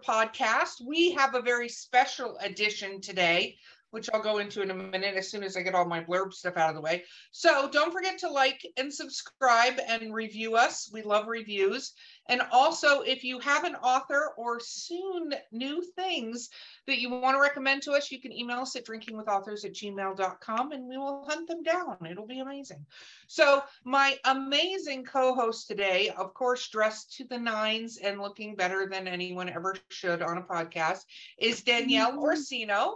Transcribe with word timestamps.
Podcast. 0.00 0.84
We 0.84 1.12
have 1.12 1.34
a 1.34 1.42
very 1.42 1.68
special 1.68 2.36
edition 2.38 3.00
today, 3.00 3.56
which 3.90 4.08
I'll 4.12 4.22
go 4.22 4.38
into 4.38 4.62
in 4.62 4.70
a 4.70 4.74
minute 4.74 5.14
as 5.16 5.30
soon 5.30 5.42
as 5.42 5.56
I 5.56 5.62
get 5.62 5.74
all 5.74 5.84
my 5.84 6.02
blurb 6.02 6.32
stuff 6.32 6.56
out 6.56 6.70
of 6.70 6.74
the 6.74 6.80
way. 6.80 7.04
So 7.32 7.68
don't 7.70 7.92
forget 7.92 8.18
to 8.18 8.30
like 8.30 8.64
and 8.76 8.92
subscribe 8.92 9.80
and 9.86 10.14
review 10.14 10.56
us. 10.56 10.90
We 10.92 11.02
love 11.02 11.26
reviews. 11.26 11.92
And 12.30 12.42
also, 12.52 13.00
if 13.00 13.24
you 13.24 13.40
have 13.40 13.64
an 13.64 13.74
author 13.74 14.34
or 14.36 14.60
soon 14.60 15.34
new 15.50 15.82
things 15.96 16.48
that 16.86 17.00
you 17.00 17.10
want 17.10 17.34
to 17.34 17.40
recommend 17.40 17.82
to 17.82 17.92
us, 17.92 18.12
you 18.12 18.20
can 18.20 18.32
email 18.32 18.60
us 18.60 18.76
at 18.76 18.86
drinkingwithauthors 18.86 19.64
at 19.64 19.72
gmail.com 19.72 20.70
and 20.70 20.86
we 20.86 20.96
will 20.96 21.24
hunt 21.28 21.48
them 21.48 21.64
down. 21.64 21.96
It'll 22.08 22.28
be 22.28 22.38
amazing. 22.38 22.86
So, 23.26 23.64
my 23.84 24.16
amazing 24.24 25.04
co 25.04 25.34
host 25.34 25.66
today, 25.66 26.10
of 26.16 26.32
course, 26.32 26.68
dressed 26.68 27.16
to 27.16 27.24
the 27.24 27.38
nines 27.38 27.96
and 27.96 28.20
looking 28.20 28.54
better 28.54 28.86
than 28.86 29.08
anyone 29.08 29.48
ever 29.48 29.74
should 29.88 30.22
on 30.22 30.38
a 30.38 30.42
podcast, 30.42 31.06
is 31.36 31.62
Danielle 31.62 32.12
mm-hmm. 32.12 32.20
Orsino. 32.20 32.94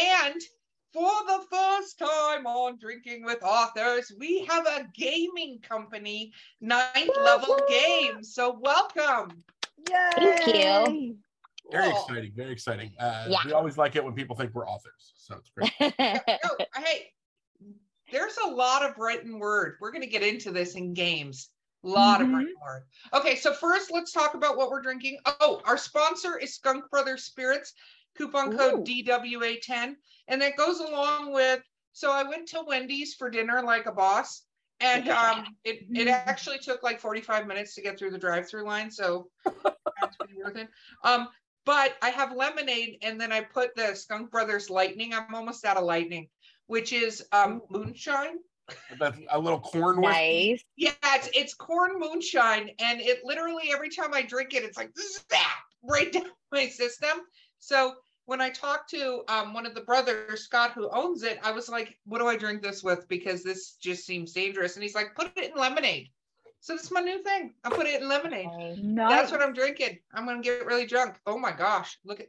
And 0.00 0.40
for 0.96 1.12
the 1.26 1.44
first 1.50 1.98
time 1.98 2.46
on 2.46 2.78
Drinking 2.78 3.22
with 3.22 3.42
Authors, 3.42 4.10
we 4.18 4.46
have 4.46 4.66
a 4.66 4.86
gaming 4.94 5.58
company, 5.60 6.32
Ninth 6.62 7.10
Level 7.22 7.60
Games. 7.68 8.32
So, 8.32 8.58
welcome. 8.62 9.44
Yay. 9.90 9.94
Thank 10.16 10.46
you. 10.46 11.16
Very 11.70 11.90
Cool. 11.92 12.00
exciting, 12.00 12.32
very 12.34 12.50
exciting. 12.52 12.92
Uh, 12.98 13.26
Yeah. 13.28 13.40
We 13.44 13.52
always 13.52 13.76
like 13.76 13.94
it 13.94 14.02
when 14.02 14.14
people 14.14 14.36
think 14.36 14.54
we're 14.54 14.66
authors, 14.66 15.12
so 15.18 15.36
it's 15.36 15.50
great. 15.50 15.70
No, 15.98 16.82
hey, 16.82 17.12
there's 18.10 18.38
a 18.38 18.48
lot 18.48 18.82
of 18.82 18.96
written 18.96 19.38
word. 19.38 19.76
We're 19.82 19.90
going 19.92 20.00
to 20.04 20.08
get 20.08 20.22
into 20.22 20.50
this 20.50 20.76
in 20.76 20.94
games. 20.94 21.50
A 21.84 21.88
lot 21.88 22.22
of 22.22 22.28
Mhm. 22.28 22.38
written 22.38 22.54
word. 22.64 22.84
Okay, 23.12 23.36
so 23.36 23.52
first 23.52 23.90
let's 23.92 24.12
talk 24.12 24.32
about 24.32 24.56
what 24.56 24.70
we're 24.70 24.80
drinking. 24.80 25.18
Oh, 25.26 25.60
our 25.66 25.76
sponsor 25.76 26.38
is 26.38 26.54
Skunk 26.54 26.88
Brothers 26.90 27.24
Spirits, 27.24 27.74
coupon 28.16 28.52
Ooh. 28.52 28.56
code 28.56 28.86
DWA10. 28.86 29.94
And 30.28 30.42
that 30.42 30.56
goes 30.56 30.80
along 30.80 31.32
with, 31.32 31.62
so 31.92 32.10
I 32.10 32.24
went 32.24 32.48
to 32.48 32.64
Wendy's 32.66 33.14
for 33.14 33.30
dinner 33.30 33.62
like 33.62 33.86
a 33.86 33.92
boss. 33.92 34.42
And 34.80 35.08
um, 35.08 35.44
it, 35.64 35.86
it 35.94 36.06
Mhm. 36.08 36.22
actually 36.26 36.58
took 36.58 36.82
like 36.82 37.00
45 37.00 37.46
minutes 37.46 37.74
to 37.74 37.82
get 37.82 37.98
through 37.98 38.10
the 38.10 38.18
drive-through 38.18 38.64
line. 38.66 38.90
So 38.90 39.30
that's 40.00 40.16
pretty 40.18 40.34
worth 40.42 40.56
it. 40.56 40.68
Um, 41.02 41.28
but 41.64 41.96
I 42.02 42.10
have 42.10 42.36
lemonade 42.36 42.98
and 43.02 43.20
then 43.20 43.32
I 43.32 43.40
put 43.40 43.74
the 43.74 43.94
Skunk 43.94 44.30
Brothers 44.30 44.68
Lightning. 44.70 45.14
I'm 45.14 45.34
almost 45.34 45.64
out 45.64 45.76
of 45.76 45.84
lightning, 45.84 46.28
which 46.66 46.92
is 46.92 47.24
um 47.32 47.62
moonshine. 47.70 48.36
That's 48.98 49.16
a 49.30 49.38
little 49.38 49.60
corn 49.60 49.96
with 49.96 50.04
nice. 50.04 50.62
Yeah, 50.76 50.92
it's 51.04 51.28
it's 51.34 51.54
corn 51.54 51.98
moonshine, 51.98 52.70
and 52.78 53.00
it 53.00 53.20
literally 53.24 53.72
every 53.72 53.88
time 53.88 54.12
I 54.12 54.22
drink 54.22 54.54
it, 54.54 54.62
it's 54.62 54.76
like 54.76 54.90
zap 54.96 55.40
right 55.82 56.12
down 56.12 56.30
my 56.52 56.68
system. 56.68 57.18
So 57.58 57.94
when 58.26 58.40
I 58.40 58.50
talked 58.50 58.90
to 58.90 59.22
um, 59.28 59.54
one 59.54 59.66
of 59.66 59.74
the 59.74 59.80
brothers, 59.80 60.42
Scott, 60.42 60.72
who 60.72 60.90
owns 60.90 61.22
it, 61.22 61.38
I 61.42 61.52
was 61.52 61.68
like, 61.68 61.96
"What 62.04 62.18
do 62.18 62.26
I 62.26 62.36
drink 62.36 62.62
this 62.62 62.82
with?" 62.82 63.08
Because 63.08 63.42
this 63.42 63.74
just 63.74 64.04
seems 64.04 64.32
dangerous. 64.32 64.74
And 64.74 64.82
he's 64.82 64.94
like, 64.94 65.14
"Put 65.14 65.32
it 65.36 65.52
in 65.52 65.58
lemonade." 65.58 66.10
So 66.60 66.74
this 66.74 66.82
is 66.82 66.90
my 66.90 67.00
new 67.00 67.22
thing. 67.22 67.54
I 67.64 67.70
put 67.70 67.86
it 67.86 68.02
in 68.02 68.08
lemonade. 68.08 68.82
Nice. 68.82 69.10
That's 69.10 69.32
what 69.32 69.42
I'm 69.42 69.52
drinking. 69.52 70.00
I'm 70.12 70.26
gonna 70.26 70.42
get 70.42 70.66
really 70.66 70.86
drunk. 70.86 71.14
Oh 71.26 71.38
my 71.38 71.52
gosh, 71.52 71.98
look 72.04 72.20
at 72.20 72.26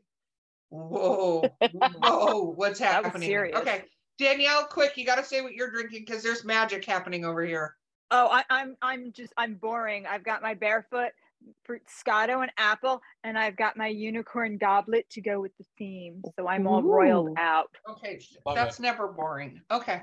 whoa, 0.70 1.50
whoa, 1.72 2.54
what's 2.56 2.80
happening? 2.80 3.36
Okay, 3.56 3.86
Danielle, 4.20 4.66
quick, 4.66 4.98
you 4.98 5.06
gotta 5.06 5.26
say 5.26 5.42
what 5.42 5.54
you're 5.54 5.72
drinking 5.72 6.04
because 6.06 6.22
there's 6.22 6.46
magic 6.46 6.86
happening 6.86 7.26
over 7.26 7.44
here. 7.44 7.76
Oh, 8.12 8.30
I, 8.32 8.44
I'm 8.50 8.78
I'm 8.82 9.12
just 9.12 9.34
I'm 9.36 9.56
boring. 9.56 10.06
I've 10.06 10.24
got 10.24 10.42
my 10.44 10.54
barefoot 10.54 11.12
Fruitscato 11.68 12.42
and 12.42 12.52
apple, 12.58 13.02
and 13.24 13.38
I've 13.38 13.56
got 13.56 13.78
my 13.78 13.88
unicorn 13.88 14.58
goblet 14.58 15.10
to 15.12 15.22
go 15.22 15.40
with 15.40 15.56
the 15.58 15.66
theme. 15.78 16.22
So 16.36 16.48
I'm 16.48 16.68
all 16.68 16.82
royaled 16.82 17.30
Ooh. 17.30 17.36
out. 17.38 17.70
Okay, 17.90 18.20
Love 18.46 18.56
that's 18.56 18.80
never 18.80 19.08
boring. 19.08 19.62
Okay. 19.72 20.02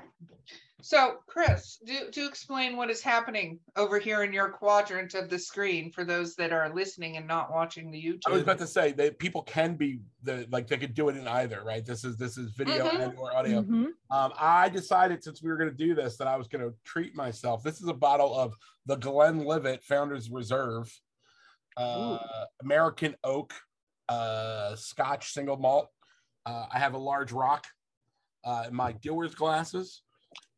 So, 0.81 1.15
Chris, 1.25 1.79
do, 1.83 2.11
do 2.11 2.27
explain 2.27 2.77
what 2.77 2.91
is 2.91 3.01
happening 3.01 3.59
over 3.75 3.97
here 3.97 4.23
in 4.23 4.31
your 4.31 4.49
quadrant 4.49 5.15
of 5.15 5.31
the 5.31 5.39
screen 5.39 5.91
for 5.91 6.03
those 6.03 6.35
that 6.35 6.53
are 6.53 6.71
listening 6.75 7.17
and 7.17 7.25
not 7.25 7.51
watching 7.51 7.89
the 7.89 7.97
YouTube. 7.97 8.27
I 8.27 8.31
was 8.31 8.43
about 8.43 8.59
to 8.59 8.67
say 8.67 8.91
that 8.91 9.17
people 9.17 9.41
can 9.41 9.75
be 9.75 10.01
the 10.21 10.45
like 10.51 10.67
they 10.67 10.77
could 10.77 10.93
do 10.93 11.09
it 11.09 11.17
in 11.17 11.27
either, 11.27 11.63
right? 11.65 11.83
This 11.83 12.03
is 12.03 12.17
this 12.17 12.37
is 12.37 12.51
video 12.51 12.85
Mhm. 12.85 12.99
and 12.99 13.17
or 13.17 13.35
audio. 13.35 13.63
Mhm. 13.63 13.85
Um, 14.11 14.33
I 14.37 14.69
decided 14.69 15.23
since 15.23 15.41
we 15.41 15.49
were 15.49 15.57
going 15.57 15.71
to 15.71 15.75
do 15.75 15.95
this 15.95 16.17
that 16.17 16.27
I 16.27 16.35
was 16.35 16.47
going 16.47 16.63
to 16.63 16.75
treat 16.83 17.15
myself. 17.15 17.63
This 17.63 17.81
is 17.81 17.87
a 17.87 17.93
bottle 17.93 18.37
of 18.37 18.53
the 18.85 18.97
Glenlivet 18.97 19.83
Founders 19.85 20.29
Reserve, 20.29 20.95
uh, 21.77 22.17
American 22.61 23.15
Oak, 23.23 23.53
uh, 24.09 24.75
Scotch 24.75 25.31
single 25.31 25.57
malt. 25.57 25.89
Uh, 26.45 26.65
I 26.71 26.79
have 26.79 26.93
a 26.93 26.97
large 26.97 27.31
rock 27.31 27.65
uh, 28.43 28.65
in 28.67 28.75
my 28.75 28.91
dealer's 28.93 29.35
glasses. 29.35 30.03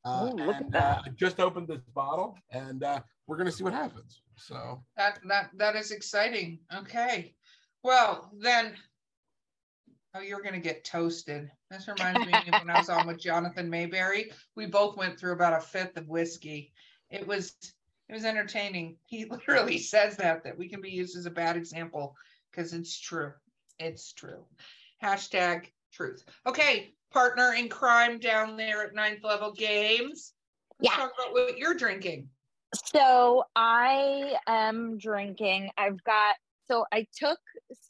Uh, 0.05 0.29
Ooh, 0.31 0.35
look 0.35 0.55
at 0.55 0.61
and, 0.63 0.71
that. 0.71 0.97
Uh, 0.99 1.01
I 1.05 1.09
just 1.09 1.39
opened 1.39 1.67
this 1.67 1.81
bottle, 1.93 2.37
and 2.51 2.83
uh, 2.83 3.01
we're 3.25 3.37
going 3.37 3.49
to 3.49 3.51
see 3.51 3.63
what 3.63 3.73
happens. 3.73 4.21
So 4.37 4.83
That 4.95 5.19
that 5.27 5.49
that 5.57 5.75
is 5.75 5.91
exciting. 5.91 6.59
Okay. 6.73 7.33
Well, 7.83 8.31
then 8.39 8.73
oh, 10.15 10.21
you're 10.21 10.41
gonna 10.41 10.59
get 10.59 10.83
toasted. 10.83 11.49
This 11.71 11.87
reminds 11.87 12.25
me 12.25 12.33
of 12.33 12.61
when 12.61 12.69
I 12.69 12.79
was 12.79 12.89
on 12.89 13.07
with 13.07 13.19
Jonathan 13.21 13.69
Maberry. 13.69 14.31
We 14.55 14.67
both 14.67 14.95
went 14.95 15.19
through 15.19 15.33
about 15.33 15.57
a 15.57 15.61
fifth 15.61 15.97
of 15.97 16.07
whiskey. 16.07 16.71
It 17.09 17.27
was 17.27 17.55
it 18.09 18.13
was 18.13 18.25
entertaining. 18.25 18.97
He 19.05 19.25
literally 19.25 19.77
says 19.77 20.17
that 20.17 20.43
that 20.43 20.57
we 20.57 20.67
can 20.67 20.81
be 20.81 20.91
used 20.91 21.17
as 21.17 21.25
a 21.25 21.31
bad 21.31 21.57
example 21.57 22.15
because 22.51 22.73
it's 22.73 22.99
true. 22.99 23.33
It's 23.79 24.13
true. 24.13 24.43
Hashtag 25.03 25.67
truth. 25.93 26.25
Okay, 26.45 26.93
partner 27.11 27.53
in 27.53 27.69
crime 27.69 28.19
down 28.19 28.57
there 28.57 28.83
at 28.83 28.93
ninth 28.93 29.23
level 29.23 29.51
games. 29.51 30.33
Let's 30.79 30.93
Yeah. 30.93 31.01
talk 31.01 31.13
about 31.17 31.33
what 31.33 31.57
you're 31.57 31.73
drinking. 31.73 32.29
So 32.93 33.45
I 33.55 34.37
am 34.45 34.97
drinking. 34.97 35.71
I've 35.77 36.03
got 36.03 36.35
so 36.67 36.85
I 36.91 37.07
took 37.15 37.39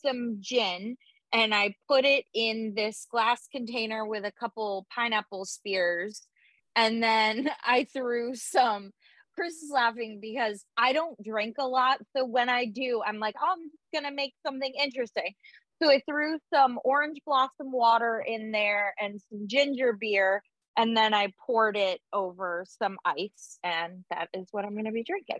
some 0.03 0.37
gin 0.39 0.97
and 1.33 1.53
I 1.53 1.75
put 1.87 2.05
it 2.05 2.25
in 2.33 2.73
this 2.75 3.07
glass 3.09 3.47
container 3.51 4.05
with 4.05 4.23
a 4.23 4.31
couple 4.31 4.85
pineapple 4.93 5.45
spears. 5.45 6.27
And 6.75 7.01
then 7.01 7.49
I 7.65 7.85
threw 7.85 8.35
some 8.35 8.91
Chris 9.37 9.55
is 9.55 9.69
laughing 9.71 10.19
because 10.21 10.65
I 10.77 10.93
don't 10.93 11.21
drink 11.23 11.55
a 11.59 11.67
lot. 11.67 11.99
So 12.15 12.25
when 12.25 12.49
I 12.49 12.65
do, 12.65 13.01
I'm 13.05 13.19
like, 13.19 13.35
oh, 13.41 13.53
I'm 13.53 13.71
gonna 13.93 14.15
make 14.15 14.33
something 14.45 14.73
interesting. 14.81 15.33
So 15.81 15.91
I 15.91 16.01
threw 16.09 16.39
some 16.51 16.79
orange 16.83 17.19
blossom 17.25 17.71
water 17.71 18.23
in 18.25 18.51
there 18.51 18.95
and 18.99 19.21
some 19.29 19.47
ginger 19.47 19.93
beer 19.93 20.41
and 20.77 20.95
then 20.95 21.13
I 21.13 21.33
poured 21.45 21.75
it 21.75 21.99
over 22.13 22.63
some 22.67 22.97
ice, 23.03 23.57
and 23.63 24.05
that 24.11 24.29
is 24.33 24.47
what 24.51 24.63
I'm 24.63 24.73
going 24.73 24.85
to 24.85 24.91
be 24.91 25.03
drinking. 25.03 25.39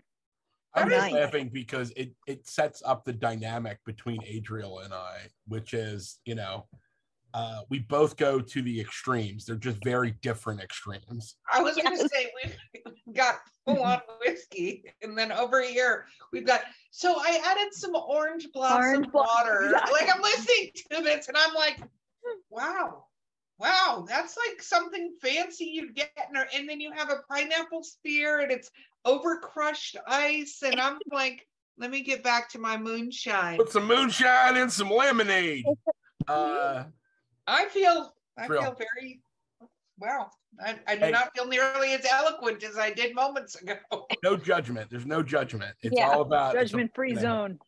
I'm 0.74 0.90
just 0.90 1.00
Nice. 1.00 1.12
laughing 1.14 1.48
because 1.48 1.92
it 1.96 2.12
it 2.26 2.46
sets 2.46 2.82
up 2.84 3.04
the 3.04 3.12
dynamic 3.12 3.78
between 3.86 4.22
Adriel 4.24 4.80
and 4.80 4.92
I, 4.92 5.28
which 5.46 5.72
is 5.72 6.20
you 6.26 6.34
know, 6.34 6.66
uh, 7.32 7.60
we 7.70 7.78
both 7.78 8.16
go 8.16 8.40
to 8.40 8.62
the 8.62 8.80
extremes. 8.80 9.46
They're 9.46 9.56
just 9.56 9.82
very 9.82 10.12
different 10.20 10.60
extremes. 10.60 11.36
I 11.50 11.62
was 11.62 11.76
gonna 11.76 11.96
say 11.96 12.30
we've 12.44 13.14
got 13.16 13.36
full 13.76 13.82
on 13.82 14.00
whiskey, 14.20 14.84
and 15.02 15.16
then 15.16 15.32
over 15.32 15.62
here 15.62 16.06
we've 16.32 16.46
got. 16.46 16.62
So 16.90 17.16
I 17.18 17.40
added 17.44 17.72
some 17.72 17.94
orange 17.94 18.48
blossom 18.52 18.78
Orange 18.80 19.12
water. 19.12 19.70
yeah. 19.72 19.84
Like 19.92 20.08
I'm 20.14 20.22
listening 20.22 20.70
to 20.92 21.02
this, 21.02 21.28
and 21.28 21.36
I'm 21.36 21.54
like, 21.54 21.80
wow, 22.50 23.04
wow, 23.58 24.04
that's 24.08 24.36
like 24.48 24.62
something 24.62 25.14
fancy 25.20 25.64
you'd 25.66 25.94
get, 25.94 26.10
in 26.30 26.36
a- 26.36 26.46
and 26.54 26.68
then 26.68 26.80
you 26.80 26.92
have 26.92 27.10
a 27.10 27.22
pineapple 27.30 27.82
spear, 27.82 28.40
and 28.40 28.50
it's 28.50 28.70
over 29.04 29.38
crushed 29.38 29.96
ice, 30.06 30.62
and 30.64 30.80
I'm 30.80 30.98
like, 31.12 31.46
let 31.78 31.90
me 31.90 32.02
get 32.02 32.22
back 32.24 32.48
to 32.50 32.58
my 32.58 32.76
moonshine. 32.76 33.58
Put 33.58 33.70
some 33.72 33.86
moonshine 33.86 34.56
and 34.56 34.72
some 34.72 34.90
lemonade. 34.90 35.64
Uh, 36.26 36.84
I 37.46 37.66
feel, 37.66 38.12
I 38.36 38.46
Real. 38.46 38.62
feel 38.62 38.76
very. 38.76 39.20
Wow, 40.00 40.30
I, 40.64 40.78
I 40.86 40.94
do 40.96 41.04
Hey. 41.06 41.10
not 41.10 41.34
feel 41.34 41.46
nearly 41.46 41.92
as 41.92 42.04
eloquent 42.04 42.62
as 42.62 42.76
I 42.76 42.90
did 42.90 43.14
moments 43.14 43.54
ago. 43.60 43.76
no 44.24 44.36
judgment. 44.36 44.90
There's 44.90 45.06
no 45.06 45.22
judgment. 45.22 45.74
It's 45.82 45.96
Yeah. 45.96 46.10
all 46.10 46.22
about 46.22 46.54
Judgment 46.54 46.92
free 46.94 47.14
zone. 47.14 47.58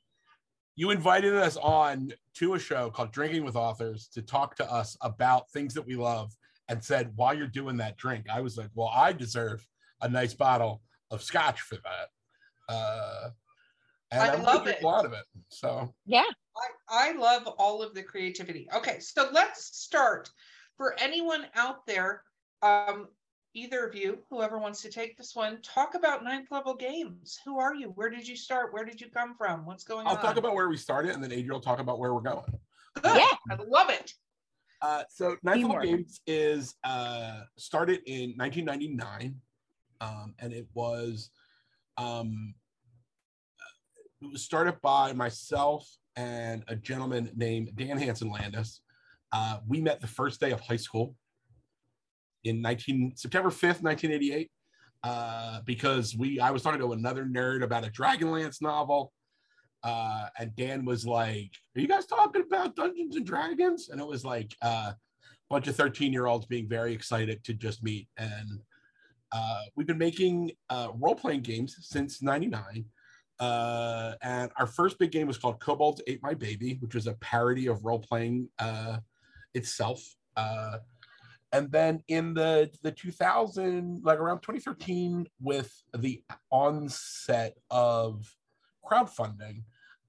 you 0.76 0.90
invited 0.90 1.34
us 1.34 1.56
on 1.56 2.12
to 2.34 2.54
a 2.54 2.58
show 2.58 2.90
called 2.90 3.12
Drinking 3.12 3.44
with 3.44 3.56
Authors 3.56 4.08
to 4.14 4.22
talk 4.22 4.56
to 4.56 4.70
us 4.72 4.96
about 5.02 5.50
things 5.50 5.74
that 5.74 5.86
we 5.86 5.94
love 5.96 6.32
and 6.68 6.82
said, 6.82 7.12
while 7.16 7.34
you're 7.34 7.46
doing 7.48 7.76
that 7.78 7.96
drink, 7.96 8.26
I 8.32 8.40
was 8.40 8.56
like, 8.56 8.70
well, 8.74 8.90
I 8.94 9.12
deserve 9.12 9.66
a 10.00 10.08
nice 10.08 10.32
bottle 10.34 10.82
of 11.10 11.22
scotch 11.22 11.60
for 11.60 11.74
that. 11.76 12.72
Uh, 12.74 13.30
and 14.12 14.22
I 14.22 14.32
I'm 14.34 14.42
love 14.42 14.64
making 14.64 14.78
it. 14.80 14.84
a 14.84 14.86
lot 14.86 15.04
of 15.04 15.12
it. 15.12 15.24
So 15.48 15.92
Yeah. 16.06 16.22
I, 16.90 17.10
I 17.10 17.12
love 17.12 17.46
all 17.58 17.82
of 17.82 17.94
the 17.94 18.02
creativity. 18.02 18.68
Okay, 18.74 18.98
so 19.00 19.28
let's 19.32 19.76
start. 19.76 20.30
For 20.76 20.94
anyone 20.98 21.46
out 21.56 21.84
there, 21.86 22.22
um, 22.62 23.08
either 23.54 23.84
of 23.84 23.94
you, 23.94 24.18
whoever 24.30 24.58
wants 24.58 24.82
to 24.82 24.90
take 24.90 25.16
this 25.16 25.34
one, 25.34 25.60
talk 25.62 25.94
about 25.94 26.24
ninth 26.24 26.50
level 26.50 26.74
games. 26.74 27.38
Who 27.44 27.58
are 27.58 27.74
you? 27.74 27.88
Where 27.94 28.10
did 28.10 28.26
you 28.26 28.36
start? 28.36 28.72
Where 28.72 28.84
did 28.84 29.00
you 29.00 29.08
come 29.10 29.34
from? 29.36 29.64
What's 29.64 29.84
going 29.84 30.06
on? 30.06 30.16
I'll 30.16 30.22
talk 30.22 30.36
about 30.36 30.54
where 30.54 30.68
we 30.68 30.76
started 30.76 31.12
and 31.12 31.22
then 31.22 31.32
Adriel 31.32 31.56
will 31.56 31.60
talk 31.60 31.80
about 31.80 31.98
where 31.98 32.14
we're 32.14 32.20
going. 32.20 32.52
Good. 33.02 33.16
Yeah. 33.16 33.26
I 33.50 33.56
love 33.66 33.90
it. 33.90 34.12
Uh, 34.82 35.02
so 35.10 35.36
Ninth 35.42 35.68
Level 35.68 35.82
Games 35.82 36.20
is 36.26 36.74
uh, 36.84 37.42
started 37.58 38.00
in 38.06 38.32
1999, 38.36 39.34
um, 40.00 40.34
and 40.38 40.54
it 40.54 40.66
was 40.72 41.30
um, 41.98 42.54
it 44.22 44.32
was 44.32 44.42
started 44.42 44.80
by 44.80 45.12
myself 45.12 45.86
and 46.16 46.64
a 46.68 46.76
gentleman 46.76 47.30
named 47.36 47.72
Dan 47.76 47.98
Hansen 47.98 48.30
Landis. 48.30 48.80
Uh, 49.32 49.58
we 49.68 49.80
met 49.80 50.00
the 50.00 50.06
first 50.06 50.40
day 50.40 50.50
of 50.50 50.60
high 50.60 50.76
school 50.76 51.14
in 52.44 52.60
19 52.62 53.12
September 53.16 53.50
5th, 53.50 53.82
1988, 53.82 54.50
uh, 55.02 55.60
because 55.64 56.16
we 56.16 56.40
I 56.40 56.50
was 56.50 56.62
talking 56.62 56.80
to 56.80 56.92
another 56.92 57.24
nerd 57.24 57.62
about 57.62 57.86
a 57.86 57.90
Dragonlance 57.90 58.62
novel. 58.62 59.12
Uh, 59.82 60.26
and 60.38 60.54
Dan 60.56 60.84
was 60.84 61.06
like, 61.06 61.50
Are 61.74 61.80
you 61.80 61.88
guys 61.88 62.06
talking 62.06 62.42
about 62.42 62.76
Dungeons 62.76 63.16
and 63.16 63.24
Dragons? 63.24 63.88
And 63.88 64.00
it 64.00 64.06
was 64.06 64.24
like 64.24 64.54
uh, 64.62 64.92
a 64.92 64.96
bunch 65.48 65.68
of 65.68 65.76
13 65.76 66.12
year 66.12 66.26
olds 66.26 66.46
being 66.46 66.68
very 66.68 66.92
excited 66.92 67.42
to 67.44 67.54
just 67.54 67.82
meet. 67.82 68.06
And 68.18 68.60
uh, 69.32 69.62
we've 69.76 69.86
been 69.86 69.98
making 69.98 70.52
uh, 70.68 70.88
role 70.98 71.14
playing 71.14 71.42
games 71.42 71.76
since 71.80 72.22
99. 72.22 72.84
Uh, 73.38 74.14
and 74.22 74.50
our 74.58 74.66
first 74.66 74.98
big 74.98 75.12
game 75.12 75.26
was 75.26 75.38
called 75.38 75.60
Kobolds 75.60 76.02
Ate 76.06 76.22
My 76.22 76.34
Baby, 76.34 76.76
which 76.80 76.94
was 76.94 77.06
a 77.06 77.14
parody 77.14 77.68
of 77.68 77.84
role 77.84 77.98
playing 77.98 78.48
uh, 78.58 78.98
itself. 79.54 80.02
Uh, 80.36 80.78
and 81.52 81.70
then 81.70 82.02
in 82.08 82.34
the 82.34 82.70
the 82.82 82.92
2000 82.92 84.02
like 84.04 84.18
around 84.18 84.40
2013 84.40 85.26
with 85.40 85.72
the 85.96 86.22
onset 86.50 87.56
of 87.70 88.34
crowdfunding 88.84 89.62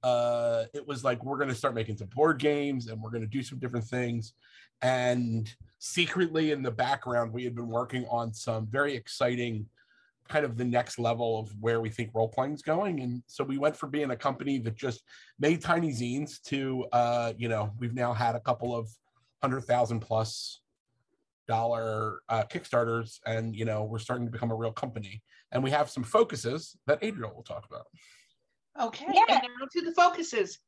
uh 0.03 0.63
it 0.73 0.87
was 0.87 1.03
like 1.03 1.23
we're 1.23 1.37
going 1.37 1.49
to 1.49 1.55
start 1.55 1.75
making 1.75 1.97
some 1.97 2.07
board 2.07 2.39
games 2.39 2.87
and 2.87 3.01
we're 3.01 3.11
going 3.11 3.21
to 3.21 3.27
do 3.27 3.43
some 3.43 3.59
different 3.59 3.85
things. 3.85 4.33
And 4.81 5.53
secretly 5.77 6.51
in 6.51 6.63
the 6.63 6.71
background 6.71 7.31
we 7.31 7.43
had 7.43 7.55
been 7.55 7.67
working 7.67 8.05
on 8.09 8.33
some 8.33 8.67
very 8.67 8.95
exciting 8.95 9.67
kind 10.27 10.45
of 10.45 10.57
the 10.57 10.65
next 10.65 10.97
level 10.97 11.39
of 11.39 11.53
where 11.59 11.81
we 11.81 11.89
think 11.89 12.11
role 12.13 12.27
playing 12.27 12.53
is 12.53 12.61
going. 12.61 13.01
And 13.01 13.21
so 13.27 13.43
we 13.43 13.57
went 13.57 13.75
from 13.75 13.91
being 13.91 14.11
a 14.11 14.15
company 14.15 14.59
that 14.59 14.75
just 14.75 15.03
made 15.39 15.61
tiny 15.61 15.91
zines 15.91 16.41
to 16.43 16.85
uh 16.91 17.33
you 17.37 17.47
know 17.47 17.71
we've 17.77 17.93
now 17.93 18.13
had 18.13 18.35
a 18.35 18.39
couple 18.39 18.75
of 18.75 18.89
hundred 19.43 19.61
thousand 19.61 19.99
plus 19.99 20.60
dollar 21.47 22.21
uh, 22.29 22.43
kickstarters 22.43 23.19
and 23.25 23.55
you 23.55 23.65
know 23.65 23.83
we're 23.83 23.99
starting 23.99 24.25
to 24.25 24.31
become 24.31 24.51
a 24.51 24.55
real 24.55 24.71
company 24.71 25.21
and 25.51 25.63
we 25.63 25.71
have 25.71 25.89
some 25.89 26.03
focuses 26.03 26.77
that 26.87 26.99
adriel 27.01 27.33
will 27.35 27.43
talk 27.43 27.65
about 27.69 27.85
Okay. 28.79 29.05
Yeah. 29.13 29.23
And 29.27 29.41
now 29.41 29.67
to 29.71 29.81
the 29.81 29.91
focuses. 29.91 30.59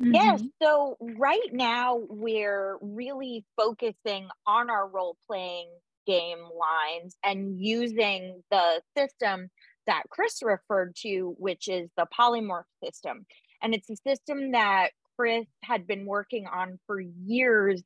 Yes. 0.00 0.40
Mm-hmm. 0.40 0.46
So 0.62 0.96
right 1.00 1.52
now 1.52 2.00
we're 2.08 2.76
really 2.80 3.44
focusing 3.56 4.28
on 4.46 4.70
our 4.70 4.88
role 4.88 5.16
playing 5.26 5.68
game 6.06 6.38
lines 6.38 7.16
and 7.24 7.58
using 7.58 8.42
the 8.50 8.82
system 8.96 9.50
that 9.86 10.02
Chris 10.10 10.42
referred 10.42 10.96
to, 10.96 11.34
which 11.38 11.68
is 11.68 11.88
the 11.96 12.06
polymorph 12.18 12.64
system. 12.82 13.24
And 13.62 13.74
it's 13.74 13.88
a 13.88 13.96
system 13.96 14.52
that 14.52 14.90
Chris 15.16 15.46
had 15.62 15.86
been 15.86 16.06
working 16.06 16.46
on 16.46 16.78
for 16.86 17.00
years. 17.00 17.82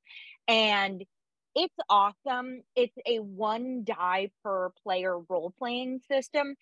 And 0.49 1.05
it's 1.59 1.75
awesome. 1.91 2.63
It's 2.77 2.97
a 3.07 3.19
one 3.19 3.85
die 3.85 4.31
per 4.45 4.71
player 4.83 5.19
role 5.19 5.53
playing 5.59 6.01
system. 6.11 6.55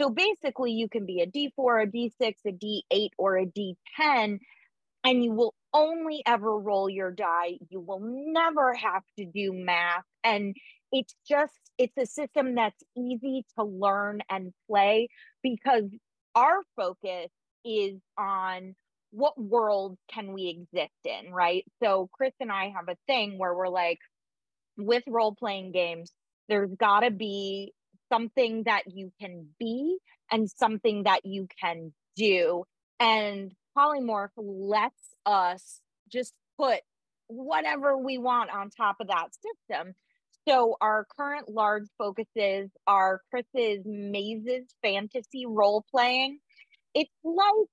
So 0.00 0.10
basically, 0.10 0.72
you 0.72 0.88
can 0.88 1.06
be 1.06 1.20
a 1.20 1.26
D4, 1.26 1.84
a 1.84 1.86
D6, 1.86 2.34
a 2.46 2.52
D8, 2.52 3.10
or 3.18 3.38
a 3.38 3.46
D10 3.46 4.38
and 5.04 5.22
you 5.22 5.32
will 5.32 5.54
only 5.72 6.22
ever 6.26 6.58
roll 6.58 6.88
your 6.88 7.10
die. 7.10 7.58
You 7.68 7.80
will 7.80 8.00
never 8.02 8.74
have 8.74 9.02
to 9.18 9.26
do 9.26 9.52
math. 9.52 10.04
And 10.24 10.56
it's 10.90 11.14
just, 11.28 11.52
it's 11.78 11.96
a 11.98 12.06
system 12.06 12.54
that's 12.54 12.82
easy 12.96 13.44
to 13.58 13.64
learn 13.64 14.20
and 14.30 14.52
play 14.68 15.08
because 15.42 15.84
our 16.34 16.60
focus 16.76 17.30
is 17.64 18.00
on 18.18 18.74
what 19.10 19.40
world 19.40 19.96
can 20.10 20.32
we 20.32 20.48
exist 20.48 20.92
in, 21.04 21.32
right? 21.32 21.64
So 21.82 22.08
Chris 22.12 22.32
and 22.40 22.50
I 22.50 22.72
have 22.76 22.88
a 22.88 22.96
thing 23.06 23.38
where 23.38 23.54
we're 23.54 23.68
like, 23.68 23.98
with 24.76 25.02
role 25.06 25.34
playing 25.34 25.72
games, 25.72 26.12
there's 26.48 26.70
got 26.74 27.00
to 27.00 27.10
be 27.10 27.72
something 28.12 28.64
that 28.64 28.82
you 28.86 29.12
can 29.20 29.48
be 29.58 29.98
and 30.30 30.50
something 30.50 31.04
that 31.04 31.24
you 31.24 31.48
can 31.60 31.92
do. 32.16 32.64
And 33.00 33.52
polymorph 33.76 34.30
lets 34.36 35.14
us 35.26 35.80
just 36.10 36.32
put 36.58 36.80
whatever 37.26 37.96
we 37.96 38.18
want 38.18 38.50
on 38.50 38.70
top 38.70 38.96
of 39.00 39.08
that 39.08 39.28
system. 39.34 39.94
So 40.46 40.76
our 40.80 41.06
current 41.16 41.48
large 41.48 41.86
focuses 41.96 42.70
are 42.86 43.22
Chris's 43.30 43.82
mazes 43.86 44.66
fantasy 44.82 45.46
role 45.46 45.84
playing. 45.90 46.38
It's 46.94 47.10
like 47.24 47.68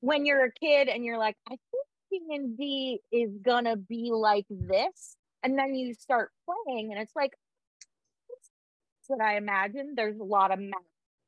when 0.00 0.24
you're 0.24 0.46
a 0.46 0.52
kid 0.52 0.88
and 0.88 1.04
you're 1.04 1.18
like, 1.18 1.36
I 1.46 1.50
think 1.50 1.86
D 2.10 2.20
and 2.30 2.56
D 2.56 3.00
is 3.12 3.30
gonna 3.42 3.76
be 3.76 4.10
like 4.12 4.46
this, 4.48 5.16
and 5.48 5.58
then 5.58 5.74
you 5.74 5.94
start 5.94 6.30
playing, 6.44 6.92
and 6.92 7.00
it's 7.00 7.16
like, 7.16 7.32
what 9.06 9.22
I 9.22 9.38
imagine. 9.38 9.94
There's 9.96 10.18
a 10.18 10.24
lot 10.24 10.52
of 10.52 10.58
math, 10.58 10.80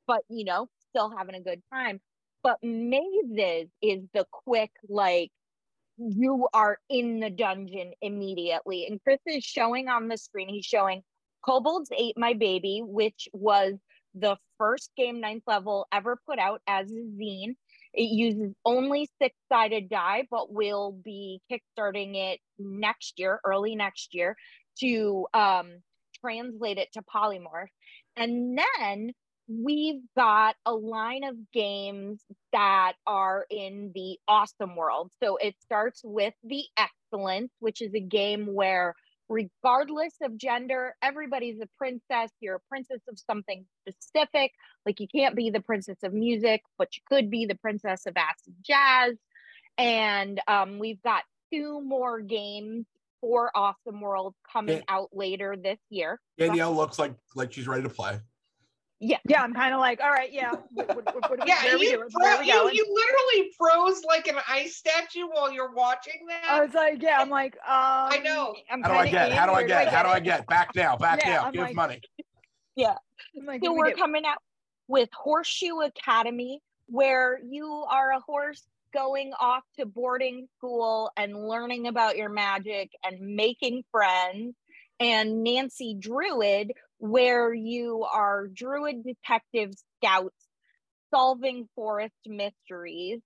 but 0.07 0.21
you 0.29 0.45
know, 0.45 0.69
still 0.91 1.11
having 1.17 1.35
a 1.35 1.41
good 1.41 1.63
time. 1.73 1.99
But 2.43 2.59
mazes 2.63 3.71
is 3.81 4.03
the 4.13 4.27
quick, 4.31 4.71
like, 4.89 5.31
you 5.97 6.47
are 6.53 6.79
in 6.91 7.21
the 7.21 7.31
dungeon 7.31 7.93
immediately. 8.03 8.87
And 8.87 9.03
Chris 9.03 9.21
is 9.27 9.45
showing 9.45 9.89
on 9.89 10.09
the 10.09 10.19
screen, 10.19 10.51
he's 10.51 10.67
showing 10.67 11.03
Kobolds 11.43 11.91
Ate 11.97 12.19
My 12.19 12.35
Baby, 12.35 12.83
which 12.85 13.29
was 13.33 13.75
the 14.15 14.37
first 14.59 14.91
game 14.97 15.21
ninth 15.21 15.45
level 15.47 15.87
ever 15.91 16.19
put 16.27 16.39
out 16.39 16.61
as 16.67 16.91
a 16.91 16.95
zine. 16.95 17.55
It 17.93 18.11
uses 18.11 18.55
only 18.65 19.09
six 19.21 19.35
sided 19.51 19.89
die, 19.89 20.25
but 20.31 20.53
we'll 20.53 20.93
be 20.93 21.41
kickstarting 21.51 22.15
it 22.15 22.41
next 22.59 23.19
year, 23.19 23.41
early 23.45 23.75
next 23.75 24.15
year, 24.15 24.37
to 24.81 25.27
um, 25.35 25.81
translate 26.21 26.79
it 26.79 26.93
to 26.93 27.03
polymorph. 27.03 27.69
And 28.17 28.59
then 28.59 29.13
we've 29.49 30.03
got 30.17 30.55
a 30.65 30.73
line 30.73 31.25
of 31.25 31.35
games 31.53 32.23
that 32.53 32.93
are 33.07 33.47
in 33.51 33.91
the 33.95 34.19
awesome 34.29 34.77
world. 34.77 35.11
So 35.23 35.37
it 35.37 35.57
starts 35.61 36.03
with 36.05 36.35
the 36.45 36.65
excellence, 36.77 37.51
which 37.59 37.83
is 37.83 37.93
a 37.95 38.01
game 38.01 38.55
where 38.55 38.95
regardless 39.31 40.15
of 40.23 40.37
gender, 40.37 40.95
everybody's 41.01 41.61
a 41.61 41.69
princess. 41.79 42.31
You're 42.41 42.57
a 42.57 42.61
princess 42.69 43.01
of 43.09 43.19
something 43.19 43.65
specific. 43.89 44.53
Like 44.85 45.01
you 45.01 45.07
can't 45.09 45.37
be 45.37 45.49
the 45.51 45.61
princess 45.61 45.99
of 46.03 46.13
music, 46.13 46.63
but 46.77 46.89
you 46.97 47.03
could 47.09 47.31
be 47.31 47.47
the 47.47 47.55
princess 47.55 48.05
of 48.07 48.15
acid 48.17 48.55
jazz. 48.63 49.15
And 49.79 50.41
um, 50.49 50.79
we've 50.81 51.01
got 51.03 51.23
two 51.53 51.81
more 51.81 52.21
games 52.21 52.87
for 53.21 53.51
Awesome 53.55 54.01
World 54.01 54.35
coming 54.53 54.79
Yeah. 54.79 54.83
out 54.89 55.11
later 55.13 55.55
this 55.57 55.79
year. 55.91 56.21
danielle 56.39 56.75
looks 56.75 56.99
like 56.99 57.15
like 57.37 57.53
she's 57.53 57.69
ready 57.69 57.83
to 57.83 57.89
play 57.89 58.19
Yeah, 59.03 59.17
yeah, 59.27 59.43
I'm 59.43 59.55
kind 59.55 59.73
of 59.73 59.81
like, 59.81 59.99
all 60.03 60.11
right, 60.11 60.31
yeah. 60.31 60.53
What, 60.75 60.89
what, 60.95 61.05
what, 61.15 61.31
what, 61.31 61.49
Yeah, 61.49 61.65
where 61.65 61.79
you, 61.79 61.97
doing? 61.97 62.11
fro- 62.11 62.23
Where 62.23 62.35
are 62.37 62.41
we 62.41 62.47
you, 62.49 62.71
you 62.75 62.87
literally 62.95 63.51
froze 63.57 64.03
like 64.07 64.27
an 64.29 64.37
ice 64.47 64.77
statue 64.77 65.27
while 65.33 65.51
you're 65.51 65.73
watching 65.73 66.21
that. 66.29 66.45
I 66.51 66.63
was 66.63 66.75
like, 66.75 67.03
yeah, 67.03 67.19
I'm 67.19 67.31
like, 67.31 67.55
um, 67.55 67.63
I 67.67 68.21
know. 68.23 68.55
I'm 68.71 68.83
how 68.83 68.89
do 68.89 68.95
i 68.99 69.05
kinda 69.07 69.11
get 69.11 69.31
in, 69.31 69.37
how 69.39 69.47
do 69.47 69.53
i 69.53 69.55
where 69.61 69.67
get 69.67 69.89
how 69.89 70.03
do 70.03 70.09
i 70.11 70.21
get 70.21 70.47
back 70.49 70.75
now 70.77 70.97
back 70.99 71.21
Yeah, 71.25 71.33
now 71.35 71.43
I'm 71.45 71.53
give 71.53 71.63
like- 71.63 71.75
money 71.75 72.01
I'm 72.79 73.47
like, 73.47 73.63
so 73.65 73.73
we 73.73 73.79
we're 73.79 73.91
do? 73.91 73.97
coming 73.97 74.25
out 74.27 74.39
with 74.89 75.09
Horseshoe 75.15 75.81
Academy, 75.81 76.61
where 76.87 77.39
you 77.43 77.67
are 77.89 78.13
a 78.13 78.21
horse 78.21 78.67
going 78.93 79.33
off 79.39 79.63
to 79.79 79.87
boarding 79.87 80.49
school 80.59 81.11
and 81.17 81.49
learning 81.49 81.87
about 81.87 82.17
your 82.17 82.29
magic 82.29 82.91
and 83.05 83.21
making 83.37 83.85
friends. 83.91 84.55
And 84.99 85.43
Nancy 85.45 85.95
Druid, 85.99 86.73
where 87.01 87.53
you 87.53 88.05
are 88.05 88.47
druid 88.47 89.03
detective 89.05 89.73
scouts 89.99 90.37
solving 91.13 91.69
forest 91.75 92.15
mysteries. 92.27 93.21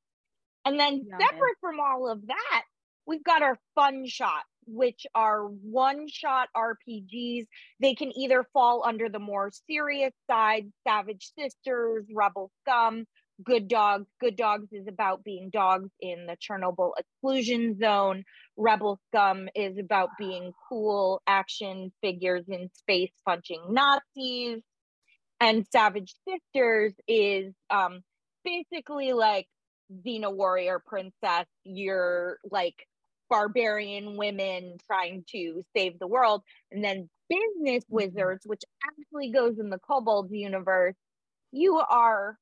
And 0.65 0.79
then 0.81 1.05
Yeah, 1.07 1.19
man. 1.19 1.21
separate 1.21 1.59
from 1.61 1.81
all 1.81 2.09
of 2.11 2.27
that, 2.27 2.65
we've 3.07 3.25
got 3.25 3.43
our 3.43 3.59
fun 3.75 4.07
shot, 4.07 4.45
which 4.67 5.07
are 5.15 5.45
one 5.45 6.09
shot 6.09 6.49
RPGs. 6.57 7.47
They 7.81 7.95
can 7.95 8.17
either 8.17 8.45
fall 8.53 8.85
under 8.87 9.09
the 9.09 9.19
more 9.19 9.51
serious 9.67 10.15
side, 10.31 10.73
Savage 10.87 11.33
Sisters, 11.39 12.07
Rebel 12.15 12.51
Scum, 12.63 13.07
Good 13.43 13.69
Dogs. 13.69 14.07
Good 14.21 14.37
Dogs 14.37 14.69
is 14.73 14.87
about 14.87 15.25
being 15.25 15.51
dogs 15.51 15.91
in 16.01 16.27
the 16.27 16.37
Chernobyl 16.37 16.93
exclusion 16.99 17.79
zone. 17.79 18.25
Rebel 18.57 19.01
Scum 19.09 19.49
is 19.55 19.77
about 19.79 20.11
being 20.19 20.53
cool 20.69 21.21
action 21.27 21.93
figures 22.01 22.45
in 22.49 22.71
space 22.75 23.11
punching 23.27 23.63
Nazis. 23.71 24.63
And 25.41 25.67
Savage 25.73 26.15
Sisters 26.29 26.95
is 27.09 27.53
um, 27.71 28.03
basically 28.45 29.13
like 29.13 29.49
Xena 30.07 30.33
warrior 30.33 30.81
princess. 30.85 31.47
You're 31.65 32.39
like 32.51 32.87
barbarian 33.29 34.17
women 34.17 34.77
trying 34.87 35.25
to 35.33 35.65
save 35.77 35.99
the 35.99 36.07
world. 36.07 36.43
And 36.71 36.85
then 36.85 37.11
business 37.29 37.85
wizards, 37.89 38.47
which 38.47 38.63
actually 38.87 39.31
goes 39.33 39.59
in 39.59 39.71
the 39.71 39.79
kobolds 39.79 40.33
universe, 40.33 40.95
you 41.51 41.77
are 41.79 42.39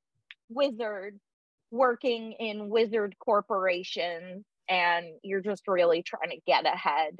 wizards 0.54 1.21
working 1.71 2.32
in 2.38 2.68
wizard 2.68 3.14
corporations 3.18 4.44
and 4.68 5.06
you're 5.23 5.40
just 5.40 5.66
really 5.66 6.02
trying 6.02 6.30
to 6.30 6.40
get 6.47 6.66
ahead. 6.66 7.18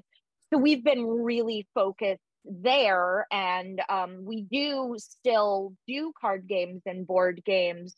So 0.53 0.59
we've 0.59 0.85
been 0.85 1.07
really 1.07 1.67
focused 1.75 2.21
there 2.45 3.27
and 3.31 3.81
um, 3.89 4.25
we 4.25 4.43
do 4.43 4.97
still 4.99 5.75
do 5.87 6.13
card 6.21 6.47
games 6.49 6.83
and 6.87 7.07
board 7.07 7.43
games 7.45 7.95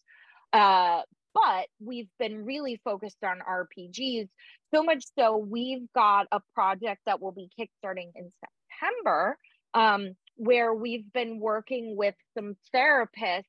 uh, 0.53 1.03
but 1.35 1.67
we've 1.81 2.09
been 2.19 2.45
really 2.45 2.81
focused 2.85 3.25
on 3.25 3.41
rpgs 3.41 4.29
so 4.73 4.83
much 4.83 5.05
so 5.19 5.37
we've 5.37 5.87
got 5.95 6.27
a 6.31 6.41
project 6.55 7.01
that 7.07 7.21
will 7.21 7.33
be 7.33 7.49
kickstarting 7.59 8.11
in 8.15 8.31
september 8.41 9.37
um, 9.73 10.15
where 10.37 10.75
we've 10.75 11.11
been 11.13 11.41
working 11.41 11.97
with 11.97 12.15
some 12.37 12.55
therapists 12.75 13.45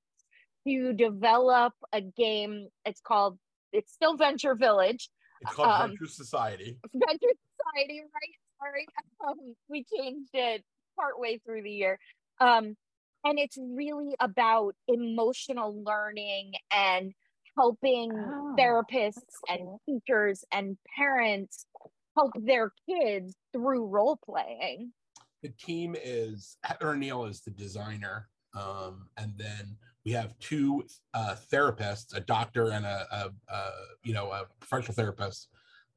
to 0.68 0.94
develop 0.94 1.74
a 1.94 2.02
game 2.02 2.68
it's 2.86 3.02
called 3.02 3.38
it's 3.72 3.92
still 3.94 4.16
venture 4.18 4.56
village 4.56 5.10
It's 5.42 5.54
called 5.54 5.70
Um, 5.70 5.90
Venture 5.92 6.08
Society. 6.08 6.78
Venture 6.94 7.34
Society, 7.58 8.02
right? 8.02 8.36
Sorry. 8.60 8.88
Um, 9.28 9.56
we 9.68 9.84
changed 9.84 10.30
it 10.34 10.64
partway 10.98 11.40
through 11.46 11.64
the 11.64 11.72
year. 11.72 12.00
Um, 12.40 12.76
and 13.26 13.38
it's 13.38 13.58
really 13.60 14.16
about 14.20 14.76
emotional 14.88 15.84
learning 15.84 16.54
and 16.72 17.12
helping 17.58 18.12
Oh, 18.14 18.56
therapists 18.58 19.14
that's 19.16 19.42
and 19.50 19.78
teachers 19.86 20.46
and 20.54 20.78
parents 20.98 21.66
help 22.16 22.32
their 22.40 22.72
kids 22.90 23.36
through 23.52 23.88
role 23.88 24.18
playing. 24.26 24.94
The 25.44 25.50
team 25.50 25.96
is 26.02 26.58
Heather 26.64 26.96
Neal 26.96 27.26
is 27.26 27.42
the 27.42 27.52
designer, 27.52 28.30
um, 28.58 29.08
and 29.18 29.34
then 29.38 29.76
we 30.06 30.12
have 30.12 30.38
two 30.40 30.86
uh, 31.14 31.36
therapists, 31.52 32.16
a 32.16 32.20
doctor 32.20 32.72
and 32.72 32.86
a, 32.86 33.08
a, 33.12 33.54
a 33.54 33.72
you 34.04 34.14
know 34.14 34.32
a 34.32 34.46
professional 34.60 34.94
therapist, 34.94 35.50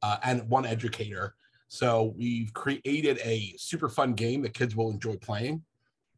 uh, 0.03 0.17
and 0.23 0.49
one 0.49 0.65
educator. 0.65 1.35
So 1.69 2.15
we've 2.17 2.53
created 2.55 3.19
a 3.23 3.53
super 3.59 3.91
fun 3.91 4.15
game 4.15 4.41
that 4.43 4.55
kids 4.55 4.75
will 4.75 4.91
enjoy 4.91 5.17
playing, 5.17 5.63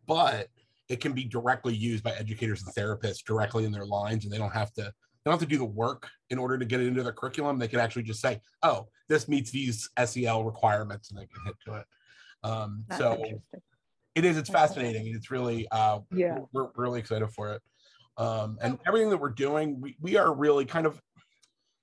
but 0.07 0.49
it 0.89 1.01
can 1.01 1.13
be 1.13 1.25
directly 1.25 1.75
used 1.75 2.05
by 2.05 2.13
educators 2.13 2.63
and 2.63 2.73
therapists 2.75 3.25
directly 3.25 3.65
in 3.65 3.73
their 3.73 3.87
lines, 3.87 4.25
and 4.25 4.33
they 4.33 4.39
don't 4.39 4.53
have 4.53 4.73
to 4.75 4.83
they 4.83 5.31
don't 5.31 5.33
have 5.39 5.41
to 5.49 5.53
do 5.53 5.59
the 5.59 5.65
work 5.65 6.09
in 6.31 6.39
order 6.39 6.57
to 6.57 6.65
get 6.65 6.81
it 6.81 6.87
into 6.87 7.03
their 7.03 7.13
curriculum. 7.13 7.59
They 7.59 7.69
can 7.69 7.81
actually 7.81 8.05
just 8.05 8.21
say, 8.21 8.41
"Oh, 8.63 8.87
this 9.09 9.27
meets 9.27 9.51
these 9.51 9.91
SEL 10.03 10.45
requirements," 10.45 11.11
and 11.11 11.19
they 11.19 11.27
can 11.27 11.45
hit 11.45 11.57
to 11.67 11.75
it. 11.75 11.85
Um, 12.43 12.85
so 12.97 13.23
it 14.15 14.25
is. 14.25 14.39
It's 14.39 14.49
fascinating. 14.49 15.09
It's 15.09 15.31
really. 15.33 15.67
Uh, 15.73 16.01
Yeah. 16.15 16.39
we're, 16.53 16.67
we're 16.67 16.71
really 16.77 17.01
excited 17.01 17.29
for 17.31 17.53
it. 17.53 17.63
Um, 18.17 18.59
and 18.61 18.79
everything 18.87 19.11
that 19.11 19.19
we're 19.19 19.31
doing, 19.31 19.81
we, 19.81 19.97
we 20.01 20.17
are 20.17 20.35
really 20.35 20.65
kind 20.67 20.87
of, 20.87 21.01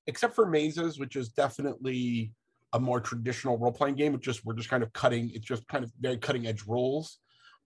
except 0.05 0.35
for 0.35 0.45
mazes, 0.45 0.99
which 0.99 1.15
is 1.15 1.29
definitely 1.29 2.33
a 2.73 2.79
more 2.79 2.99
traditional 2.99 3.57
role 3.57 3.71
playing 3.71 3.95
game. 3.95 4.13
It's 4.13 4.25
just 4.25 4.45
we're 4.45 4.53
just 4.53 4.69
kind 4.69 4.83
of 4.83 4.93
cutting. 4.93 5.31
It's 5.33 5.45
just 5.45 5.67
kind 5.67 5.83
of 5.83 5.91
very 5.99 6.17
cutting 6.17 6.47
edge 6.47 6.63
rules. 6.67 7.19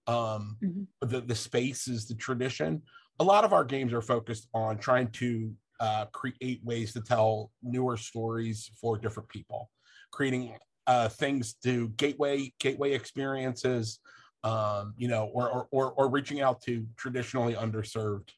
Um, 0.07 0.57
Mhm. 0.63 0.87
but 0.99 1.09
the 1.09 1.21
the 1.21 1.35
space 1.35 1.87
is 1.87 2.07
the 2.07 2.15
tradition. 2.15 2.83
A 3.19 3.23
lot 3.23 3.43
of 3.43 3.53
our 3.53 3.63
games 3.63 3.93
are 3.93 4.01
focused 4.01 4.47
on 4.53 4.77
trying 4.77 5.11
to 5.11 5.53
uh, 5.79 6.05
create 6.07 6.63
ways 6.63 6.93
to 6.93 7.01
tell 7.01 7.51
newer 7.61 7.97
stories 7.97 8.69
for 8.79 8.97
different 8.97 9.29
people, 9.29 9.69
creating 10.11 10.55
uh, 10.87 11.09
things 11.09 11.53
to 11.63 11.89
gateway 11.89 12.53
gateway 12.59 12.93
experiences, 12.93 13.99
um, 14.43 14.93
you 14.97 15.07
know, 15.07 15.25
or, 15.33 15.49
or 15.49 15.67
or 15.71 15.91
or 15.93 16.09
reaching 16.09 16.41
out 16.41 16.61
to 16.61 16.87
traditionally 16.97 17.53
underserved 17.53 18.29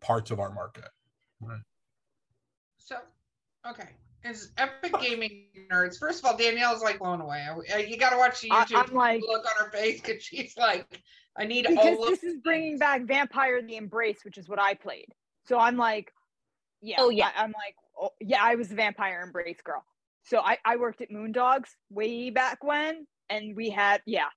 parts 0.00 0.30
of 0.30 0.40
our 0.40 0.52
market. 0.52 0.84
So, 2.78 2.96
okay. 3.68 3.88
As 4.24 4.50
epic 4.58 4.92
gaming 5.00 5.46
nerds, 5.70 5.98
first 5.98 6.18
of 6.18 6.26
all, 6.30 6.36
Danielle's 6.36 6.82
like 6.82 6.98
blown 6.98 7.20
away. 7.20 7.46
I- 7.48 7.74
I- 7.76 7.78
You 7.78 7.96
got 7.96 8.10
to 8.10 8.18
watch 8.18 8.40
the 8.42 8.50
YouTube 8.50 8.88
I'm 8.88 8.94
like- 8.94 9.22
look 9.22 9.44
on 9.46 9.64
her 9.64 9.70
face 9.70 10.00
because 10.00 10.22
she's 10.22 10.56
like, 10.56 11.02
I 11.36 11.44
need 11.44 11.66
because 11.66 11.96
all 11.96 12.02
of 12.04 12.10
this 12.10 12.22
is 12.24 12.38
bringing 12.42 12.78
back 12.78 13.02
Vampire 13.02 13.62
the 13.62 13.76
Embrace, 13.76 14.24
which 14.24 14.36
is 14.36 14.48
what 14.48 14.58
I 14.60 14.74
played. 14.74 15.06
So 15.46 15.58
I'm 15.58 15.76
like, 15.76 16.12
yeah, 16.82 16.96
Oh, 16.98 17.08
yeah. 17.10 17.30
I, 17.34 17.44
am 17.44 17.52
like, 17.52 17.76
oh, 17.98 18.10
yeah, 18.20 18.38
I 18.42 18.56
was 18.56 18.68
the 18.68 18.74
Vampire 18.74 19.22
Embrace 19.22 19.60
girl. 19.62 19.84
So 20.24 20.40
I, 20.40 20.58
I 20.64 20.76
worked 20.76 21.00
at 21.00 21.10
Moondogs 21.10 21.68
way 21.88 22.30
back 22.30 22.62
when, 22.62 23.06
and 23.30 23.56
we 23.56 23.70
had, 23.70 24.02
yeah, 24.06 24.28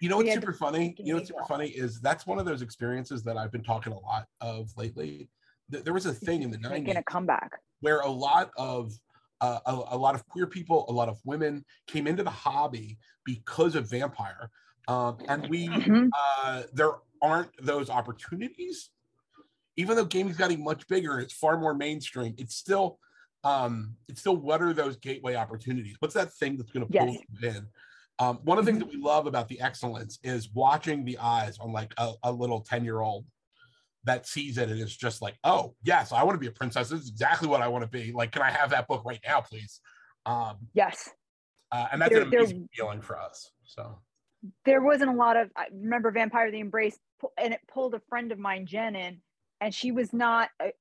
You 0.00 0.08
know 0.08 0.16
what's 0.16 0.28
had 0.30 0.40
to 0.40 0.46
super 0.46 0.52
funny? 0.58 0.94
You 0.98 1.12
know 1.12 1.16
what's 1.16 1.28
super 1.28 1.44
funny 1.44 1.68
is 1.68 2.00
that's 2.00 2.26
one 2.26 2.38
of 2.38 2.44
those 2.44 2.62
experiences 2.62 3.22
that 3.24 3.36
I've 3.36 3.52
been 3.52 3.62
talking 3.64 3.92
a 3.92 3.98
lot 3.98 4.26
of 4.40 4.70
lately. 4.76 5.30
There 5.68 5.94
was 5.94 6.06
a 6.06 6.12
thing 6.14 6.42
in 6.42 6.50
the 6.50 6.58
making 6.58 6.96
90s 6.96 6.96
a 6.96 7.02
comeback. 7.02 7.50
where 7.80 8.00
a 8.00 8.10
lot 8.10 8.50
of 8.56 8.92
uh, 9.40 9.60
a, 9.66 9.72
a 9.94 9.98
lot 9.98 10.14
of 10.14 10.26
queer 10.28 10.46
people, 10.46 10.86
a 10.88 10.92
lot 10.92 11.08
of 11.08 11.18
women 11.24 11.64
came 11.86 12.06
into 12.06 12.22
the 12.22 12.30
hobby 12.30 12.98
because 13.24 13.74
of 13.74 13.90
vampire, 13.90 14.50
um, 14.88 15.18
and 15.28 15.48
we 15.48 15.68
Mhm. 15.68 16.08
uh, 16.16 16.62
there 16.72 16.92
aren't 17.22 17.50
those 17.64 17.90
opportunities. 17.90 18.90
Even 19.76 19.96
though 19.96 20.04
gaming's 20.06 20.36
getting 20.38 20.64
much 20.64 20.86
bigger, 20.88 21.20
it's 21.20 21.34
far 21.34 21.58
more 21.58 21.74
mainstream. 21.74 22.34
It's 22.38 22.54
still, 22.56 22.98
um, 23.44 23.96
it's 24.08 24.20
still 24.20 24.36
what 24.36 24.62
are 24.62 24.72
those 24.72 24.96
gateway 24.96 25.34
opportunities? 25.34 25.96
What's 26.00 26.14
that 26.14 26.32
thing 26.32 26.56
that's 26.56 26.72
going 26.72 26.86
to 26.86 26.92
pull 26.98 27.08
Yes. 27.08 27.22
you 27.42 27.48
in? 27.50 27.68
Um, 28.18 28.38
one 28.44 28.58
of 28.58 28.64
the 28.64 28.70
things 28.72 28.82
that 28.82 28.90
we 28.90 28.96
love 29.00 29.26
about 29.26 29.48
the 29.48 29.60
excellence 29.60 30.18
is 30.22 30.48
watching 30.54 31.04
the 31.04 31.18
eyes 31.18 31.58
on 31.58 31.72
like 31.72 31.92
a, 31.98 32.12
a 32.22 32.32
little 32.32 32.60
ten 32.60 32.84
year 32.84 33.00
old 33.00 33.26
that 34.04 34.26
sees 34.26 34.56
it 34.56 34.70
and 34.70 34.80
is 34.80 34.96
just 34.96 35.20
like, 35.20 35.34
oh 35.44 35.74
yes, 35.84 36.12
I 36.12 36.22
want 36.22 36.34
to 36.36 36.40
be 36.40 36.46
a 36.46 36.52
princess. 36.52 36.88
This 36.88 37.02
is 37.02 37.08
exactly 37.10 37.48
what 37.48 37.60
I 37.60 37.68
want 37.68 37.82
to 37.82 37.90
be. 37.90 38.12
Like, 38.12 38.32
can 38.32 38.42
I 38.42 38.50
have 38.50 38.70
that 38.70 38.88
book 38.88 39.02
right 39.04 39.20
now, 39.26 39.40
please? 39.40 39.80
Um, 40.24 40.56
Yes. 40.72 41.10
uh, 41.72 41.88
and 41.92 42.00
that's 42.00 42.12
There- 42.12 42.22
an 42.22 42.30
there- 42.30 42.40
amazing 42.40 42.68
feeling 42.72 43.02
for 43.02 43.18
us. 43.18 43.50
So 43.64 43.98
there 44.64 44.80
wasn't 44.80 45.10
a 45.10 45.14
lot 45.14 45.36
of 45.36 45.50
I 45.56 45.66
remember 45.72 46.10
Vampire 46.10 46.50
the 46.50 46.60
Embrace 46.60 46.98
and 47.36 47.52
it 47.52 47.60
pulled 47.68 47.94
a 47.94 48.00
friend 48.08 48.32
of 48.32 48.38
mine 48.38 48.64
Jen 48.66 48.96
in 48.96 49.20
and 49.60 49.74
she 49.74 49.90
was 49.90 50.12
not 50.12 50.50
a, 50.60 50.72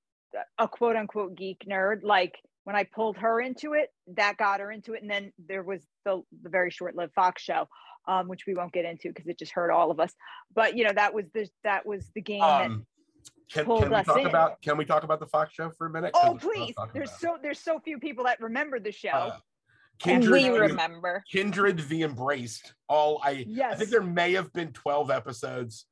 a 0.58 0.68
quote 0.68 0.96
unquote 0.96 1.36
geek 1.36 1.66
nerd 1.68 2.04
like 2.04 2.38
when 2.66 2.76
I 2.76 2.84
pulled 2.84 3.18
her 3.18 3.40
into 3.40 3.74
it 3.74 3.90
that 4.16 4.38
got 4.38 4.60
her 4.60 4.72
into 4.72 4.94
it 4.94 5.02
and 5.02 5.10
then 5.10 5.32
there 5.48 5.64
was 5.64 5.82
the 6.04 6.22
the 6.44 6.50
very 6.50 6.70
short-lived 6.70 7.14
Fox 7.14 7.42
show 7.42 7.68
um, 8.08 8.28
which 8.28 8.46
we 8.46 8.54
won't 8.54 8.74
get 8.74 8.86
into 8.86 9.08
because 9.10 9.28
it 9.28 9.40
just 9.40 9.54
hurt 9.54 9.72
all 9.72 9.90
of 9.92 10.00
us 10.00 10.12
but 10.54 10.76
you 10.76 10.84
know 10.84 10.92
that 10.94 11.14
was 11.14 11.26
the 11.34 11.48
that 11.64 11.86
was 11.86 12.10
the 12.14 12.22
game 12.22 12.42
that 12.42 12.66
um, 12.66 12.86
can, 13.52 13.66
pulled 13.66 13.82
can 13.84 13.90
we 13.92 13.96
us 13.96 14.06
talk 14.06 14.20
in. 14.20 14.26
about 14.28 14.62
can 14.62 14.78
we 14.78 14.86
talk 14.86 15.04
about 15.04 15.20
the 15.20 15.28
Fox 15.28 15.54
show 15.54 15.70
for 15.70 15.88
a 15.88 15.90
minute? 15.90 16.12
oh 16.16 16.38
please 16.40 16.74
there's 16.94 17.10
about. 17.10 17.20
so 17.22 17.38
there's 17.42 17.60
so 17.60 17.80
few 17.80 18.00
people 18.00 18.26
that 18.26 18.40
remember 18.42 18.80
the 18.80 18.92
show 18.92 19.10
Uh, 19.10 19.38
Kindred, 19.98 20.32
we 20.34 20.50
the- 20.50 20.60
remember. 20.60 21.24
Kindred 21.32 21.80
the 21.88 22.04
Embraced. 22.04 22.74
All 22.90 23.22
I 23.24 23.46
yes. 23.48 23.74
I 23.74 23.78
think 23.78 23.92
there 23.92 24.02
may 24.02 24.34
have 24.34 24.52
been 24.52 24.74
12 24.74 25.10
episodes. 25.10 25.86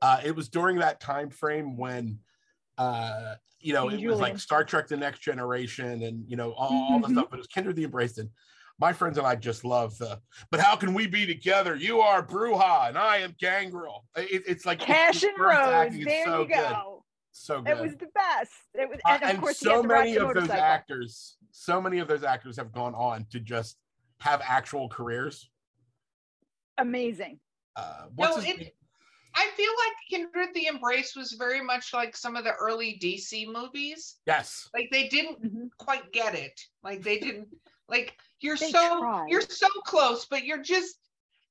Uh, 0.00 0.20
it 0.24 0.36
was 0.36 0.48
during 0.48 0.76
that 0.78 1.00
time 1.00 1.28
frame 1.28 1.76
when 1.76 2.20
uh, 2.78 3.34
you 3.60 3.72
know, 3.72 3.88
it 3.88 4.06
was 4.06 4.20
like 4.20 4.38
Star 4.38 4.64
Trek 4.64 4.86
The 4.86 4.96
Next 4.96 5.20
Generation 5.20 6.02
and 6.04 6.24
you 6.28 6.36
know, 6.36 6.52
all, 6.52 6.86
all 6.92 7.00
the 7.00 7.08
Mhm. 7.08 7.12
stuff, 7.12 7.26
but 7.30 7.36
it 7.36 7.40
was 7.40 7.46
Kindred 7.48 7.76
the 7.76 7.84
Embraced. 7.84 8.18
And 8.18 8.30
my 8.78 8.92
friends 8.92 9.18
and 9.18 9.26
I 9.26 9.34
just 9.34 9.64
love 9.64 9.98
the 9.98 10.20
but 10.52 10.60
how 10.60 10.76
can 10.76 10.94
we 10.94 11.08
be 11.08 11.26
together? 11.26 11.74
You 11.74 12.00
are 12.00 12.24
Brujah 12.24 12.88
and 12.88 12.96
I 12.96 13.18
am 13.18 13.34
Gangrel. 13.40 14.06
It, 14.16 14.44
it's 14.46 14.64
like 14.64 14.78
Cash 14.78 15.24
and 15.24 15.36
Rose 15.38 15.92
there 16.04 16.24
so 16.24 16.42
you 16.42 16.48
good. 16.48 16.54
go 16.70 17.04
So 17.32 17.60
good. 17.62 17.76
it 17.76 17.80
was 17.82 17.96
the 17.96 18.06
best 18.14 18.52
it 18.74 18.88
was 18.88 19.00
Uh, 19.04 19.18
and 19.22 19.32
of 19.32 19.40
course 19.40 19.58
so 19.58 19.82
many 19.82 20.16
of 20.16 20.32
those 20.34 20.50
actors, 20.50 21.36
so 21.50 21.80
many 21.80 21.98
of 21.98 22.06
those 22.06 22.22
actors 22.22 22.56
have 22.56 22.70
gone 22.70 22.94
on 22.94 23.26
to 23.30 23.40
just 23.40 23.76
have 24.20 24.40
actual 24.44 24.88
careers. 24.88 25.50
amazing 26.78 27.40
Uh, 27.74 28.06
what's 28.14 28.36
No, 28.36 28.42
his 28.42 28.54
it-? 28.60 28.74
I 29.34 29.48
feel 29.56 29.70
like 29.86 29.92
Kindred 30.10 30.54
the 30.54 30.66
Embrace 30.66 31.14
was 31.16 31.32
very 31.32 31.60
much 31.62 31.92
like 31.94 32.16
some 32.16 32.36
of 32.36 32.44
the 32.44 32.54
early 32.54 32.98
DC 33.00 33.46
movies. 33.52 34.20
Yes. 34.26 34.68
Like 34.74 34.88
they 34.90 35.08
didn't 35.08 35.42
Mhm. 35.42 35.70
quite 35.78 36.10
get 36.12 36.34
it. 36.34 36.60
Like 36.82 37.02
they 37.02 37.18
didn't 37.18 37.48
like 37.88 38.18
you're 38.40 38.56
They 38.56 38.70
so 38.70 38.98
tried. 39.00 39.28
you're 39.30 39.40
so 39.40 39.68
close, 39.84 40.26
but 40.26 40.44
you're 40.44 40.62
just 40.62 41.00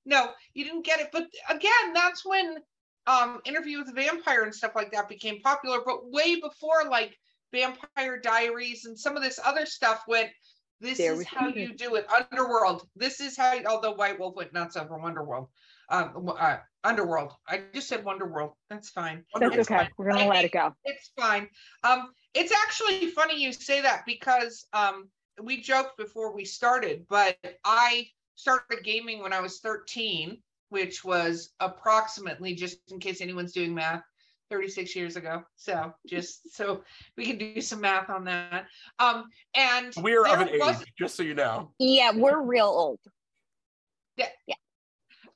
no, 0.05 0.33
you 0.53 0.63
didn't 0.63 0.85
get 0.85 0.99
it. 1.01 1.09
But 1.11 1.27
again, 1.49 1.93
that's 1.93 2.25
when 2.25 2.63
um 3.07 3.41
Interview 3.45 3.77
with 3.79 3.87
the 3.87 3.93
Vampire 3.93 4.43
and 4.43 4.53
stuff 4.55 4.75
like 4.75 4.91
that 4.91 5.09
became 5.09 5.41
popular. 5.41 5.81
But 5.85 6.09
way 6.11 6.39
before 6.39 6.85
like 6.89 7.17
Vampire 7.51 8.19
Diaries 8.19 8.85
and 8.85 8.97
some 8.99 9.15
of 9.15 9.23
this 9.23 9.39
other 9.43 9.65
stuff 9.65 10.03
went. 10.07 10.31
This 10.79 10.99
There 10.99 11.13
is 11.19 11.25
how 11.25 11.45
Kindred. 11.51 11.69
you 11.69 11.75
do 11.75 11.95
it. 11.95 12.05
Underworld. 12.11 12.87
This 12.95 13.19
is 13.19 13.35
how. 13.35 13.59
Although 13.65 13.93
White 13.93 14.19
Wolf 14.19 14.35
went 14.35 14.53
nuts 14.53 14.77
over 14.77 14.95
Wonderworld. 14.97 15.49
Um, 15.89 16.13
w- 16.13 16.31
uh, 16.31 16.59
Underworld. 16.83 17.33
I 17.47 17.63
just 17.73 17.89
said 17.89 18.05
Wonderworld. 18.05 18.53
That's 18.69 18.89
fine. 18.89 19.23
That's 19.33 19.55
It's 19.55 19.69
okay. 19.69 19.83
fine. 19.83 19.89
We're 19.97 20.11
gonna 20.11 20.27
let 20.27 20.45
it 20.45 20.51
go. 20.51 20.73
It's 20.85 21.11
fine. 21.19 21.49
Um, 21.83 22.11
it's 22.33 22.53
actually 22.65 23.11
funny 23.11 23.41
you 23.41 23.51
say 23.51 23.81
that 23.81 24.03
because 24.05 24.65
um, 24.73 25.09
we 25.41 25.61
joked 25.61 25.97
before 25.97 26.33
we 26.33 26.45
started, 26.45 27.05
but 27.09 27.37
I 27.63 28.07
started 28.35 28.83
gaming 28.83 29.21
when 29.21 29.33
I 29.33 29.41
was 29.41 29.59
13, 29.59 30.37
which 30.69 31.03
was 31.03 31.51
approximately, 31.59 32.53
just 32.53 32.79
in 32.91 32.99
case 32.99 33.21
anyone's 33.21 33.53
doing 33.53 33.73
math, 33.73 34.03
36 34.49 34.95
years 34.95 35.15
ago. 35.15 35.43
So 35.55 35.93
just 36.07 36.53
so 36.55 36.83
we 37.17 37.25
can 37.25 37.37
do 37.37 37.59
some 37.61 37.81
math 37.81 38.09
on 38.09 38.23
that. 38.25 38.67
Um, 38.99 39.25
and 39.55 39.93
We're 39.97 40.25
of 40.25 40.39
an 40.39 40.47
there 40.47 40.69
age, 40.69 40.93
just 40.97 41.15
so 41.15 41.23
you 41.23 41.33
know. 41.33 41.71
Yeah, 41.79 42.11
we're 42.13 42.41
real 42.41 42.65
old. 42.65 42.99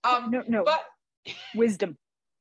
Um, 0.04 0.32
No, 0.32 0.44
no. 0.48 0.64
but 0.64 0.84
Wisdom. 1.56 1.98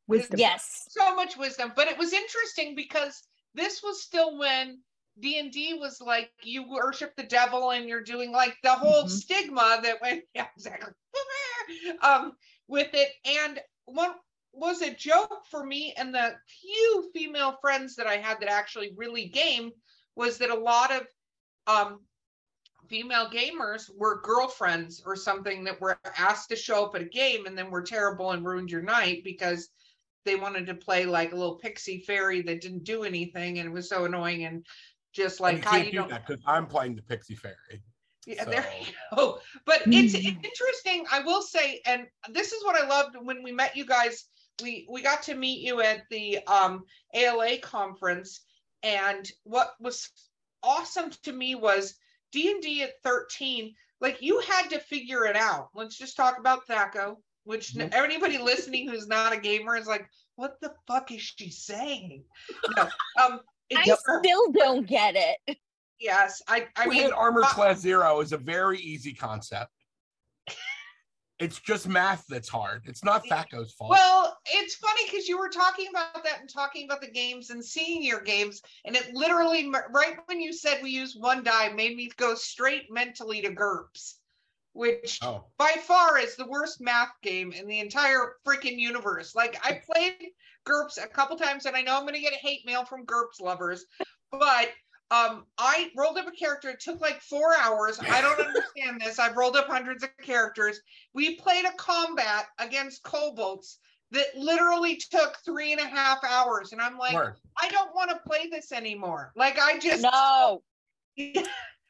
Wisdom. 0.07 0.40
Yes. 0.40 0.85
so 0.88 1.14
much 1.14 1.37
wisdom 1.37 1.73
but 1.76 1.87
it 1.87 1.97
was 1.97 2.12
interesting 2.12 2.75
because 2.75 3.23
this 3.55 3.81
was 3.83 4.02
still 4.02 4.38
when 4.38 4.81
d&d 5.21 5.75
was 5.75 6.00
like 6.00 6.31
you 6.43 6.69
worship 6.69 7.14
the 7.17 7.23
devil 7.23 7.71
and 7.71 7.88
you're 7.88 8.02
doing 8.02 8.33
like 8.33 8.57
the 8.62 8.73
whole 8.73 9.05
Mhm. 9.05 9.09
stigma 9.11 9.81
that 9.83 10.00
went 10.00 10.25
yeah 10.35 10.49
exactly 10.57 10.93
um 12.02 12.33
with 12.67 12.88
it 12.95 13.11
and 13.25 13.61
what 13.85 14.17
was 14.52 14.83
a 14.83 14.93
joke 14.95 15.45
for 15.49 15.64
me 15.64 15.93
and 15.97 16.12
the 16.12 16.35
few 16.61 17.11
female 17.14 17.57
friends 17.61 17.95
that 17.97 18.07
i 18.09 18.17
had 18.17 18.40
that 18.40 18.49
actually 18.50 18.93
really 18.97 19.26
game 19.29 19.71
was 20.17 20.38
that 20.38 20.50
a 20.50 20.55
lot 20.55 20.90
of 20.90 21.07
um 21.69 22.00
female 22.90 23.30
gamers 23.30 23.88
were 23.97 24.20
girlfriends 24.20 25.00
or 25.06 25.14
something 25.16 25.64
that 25.64 25.80
were 25.80 25.99
asked 26.18 26.50
to 26.50 26.56
show 26.56 26.85
up 26.85 26.94
at 26.97 27.00
a 27.02 27.06
game 27.06 27.47
and 27.47 27.56
then 27.56 27.70
were 27.70 27.80
terrible 27.82 28.32
and 28.32 28.44
ruined 28.44 28.70
your 28.70 28.82
night 28.82 29.23
because 29.25 29.68
they 30.26 30.35
wanted 30.37 30.66
to 30.66 30.75
play 30.75 31.06
like 31.06 31.32
a 31.32 31.37
little 31.37 31.54
pixie 31.54 32.00
fairy 32.00 32.42
that 32.42 32.61
didn't 32.61 32.85
do 32.85 33.04
anything 33.04 33.59
and 33.59 33.68
it 33.68 33.73
was 33.73 33.88
so 33.88 34.04
annoying 34.04 34.44
and 34.44 34.66
just 35.12 35.40
like 35.40 35.64
how 35.64 35.70
can't 35.73 35.87
you 35.87 35.92
do 35.92 35.99
don't 35.99 36.11
that 36.11 36.26
because 36.26 36.42
I'm 36.47 36.66
playing 36.66 36.97
the 36.97 37.02
Pixie 37.02 37.35
Fairy. 37.35 37.54
yeah, 38.26 38.44
there 38.44 38.62
So- 38.62 38.78
you 38.78 39.16
go. 39.16 39.40
But 39.64 39.82
it's 39.87 40.14
interesting. 40.44 41.04
I 41.11 41.20
will 41.20 41.42
say, 41.42 41.80
and 41.87 42.06
this 42.30 42.52
is 42.52 42.64
what 42.64 42.76
I 42.80 42.87
loved 42.87 43.16
when 43.20 43.42
we 43.42 43.52
met 43.52 43.76
you 43.76 43.85
guys. 43.87 44.25
We 44.62 44.87
we 44.90 45.02
got 45.02 45.23
to 45.25 45.35
meet 45.35 45.66
you 45.66 45.80
at 45.80 46.02
the 46.11 46.38
um, 46.47 46.85
ALA 47.14 47.59
conference, 47.59 48.42
and 48.82 49.28
what 49.44 49.73
was 49.80 50.11
awesome 50.62 51.11
to 51.25 51.32
me 51.32 51.54
was 51.54 51.94
D 52.32 52.50
and 52.50 52.62
D 52.62 52.82
at 52.82 53.02
thirteen. 53.02 53.75
Like 54.00 54.22
you 54.22 54.40
had 54.40 54.68
to 54.70 54.78
figure 54.78 55.26
it 55.26 55.37
out. 55.37 55.68
Let's 55.75 55.96
just 55.99 56.16
talk 56.16 56.38
about 56.38 56.66
Thaco, 56.66 57.16
which 57.44 57.75
Mhm. 57.75 57.92
everybody 57.92 58.38
listening 58.52 58.88
who's 58.88 59.06
not 59.06 59.32
a 59.32 59.37
gamer 59.37 59.76
is 59.76 59.87
like, 59.87 60.08
what 60.37 60.60
the 60.60 60.72
fuck 60.87 61.10
is 61.12 61.20
she 61.20 61.50
saying? 61.50 62.25
No, 62.76 62.82
um, 63.22 63.40
I 63.76 63.84
it's, 63.87 64.02
still 64.20 64.50
don't 64.52 64.87
get 64.87 65.14
it. 65.16 65.58
yes, 65.99 66.42
I 66.49 66.66
I 66.76 66.88
we 66.88 66.94
mean, 66.94 67.02
had 67.04 67.12
armor 67.12 67.42
uh, 67.42 67.49
class 67.50 67.78
zero 67.80 68.20
is 68.20 68.32
a 68.32 68.38
very 68.38 68.78
easy 68.78 69.12
concept. 69.12 69.70
It's 71.40 71.59
just 71.59 71.88
math 71.88 72.26
that's 72.29 72.50
hard. 72.50 72.83
It's 72.85 73.03
not 73.03 73.24
Thaco's 73.24 73.72
fault. 73.72 73.90
Well, 73.90 74.38
it's 74.44 74.74
funny 74.74 75.00
because 75.07 75.26
you 75.26 75.38
were 75.38 75.48
talking 75.48 75.87
about 75.88 76.22
that 76.22 76.40
and 76.40 76.48
talking 76.48 76.85
about 76.85 77.00
the 77.00 77.11
games 77.11 77.48
and 77.48 77.64
seeing 77.64 78.03
your 78.03 78.20
games, 78.20 78.61
and 78.85 78.94
it 78.94 79.14
literally 79.14 79.72
right 79.90 80.18
when 80.26 80.38
you 80.38 80.53
said 80.53 80.83
we 80.83 80.90
use 80.90 81.16
one 81.16 81.42
die 81.42 81.70
made 81.70 81.96
me 81.96 82.11
go 82.18 82.35
straight 82.35 82.90
mentally 82.90 83.40
to 83.40 83.50
GURPS, 83.50 84.16
which 84.74 85.18
oh, 85.22 85.46
by 85.57 85.76
far 85.83 86.18
is 86.18 86.37
the 86.37 86.46
worst 86.46 86.83
math 86.83 87.12
game 87.22 87.53
in 87.53 87.66
the 87.66 87.81
entire 87.81 88.35
freaking 88.46 88.79
universe. 88.79 89.35
Like 89.35 89.59
I 89.64 89.81
played 89.90 90.33
GURPS 90.66 91.03
a 91.03 91.09
couple 91.09 91.38
times, 91.38 91.64
and 91.64 91.74
I 91.74 91.81
know 91.81 91.96
I'm 91.96 92.03
going 92.03 92.12
to 92.12 92.20
get 92.20 92.35
a 92.35 92.37
hate 92.37 92.66
mail 92.66 92.85
from 92.85 93.07
GURPS 93.07 93.40
lovers, 93.40 93.87
but 94.31 94.68
um, 95.11 95.44
I 95.59 95.90
rolled 95.96 96.18
up 96.18 96.29
a 96.29 96.31
character. 96.31 96.70
It 96.70 96.81
took 96.81 97.01
like 97.01 97.20
four 97.20 97.57
hours. 97.59 97.99
I 98.01 98.20
don't 98.20 98.40
understand 98.46 99.01
this. 99.01 99.18
I've 99.18 99.37
rolled 99.37 99.57
up 99.57 99.66
hundreds 99.66 100.05
of 100.05 100.11
characters. 100.23 100.81
We 101.14 101.37
played 101.37 101.64
a 101.64 101.73
combat 101.73 102.46
against 102.59 103.03
kobolds 103.03 103.79
that 104.12 104.27
literally 104.37 105.01
took 105.11 105.38
three 105.44 105.73
and 105.73 105.81
a 105.81 105.87
half 105.87 106.18
hours, 106.25 106.73
and 106.73 106.81
I'm 106.81 106.99
like, 106.99 107.14
word. 107.14 107.35
I 107.61 107.68
don't 107.68 107.94
want 107.94 108.11
to 108.11 108.18
play 108.27 108.49
this 108.51 108.73
anymore. 108.73 109.33
Like 109.37 109.59
I 109.59 109.79
just 109.79 110.03
No. 110.03 110.62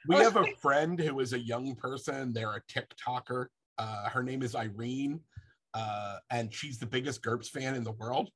We 0.08 0.16
have 0.16 0.36
a 0.36 0.46
friend 0.62 0.98
who 0.98 1.20
is 1.20 1.34
a 1.34 1.38
young 1.38 1.74
person. 1.74 2.32
They're 2.32 2.54
a 2.54 2.62
TikToker. 2.62 3.46
Uh, 3.76 4.08
her 4.08 4.22
name 4.22 4.42
is 4.42 4.54
Irene, 4.54 5.20
uh, 5.74 6.16
and 6.30 6.52
she's 6.52 6.78
the 6.78 6.86
biggest 6.86 7.22
GURPS 7.22 7.50
fan 7.50 7.74
in 7.74 7.84
the 7.84 7.92
world, 7.92 8.30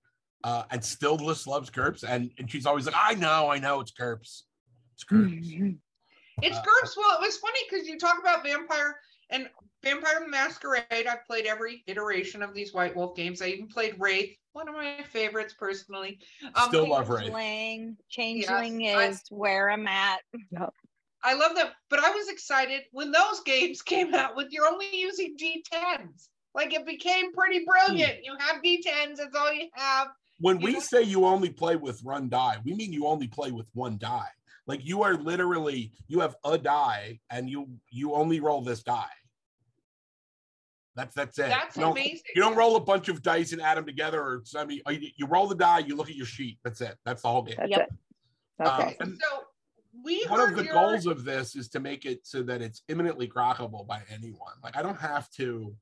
uh, 0.44 0.64
and 0.70 0.84
still 0.84 1.16
just 1.16 1.46
loves 1.46 1.70
GURPS. 1.70 2.04
And, 2.06 2.30
and 2.38 2.50
she's 2.50 2.66
always 2.66 2.84
like, 2.84 2.94
"I 2.94 3.14
know, 3.14 3.48
I 3.48 3.58
know, 3.60 3.80
it's 3.80 3.92
GURPS. 3.92 4.42
It's 4.94 5.04
GURPS." 5.04 5.78
It's 6.42 6.56
Uh, 6.56 6.62
Well, 6.96 7.18
it 7.18 7.20
was 7.20 7.36
funny 7.38 7.60
because 7.68 7.86
you 7.86 7.98
talk 7.98 8.18
about 8.18 8.42
Vampire 8.44 9.00
and 9.30 9.48
Vampire 9.82 10.26
Masquerade. 10.28 10.84
I've 11.06 11.24
played 11.26 11.46
every 11.46 11.84
iteration 11.86 12.42
of 12.42 12.54
these 12.54 12.72
White 12.74 12.94
Wolf 12.96 13.14
games. 13.16 13.40
I 13.42 13.46
even 13.48 13.68
played 13.68 13.94
Wraith, 13.98 14.36
one 14.52 14.68
of 14.68 14.74
my 14.74 15.02
favorites 15.10 15.54
personally. 15.58 16.18
Um, 16.54 16.68
Still 16.68 16.88
love 16.88 17.08
Wraith. 17.08 17.20
Changeling, 17.32 17.96
Changeling 18.08 18.88
I- 18.88 19.06
is 19.08 19.22
where 19.30 19.70
I'm 19.70 19.86
at. 19.86 20.20
I 21.26 21.32
love 21.34 21.54
that, 21.54 21.72
but 21.88 22.00
I 22.00 22.10
was 22.10 22.28
excited 22.28 22.82
when 22.92 23.10
those 23.10 23.40
games 23.40 23.80
came 23.94 24.12
out 24.14 24.36
with 24.36 24.48
you're 24.50 24.66
only 24.66 24.94
using 24.94 25.36
D10s. 25.36 26.28
Like 26.54 26.72
it 26.74 26.84
became 26.86 27.32
pretty 27.32 27.64
brilliant. 27.64 28.24
You 28.24 28.36
have 28.38 28.62
D10s, 28.62 29.16
that's 29.16 29.34
all 29.34 29.52
you 29.52 29.68
have. 29.72 30.08
When 30.40 30.60
You 30.60 30.66
we 30.66 30.72
know- 30.74 30.80
say 30.80 31.02
you 31.02 31.24
only 31.24 31.50
play 31.50 31.76
with 31.76 32.02
one 32.02 32.28
die, 32.28 32.58
we 32.64 32.74
mean 32.74 32.92
you 32.92 33.06
only 33.06 33.28
play 33.28 33.52
with 33.52 33.66
one 33.72 33.98
die. 33.98 34.28
Like 34.66 34.84
you 34.84 35.02
are 35.02 35.14
literally 35.14 35.92
you 36.08 36.20
have 36.20 36.36
a 36.44 36.56
die 36.58 37.20
and 37.30 37.48
you 37.50 37.68
you 37.90 38.14
only 38.14 38.40
roll 38.40 38.62
this 38.62 38.82
die. 38.82 39.06
That's 40.96 41.14
that's 41.14 41.38
it. 41.38 41.48
That's 41.48 41.76
you 41.76 41.82
don't, 41.82 41.92
amazing. 41.92 42.20
You 42.36 42.42
don't 42.42 42.56
roll 42.56 42.76
a 42.76 42.80
bunch 42.80 43.08
of 43.08 43.20
dice 43.22 43.52
and 43.52 43.60
add 43.60 43.76
them 43.76 43.84
together, 43.84 44.20
or 44.22 44.44
I 44.56 44.64
mean, 44.64 44.80
you, 44.88 45.08
you 45.16 45.26
roll 45.26 45.48
the 45.48 45.56
die, 45.56 45.80
you 45.80 45.96
look 45.96 46.08
at 46.08 46.14
your 46.14 46.26
sheet. 46.26 46.58
That's 46.62 46.80
it. 46.80 46.96
That's 47.04 47.22
the 47.22 47.28
whole 47.28 47.42
game. 47.42 47.56
That's 47.58 47.70
Yep. 47.70 47.80
it. 47.80 47.94
That's 48.58 49.02
Um, 49.02 49.18
So 49.20 49.44
we 50.04 50.24
one 50.26 50.40
of 50.40 50.54
the 50.56 50.64
your- 50.64 50.72
goals 50.72 51.06
of 51.06 51.24
this 51.24 51.56
is 51.56 51.68
to 51.70 51.80
make 51.80 52.04
it 52.04 52.24
so 52.26 52.42
that 52.44 52.62
it's 52.62 52.82
imminently 52.88 53.26
crackable 53.28 53.86
by 53.86 54.02
anyone. 54.08 54.54
Like 54.62 54.76
I 54.76 54.82
don't 54.82 54.98
have 55.00 55.28
to, 55.32 55.74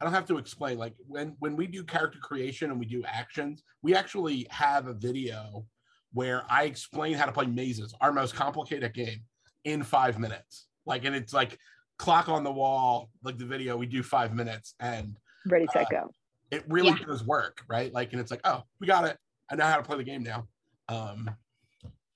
I 0.00 0.04
don't 0.04 0.12
have 0.12 0.26
to 0.26 0.38
explain. 0.38 0.76
Like 0.76 0.94
when 1.06 1.36
when 1.38 1.54
we 1.54 1.68
do 1.68 1.84
character 1.84 2.18
creation 2.20 2.70
and 2.72 2.80
we 2.80 2.86
do 2.86 3.04
actions, 3.04 3.62
we 3.82 3.94
actually 3.94 4.46
have 4.50 4.88
a 4.88 4.92
video 4.92 5.64
where 6.12 6.44
I 6.48 6.64
explain 6.64 7.14
how 7.14 7.26
to 7.26 7.32
play 7.32 7.46
mazes, 7.46 7.94
our 8.00 8.12
most 8.12 8.34
complicated 8.34 8.94
game, 8.94 9.20
in 9.64 9.82
five 9.82 10.18
minutes. 10.18 10.66
Like 10.86 11.04
and 11.04 11.14
it's 11.14 11.32
like 11.32 11.58
clock 11.98 12.28
on 12.28 12.44
the 12.44 12.52
wall, 12.52 13.10
like 13.22 13.38
the 13.38 13.44
video. 13.44 13.76
We 13.76 13.86
do 13.86 14.02
five 14.02 14.34
minutes, 14.34 14.74
and 14.80 15.16
Ready, 15.46 15.66
uh, 15.68 15.72
set, 15.72 15.90
go. 15.90 16.10
it 16.50 16.64
really 16.68 16.90
Yeah. 16.98 17.06
does 17.06 17.24
work, 17.24 17.62
right? 17.68 17.92
Like, 17.92 18.12
and 18.12 18.20
it's 18.20 18.30
like, 18.30 18.40
oh, 18.44 18.62
we 18.80 18.86
got 18.86 19.04
it. 19.04 19.18
I 19.50 19.56
know 19.56 19.64
how 19.64 19.76
to 19.76 19.82
play 19.82 19.96
the 19.96 20.04
game 20.04 20.22
now. 20.22 20.46
Um, 20.88 21.30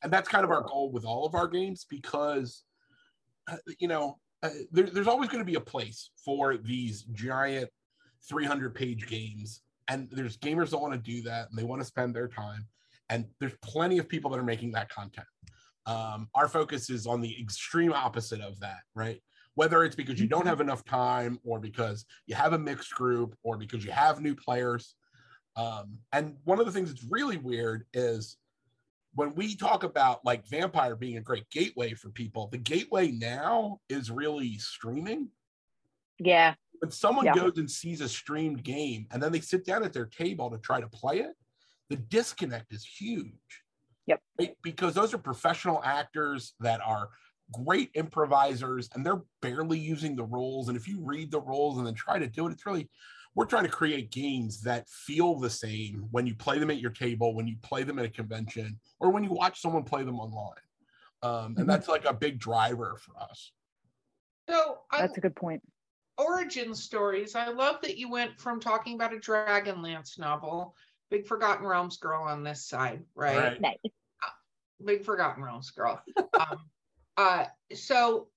and 0.02 0.12
that's 0.12 0.28
kind 0.28 0.44
of 0.44 0.50
our 0.50 0.62
goal 0.62 0.90
with 0.90 1.05
all 1.05 1.26
of 1.26 1.35
our 1.35 1.46
games 1.46 1.87
because, 1.88 2.64
uh, 3.50 3.57
you 3.78 3.88
know, 3.88 4.18
uh, 4.42 4.50
there, 4.70 4.87
there's 4.87 5.07
always 5.07 5.28
going 5.28 5.40
to 5.40 5.44
be 5.50 5.55
a 5.55 5.61
place 5.61 6.11
for 6.24 6.57
these 6.57 7.02
giant 7.12 7.70
300 8.28 8.74
page 8.74 9.07
games. 9.07 9.62
And 9.88 10.09
there's 10.11 10.37
gamers 10.38 10.70
that 10.70 10.78
want 10.78 10.92
to 10.94 10.98
do 10.98 11.22
that 11.22 11.50
and 11.50 11.59
they 11.59 11.64
want 11.64 11.81
to 11.81 11.87
spend 11.87 12.14
their 12.14 12.28
time. 12.28 12.66
And 13.12 13.27
there's 13.40 13.53
plenty 13.61 13.98
of 13.98 14.09
people 14.09 14.31
that 14.31 14.38
are 14.40 14.42
making 14.44 14.72
that 14.72 14.88
content. 14.88 15.27
Um, 15.85 16.29
our 16.35 16.48
focus 16.48 16.88
is 16.88 17.07
on 17.07 17.20
the 17.20 17.38
extreme 17.38 17.92
opposite 17.92 18.40
of 18.40 18.59
that, 18.61 18.79
right? 18.94 19.20
Whether 19.55 19.85
it's 19.85 19.94
because 19.94 20.18
you 20.18 20.27
don't 20.27 20.46
have 20.46 20.62
enough 20.62 20.83
time 20.83 21.38
or 21.44 21.61
because 21.61 22.07
you 22.27 22.35
have 22.35 22.55
a 22.55 22.59
mixed 22.59 22.94
group 22.94 23.37
or 23.42 23.59
because 23.59 23.85
you 23.85 23.90
have 23.90 24.22
new 24.22 24.35
players. 24.35 24.94
Um, 25.57 25.98
and 26.12 26.37
one 26.44 26.59
of 26.59 26.64
the 26.64 26.72
things 26.72 26.88
that's 26.88 27.05
really 27.11 27.37
weird 27.37 27.85
is 27.92 28.38
when 29.14 29.35
we 29.35 29.57
talk 29.57 29.85
about 29.85 30.25
like 30.25 30.48
Vampire 30.48 30.96
being 30.96 31.18
a 31.18 31.20
great 31.20 31.51
gateway 31.51 31.92
for 31.92 32.09
people, 32.09 32.48
the 32.51 32.57
gateway 32.57 33.11
now 33.11 33.79
is 33.90 34.11
really 34.11 34.57
streaming. 34.57 35.29
Yeah. 36.18 36.55
when 36.79 36.90
someone 36.90 37.27
Yeah. 37.27 37.35
goes 37.35 37.59
and 37.59 37.70
sees 37.70 38.01
a 38.01 38.09
streamed 38.09 38.64
game 38.64 39.07
and 39.11 39.22
then 39.22 39.33
they 39.33 39.40
sit 39.40 39.64
down 39.66 39.85
at 39.85 39.92
their 39.92 40.07
table 40.07 40.51
to 40.51 40.59
try 40.59 40.81
to 40.81 40.88
play 40.88 41.18
it, 41.20 41.37
the 41.92 41.98
disconnect 41.98 42.72
is 42.72 42.87
huge. 42.87 43.62
Yep. 44.07 44.20
Right? 44.40 44.57
Because 44.62 44.94
those 44.94 45.12
are 45.12 45.18
professional 45.18 45.83
actors 45.85 46.55
that 46.61 46.81
are 46.81 47.11
great 47.52 47.90
improvisers 47.92 48.88
and 48.94 49.05
they're 49.05 49.20
barely 49.42 49.78
using 49.78 50.16
the 50.16 50.24
rules. 50.24 50.68
And 50.68 50.76
if 50.76 50.88
you 50.88 51.00
read 51.02 51.31
the 51.31 51.42
rules 51.42 51.76
and 51.76 51.87
then 51.87 51.92
try 51.92 52.18
to 52.18 52.26
do 52.26 52.46
it, 52.46 52.52
it's 52.52 52.64
really, 52.64 52.88
we're 53.35 53.44
trying 53.44 53.64
to 53.64 53.70
create 53.70 54.11
games 54.11 54.62
that 54.62 54.88
feel 54.88 55.38
the 55.38 55.50
same 55.50 56.07
when 56.12 56.26
you 56.26 56.35
play 56.35 56.59
them 56.59 56.70
at 56.70 56.81
your 56.81 56.92
table, 56.92 57.35
when 57.35 57.46
you 57.46 57.57
play 57.62 57.83
them 57.83 57.98
at 57.98 58.07
a 58.07 58.09
convention, 58.09 58.81
or 58.98 59.11
when 59.11 59.22
you 59.22 59.31
watch 59.31 59.61
someone 59.61 59.83
play 59.83 60.02
them 60.02 60.18
online. 60.18 60.55
Um, 61.22 61.55
and 61.59 61.68
that's 61.68 61.88
like 61.88 62.07
a 62.07 62.14
big 62.14 62.38
driver 62.38 62.98
for 62.98 63.22
us. 63.22 63.52
So 64.48 64.78
I, 64.90 65.02
That's 65.02 65.18
a 65.18 65.20
good 65.20 65.37
point. 65.37 65.62
origin 66.16 66.74
stories. 66.74 67.35
I 67.35 67.50
love 67.50 67.83
that 67.83 67.98
you 67.98 68.11
went 68.11 68.40
from 68.40 68.61
talking 68.61 68.94
about 68.94 69.12
a 69.12 69.18
Dragonlance 69.18 70.18
novel, 70.18 70.74
Big 71.12 71.27
Forgotten 71.27 71.66
Realms 71.66 71.98
girl 71.98 72.22
on 72.22 72.42
this 72.42 72.64
side, 72.64 73.05
right? 73.14 73.37
Right. 73.37 73.61
Nice. 73.61 73.77
Big 74.83 75.05
Forgotten 75.05 75.44
Realms 75.44 75.70
girl. 75.70 76.03
um, 76.40 76.59
uh, 77.18 77.44
so 77.75 78.29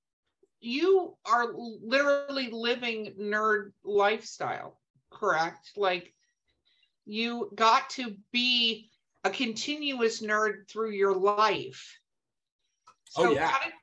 you 0.59 1.15
are 1.25 1.53
literally 1.55 2.49
living 2.51 3.13
nerd 3.17 3.71
lifestyle, 3.85 4.77
correct? 5.09 5.71
Like 5.77 6.13
you 7.05 7.49
got 7.55 7.89
to 7.91 8.17
be 8.33 8.89
a 9.23 9.29
continuous 9.29 10.21
nerd 10.21 10.67
through 10.69 10.91
your 10.91 11.15
life. 11.15 11.97
Oh, 13.15 13.31
yeah. 13.31 13.47
How 13.47 13.63
did, 13.63 13.73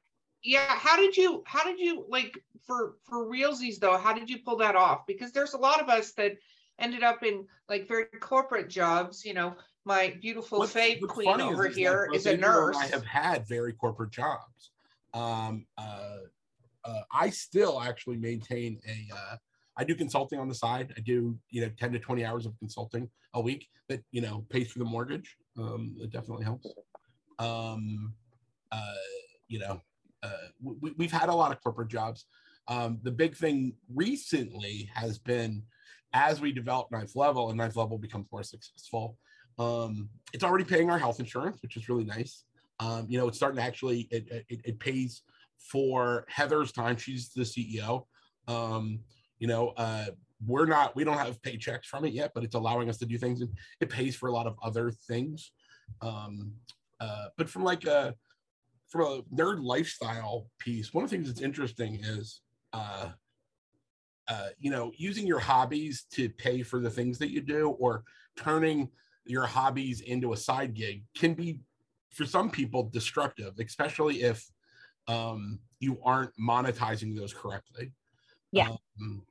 yeah. 0.45 0.67
How 0.69 0.97
did 0.97 1.17
you? 1.17 1.43
How 1.47 1.65
did 1.65 1.79
you 1.79 2.05
like 2.11 2.39
for 2.67 2.97
for 3.05 3.25
realsies 3.25 3.79
though? 3.79 3.97
How 3.97 4.13
did 4.13 4.29
you 4.29 4.41
pull 4.45 4.59
that 4.59 4.77
off? 4.77 5.07
Because 5.07 5.33
there's 5.33 5.55
a 5.55 5.59
lot 5.59 5.81
of 5.81 5.89
us 5.89 6.13
that 6.13 6.33
ended 6.79 7.03
up 7.03 7.23
in 7.23 7.47
like 7.69 7.89
very 7.89 8.07
corporate 8.21 8.69
jobs. 8.69 9.25
You 9.25 9.35
know, 9.35 9.55
my 9.85 10.17
beautiful 10.21 10.59
What's- 10.59 10.73
Fae 10.73 10.99
what's 11.01 11.13
queen 11.13 11.41
over 11.41 11.67
is 11.67 11.77
here 11.77 12.09
is 12.13 12.27
a 12.27 12.37
nurse. 12.37 12.77
I 12.77 12.87
have 12.87 13.05
had 13.05 13.47
very 13.47 13.73
corporate 13.73 14.11
jobs. 14.11 14.71
Um, 15.15 15.67
uh, 15.77 16.19
uh, 16.85 17.01
I 17.13 17.31
still 17.31 17.81
actually 17.81 18.17
maintain 18.17 18.81
a. 18.87 19.15
Uh, 19.15 19.37
I 19.77 19.85
do 19.85 19.95
consulting 19.95 20.39
on 20.39 20.49
the 20.49 20.55
side. 20.55 20.93
I 20.97 21.01
do 21.01 21.39
you 21.51 21.63
know 21.63 21.71
ten 21.79 21.93
to 21.93 21.99
twenty 21.99 22.25
hours 22.25 22.47
of 22.47 22.59
consulting 22.59 23.09
a 23.35 23.41
week 23.41 23.69
that 23.89 24.03
you 24.11 24.21
know 24.21 24.45
pays 24.51 24.71
for 24.71 24.79
the 24.79 24.85
mortgage. 24.85 25.37
Um, 25.59 25.97
it 26.01 26.11
definitely 26.11 26.45
helps. 26.45 26.67
Um, 27.39 28.15
uh, 28.71 28.95
you 29.49 29.59
know, 29.59 29.81
uh, 30.23 30.49
we, 30.63 30.93
we've 30.97 31.13
had 31.13 31.29
a 31.29 31.35
lot 31.35 31.53
of 31.53 31.63
corporate 31.63 31.89
jobs. 31.89 32.27
Um, 32.69 33.01
the 33.03 33.11
big 33.11 33.37
thing 33.37 33.75
recently 33.95 34.91
has 34.95 35.19
been 35.19 35.63
as 36.13 36.41
we 36.41 36.53
develop 36.53 36.91
ninth 36.91 37.17
level 37.17 37.49
and 37.49 37.59
ninth 37.59 37.77
level 37.77 37.99
becomes 37.99 38.27
more 38.31 38.43
successful. 38.43 39.17
Um, 39.59 40.09
it's 40.33 40.45
already 40.45 40.65
paying 40.65 40.91
our 40.91 40.99
health 40.99 41.21
insurance, 41.21 41.63
which 41.63 41.77
is 41.77 41.89
really 41.89 42.05
nice. 42.05 42.45
Um, 42.81 43.07
you 43.09 43.19
know, 43.19 43.29
it's 43.29 43.37
starting 43.37 43.59
to 43.59 43.63
actually 43.63 44.09
it, 44.11 44.45
it, 44.49 44.61
it 44.65 44.81
pays 44.81 45.23
for 45.59 46.27
Heather's 46.29 46.73
time. 46.73 46.97
She's 46.97 47.33
the 47.33 47.43
CEO. 47.43 48.07
Um, 48.49 49.01
you 49.39 49.47
know, 49.47 49.69
uh, 49.77 50.07
we're 50.47 50.67
not 50.67 50.97
we 50.97 51.05
don't 51.05 51.19
have 51.19 51.41
paychecks 51.43 51.85
from 51.85 52.05
it 52.05 52.13
yet, 52.13 52.33
but 52.35 52.45
it's 52.45 52.55
allowing 52.55 52.89
us 52.89 52.99
to 52.99 53.07
do 53.07 53.19
things 53.19 53.41
and 53.41 53.51
it 53.81 53.89
pays 53.89 54.17
for 54.17 54.29
a 54.29 54.33
lot 54.33 54.47
of 54.47 54.57
other 54.63 54.91
things. 54.91 55.53
Um, 56.01 56.53
uh, 57.01 57.27
but 57.37 57.49
from 57.49 57.63
like 57.65 57.85
a 57.85 58.15
from 58.89 59.03
a 59.03 59.23
nerd 59.35 59.63
lifestyle 59.63 60.49
piece, 60.59 60.93
one 60.93 61.05
of 61.05 61.11
the 61.11 61.17
things 61.17 61.29
that's 61.29 61.41
interesting 61.41 62.01
is 62.03 62.41
uh, 62.73 63.11
uh, 64.29 64.49
you 64.59 64.71
know, 64.71 64.93
using 64.97 65.27
your 65.27 65.39
hobbies 65.39 66.07
to 66.13 66.29
pay 66.29 66.63
for 66.63 66.81
the 66.81 66.91
things 66.91 67.19
that 67.19 67.31
you 67.31 67.41
do 67.41 67.71
or 67.71 68.05
turning 68.37 68.89
your 69.25 69.47
hobbies 69.47 70.01
into 70.01 70.33
a 70.33 70.37
side 70.37 70.75
gig 70.75 71.03
can 71.17 71.35
be 71.35 71.61
for 72.11 72.25
some 72.25 72.51
people 72.51 72.85
destructive, 72.93 73.55
especially 73.59 74.23
if 74.23 74.45
um, 75.09 75.59
you 75.81 75.99
aren't 76.05 76.33
monetizing 76.39 77.17
those 77.17 77.33
correctly. 77.33 77.93
Yeah. 78.53 78.69
Um, 79.01 79.23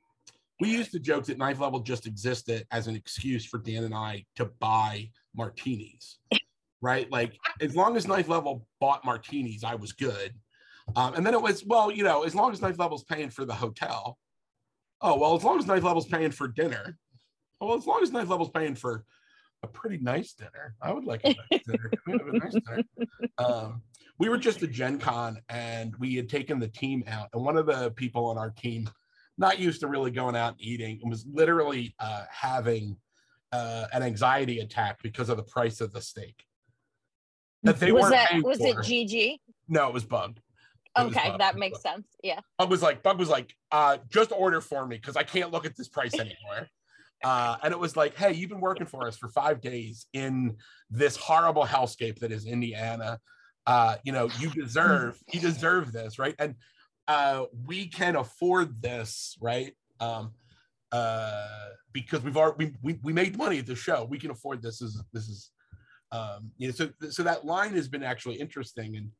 we 0.60 0.70
used 0.70 0.92
to 0.92 1.00
joke 1.00 1.24
that 1.26 1.38
ninth 1.38 1.60
level 1.60 1.80
just 1.80 2.06
existed 2.06 2.66
as 2.70 2.86
an 2.86 2.94
excuse 2.94 3.44
for 3.44 3.58
Dan 3.58 3.84
and 3.84 3.94
I 3.94 4.24
to 4.36 4.46
buy 4.60 5.10
martinis, 5.34 6.18
right? 6.80 7.10
Like 7.10 7.34
as 7.60 7.74
long 7.74 7.96
as 7.96 8.06
ninth 8.06 8.28
level 8.28 8.66
bought 8.80 9.04
martinis, 9.04 9.64
I 9.64 9.74
was 9.74 9.92
good. 9.92 10.34
Um, 10.96 11.14
and 11.14 11.24
then 11.24 11.34
it 11.34 11.40
was, 11.40 11.64
well, 11.64 11.90
you 11.90 12.04
know, 12.04 12.24
as 12.24 12.34
long 12.34 12.52
as 12.52 12.60
ninth 12.60 12.78
level's 12.78 13.04
paying 13.04 13.30
for 13.30 13.44
the 13.44 13.54
hotel. 13.54 14.18
Oh, 15.02 15.18
well, 15.18 15.34
as 15.34 15.44
long 15.44 15.58
as 15.58 15.66
ninth 15.66 15.82
level's 15.82 16.06
paying 16.06 16.30
for 16.30 16.48
dinner. 16.48 16.96
Well, 17.60 17.76
as 17.76 17.86
long 17.86 18.02
as 18.02 18.12
ninth 18.12 18.28
level's 18.28 18.50
paying 18.50 18.76
for 18.76 19.04
a 19.62 19.66
pretty 19.66 19.98
nice 19.98 20.32
dinner. 20.32 20.74
I 20.80 20.92
would 20.92 21.04
like 21.04 21.22
a 21.24 21.34
nice 21.50 21.62
dinner. 21.66 21.90
We 22.06 22.12
have 22.12 22.26
a 22.26 22.32
nice 22.32 22.52
dinner? 22.52 22.84
Um, 23.38 23.82
we 24.18 24.28
were 24.28 24.38
just 24.38 24.62
at 24.62 24.70
Gen 24.70 24.98
Con 24.98 25.40
and 25.48 25.94
we 25.96 26.14
had 26.14 26.28
taken 26.28 26.58
the 26.58 26.68
team 26.68 27.04
out. 27.06 27.28
And 27.32 27.44
one 27.44 27.56
of 27.56 27.66
the 27.66 27.90
people 27.90 28.26
on 28.26 28.38
our 28.38 28.50
team, 28.50 28.88
not 29.38 29.58
used 29.58 29.80
to 29.80 29.88
really 29.88 30.10
going 30.10 30.36
out 30.36 30.52
and 30.52 30.62
eating, 30.62 31.00
and 31.02 31.10
was 31.10 31.24
literally 31.32 31.94
uh, 31.98 32.24
having 32.30 32.96
uh, 33.52 33.86
an 33.92 34.02
anxiety 34.02 34.60
attack 34.60 34.98
because 35.02 35.28
of 35.28 35.36
the 35.36 35.42
price 35.42 35.80
of 35.80 35.92
the 35.92 36.00
steak. 36.00 36.44
That 37.62 37.78
they 37.78 37.92
was 37.92 38.02
weren't 38.02 38.14
that 38.14 38.42
was 38.42 38.60
it. 38.60 38.76
GG? 38.76 39.38
No, 39.68 39.88
it 39.88 39.94
was 39.94 40.04
Bug. 40.04 40.38
Okay, 40.98 41.34
that 41.38 41.56
makes 41.56 41.78
Bug. 41.78 41.94
sense. 41.94 42.06
Yeah. 42.22 42.40
Bug 42.58 42.70
was 42.70 42.82
like, 42.82 43.02
Bug 43.02 43.18
was 43.18 43.28
like, 43.28 43.54
uh, 43.70 43.98
just 44.10 44.32
order 44.32 44.60
for 44.60 44.86
me 44.86 44.96
because 44.96 45.16
I 45.16 45.22
can't 45.22 45.50
look 45.50 45.64
at 45.64 45.76
this 45.76 45.88
price 45.88 46.14
anymore. 46.14 46.68
Uh, 47.24 47.56
and 47.62 47.72
it 47.72 47.78
was 47.78 47.96
like, 47.96 48.16
hey, 48.16 48.32
you've 48.32 48.50
been 48.50 48.60
working 48.60 48.86
for 48.86 49.06
us 49.06 49.16
for 49.16 49.28
five 49.28 49.60
days 49.60 50.06
in 50.12 50.56
this 50.90 51.16
horrible 51.16 51.64
hellscape 51.64 52.18
that 52.18 52.32
is 52.32 52.46
Indiana. 52.46 53.20
Uh, 53.66 53.96
you 54.04 54.12
know, 54.12 54.28
you 54.38 54.50
deserve, 54.50 55.18
you 55.32 55.40
deserve 55.40 55.92
this, 55.92 56.18
right? 56.18 56.34
And 56.38 56.56
uh, 57.08 57.44
we 57.64 57.86
can 57.86 58.16
afford 58.16 58.82
this, 58.82 59.36
right? 59.40 59.72
Um, 60.00 60.32
uh, 60.90 61.48
because 61.92 62.22
we've 62.22 62.36
already 62.36 62.76
we, 62.82 62.92
we, 62.94 62.98
we 63.02 63.12
made 63.12 63.36
money 63.36 63.58
at 63.58 63.66
the 63.66 63.76
show. 63.76 64.04
We 64.04 64.18
can 64.18 64.30
afford 64.30 64.62
this. 64.62 64.80
This 64.80 64.90
is 64.90 65.02
this 65.12 65.28
is 65.28 65.50
um, 66.10 66.50
you 66.58 66.68
know, 66.68 66.74
so 66.74 66.90
so 67.10 67.22
that 67.22 67.44
line 67.44 67.74
has 67.74 67.88
been 67.88 68.02
actually 68.02 68.36
interesting 68.36 68.96
and 68.96 69.10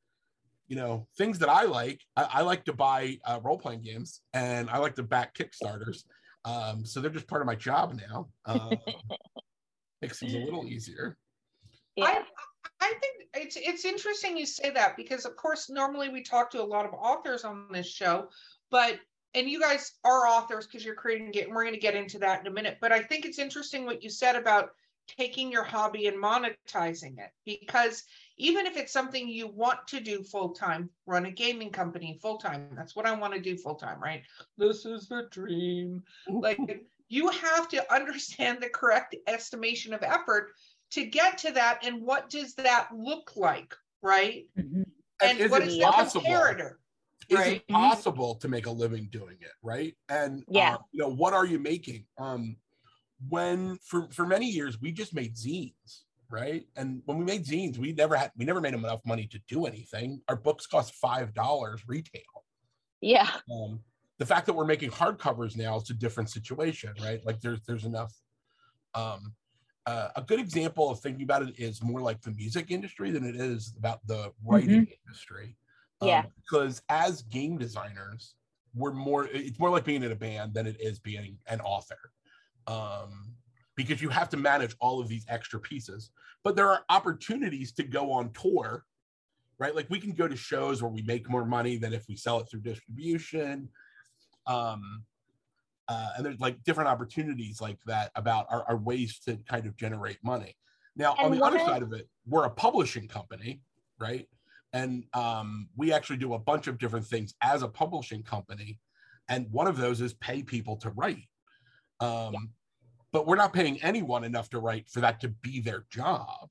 you 0.68 0.76
know 0.76 1.06
things 1.16 1.38
that 1.40 1.48
I 1.48 1.64
like. 1.64 2.00
I, 2.16 2.28
I 2.34 2.42
like 2.42 2.64
to 2.64 2.72
buy 2.72 3.18
uh, 3.24 3.40
role 3.42 3.58
playing 3.58 3.82
games 3.82 4.20
and 4.32 4.70
I 4.70 4.78
like 4.78 4.94
to 4.96 5.02
back 5.02 5.34
Kickstarters. 5.34 6.04
Um, 6.44 6.84
so 6.84 7.00
they're 7.00 7.10
just 7.10 7.28
part 7.28 7.42
of 7.42 7.46
my 7.46 7.54
job 7.54 7.94
now. 7.94 8.28
Um, 8.46 8.72
makes 10.02 10.18
things 10.18 10.34
a 10.34 10.38
little 10.38 10.66
easier. 10.66 11.16
Yeah. 11.96 12.06
I, 12.06 12.22
I 12.80 12.94
think 13.00 13.28
it's 13.34 13.56
it's 13.56 13.84
interesting 13.84 14.36
you 14.36 14.46
say 14.46 14.70
that 14.70 14.96
because 14.96 15.24
of 15.24 15.36
course 15.36 15.70
normally 15.70 16.08
we 16.08 16.22
talk 16.22 16.50
to 16.50 16.62
a 16.62 16.64
lot 16.64 16.84
of 16.84 16.92
authors 16.94 17.44
on 17.44 17.66
this 17.70 17.88
show, 17.88 18.28
but 18.70 18.98
and 19.34 19.48
you 19.48 19.60
guys 19.60 19.92
are 20.04 20.26
authors 20.26 20.66
because 20.66 20.84
you're 20.84 20.94
creating 20.94 21.32
it, 21.34 21.46
and 21.46 21.54
we're 21.54 21.64
going 21.64 21.74
to 21.74 21.80
get 21.80 21.94
into 21.94 22.18
that 22.18 22.40
in 22.40 22.46
a 22.46 22.50
minute. 22.50 22.78
But 22.80 22.92
I 22.92 23.00
think 23.00 23.24
it's 23.24 23.38
interesting 23.38 23.86
what 23.86 24.02
you 24.02 24.10
said 24.10 24.36
about 24.36 24.70
taking 25.08 25.50
your 25.50 25.64
hobby 25.64 26.06
and 26.06 26.22
monetizing 26.22 27.18
it 27.18 27.30
because 27.44 28.04
even 28.42 28.66
if 28.66 28.76
it's 28.76 28.92
something 28.92 29.28
you 29.28 29.46
want 29.46 29.86
to 29.86 30.00
do 30.00 30.24
full 30.24 30.50
time, 30.50 30.90
run 31.06 31.26
a 31.26 31.30
gaming 31.30 31.70
company 31.70 32.18
full 32.20 32.38
time. 32.38 32.68
That's 32.74 32.96
what 32.96 33.06
I 33.06 33.12
want 33.12 33.34
to 33.34 33.40
do 33.40 33.56
full 33.56 33.76
time, 33.76 34.00
right? 34.02 34.22
This 34.58 34.84
is 34.84 35.08
the 35.08 35.28
dream. 35.30 36.02
Like 36.28 36.58
you 37.08 37.28
have 37.28 37.68
to 37.68 37.94
understand 37.94 38.60
the 38.60 38.68
correct 38.68 39.14
estimation 39.28 39.94
of 39.94 40.02
effort 40.02 40.50
to 40.90 41.06
get 41.06 41.38
to 41.38 41.52
that 41.52 41.84
and 41.84 42.02
what 42.02 42.28
does 42.30 42.54
that 42.54 42.88
look 42.94 43.32
like 43.36 43.74
right 44.02 44.46
Mhm. 44.58 44.84
and, 45.22 45.38
is 45.38 45.50
what 45.50 45.62
it 45.62 45.68
is 45.68 45.76
possible? 45.76 46.22
the 46.22 46.28
comparator 46.28 46.72
is 47.28 47.38
Right. 47.38 47.56
it 47.56 47.68
possible 47.68 48.34
to 48.36 48.48
make 48.48 48.66
a 48.66 48.70
living 48.70 49.08
doing 49.10 49.38
it 49.40 49.52
right 49.62 49.96
and 50.08 50.44
Yeah. 50.48 50.74
uh, 50.74 50.78
you 50.90 51.00
know 51.00 51.08
what 51.08 51.32
are 51.32 51.46
you 51.46 51.58
making 51.58 52.06
um 52.18 52.56
when 53.28 53.78
for 53.78 54.10
for 54.10 54.26
many 54.26 54.48
years 54.50 54.80
we 54.80 54.92
just 54.92 55.14
made 55.14 55.34
zines 55.34 56.02
right? 56.32 56.64
And 56.76 57.02
when 57.04 57.18
we 57.18 57.24
made 57.24 57.44
zines 57.44 57.76
we 57.78 57.92
never 57.92 58.16
had 58.16 58.32
we 58.36 58.44
never 58.44 58.60
made 58.60 58.72
them 58.72 58.84
enough 58.84 59.02
money 59.04 59.26
to 59.28 59.38
do 59.46 59.66
anything. 59.66 60.22
Our 60.28 60.36
books 60.36 60.66
cost 60.66 60.94
five 60.94 61.34
dollars 61.34 61.82
retail. 61.86 62.22
Yeah. 63.00 63.28
um 63.52 63.80
the 64.18 64.26
fact 64.26 64.46
that 64.46 64.54
we're 64.54 64.64
making 64.64 64.90
hardcovers 64.90 65.56
now 65.56 65.76
is 65.76 65.90
a 65.90 65.94
different 65.94 66.30
situation 66.30 66.94
right? 67.02 67.20
Like 67.24 67.40
there's 67.40 67.60
there's 67.66 67.84
enough 67.84 68.12
um 68.94 69.34
uh, 69.84 70.10
a 70.14 70.22
good 70.22 70.38
example 70.38 70.90
of 70.90 71.00
thinking 71.00 71.24
about 71.24 71.42
it 71.42 71.58
is 71.58 71.82
more 71.82 72.00
like 72.00 72.20
the 72.22 72.30
music 72.30 72.66
industry 72.70 73.10
than 73.10 73.24
it 73.24 73.34
is 73.34 73.74
about 73.76 73.98
the 74.06 74.30
writing 74.46 74.86
industry. 75.06 75.56
Um, 76.00 76.08
Yeah. 76.08 76.24
because 76.36 76.80
as 76.88 77.22
game 77.22 77.58
designers 77.58 78.34
we're 78.74 78.92
more 78.92 79.26
it's 79.26 79.58
more 79.58 79.70
like 79.70 79.84
being 79.84 80.02
in 80.02 80.12
a 80.12 80.16
band 80.16 80.54
than 80.54 80.66
it 80.66 80.76
is 80.80 80.98
being 80.98 81.36
an 81.48 81.60
author. 81.60 81.98
Um 82.66 83.34
because 83.76 84.02
you 84.02 84.08
have 84.08 84.28
to 84.30 84.36
manage 84.36 84.74
all 84.80 85.00
of 85.00 85.08
these 85.08 85.24
extra 85.28 85.58
pieces. 85.58 86.10
But 86.44 86.56
there 86.56 86.68
are 86.68 86.84
opportunities 86.88 87.72
to 87.72 87.84
go 87.84 88.12
on 88.12 88.32
tour 88.32 88.84
right? 89.58 89.76
Like 89.76 89.86
we 89.90 90.00
can 90.00 90.10
go 90.12 90.26
to 90.26 90.34
shows 90.34 90.82
where 90.82 90.90
we 90.90 91.02
make 91.02 91.30
more 91.30 91.44
money 91.44 91.76
than 91.76 91.92
if 91.92 92.08
we 92.08 92.16
sell 92.16 92.40
it 92.40 92.48
through 92.50 92.62
distribution. 92.62 93.68
Um 94.46 95.04
uh, 95.88 96.10
and 96.16 96.24
there's 96.24 96.40
like 96.40 96.62
different 96.64 96.88
opportunities 96.88 97.60
like 97.60 97.78
that 97.86 98.10
about 98.14 98.46
our, 98.50 98.64
our 98.64 98.76
ways 98.76 99.20
to 99.26 99.36
kind 99.48 99.66
of 99.66 99.76
generate 99.76 100.16
money. 100.24 100.56
Now 100.96 101.14
on 101.18 101.30
the 101.30 101.44
other 101.44 101.58
of- 101.58 101.66
side 101.66 101.82
of 101.82 101.92
it 101.92 102.08
we're 102.26 102.44
a 102.44 102.50
publishing 102.50 103.06
company 103.06 103.60
right? 104.02 104.26
And 104.72 105.04
um, 105.14 105.68
we 105.76 105.92
actually 105.92 106.16
do 106.16 106.34
a 106.34 106.38
bunch 106.38 106.66
of 106.66 106.78
different 106.78 107.06
things 107.06 107.34
as 107.42 107.62
a 107.62 107.68
publishing 107.68 108.22
company. 108.22 108.80
And 109.28 109.46
one 109.50 109.66
of 109.66 109.76
those 109.76 110.00
is 110.00 110.14
pay 110.14 110.42
people 110.42 110.76
to 110.78 110.90
write. 110.90 111.28
Um, 112.00 112.50
but 113.12 113.26
we're 113.26 113.36
not 113.36 113.52
paying 113.52 113.80
anyone 113.82 114.24
enough 114.24 114.48
to 114.50 114.58
write 114.58 114.88
for 114.88 115.00
that 115.00 115.20
to 115.20 115.28
be 115.28 115.60
their 115.60 115.84
job 115.90 116.48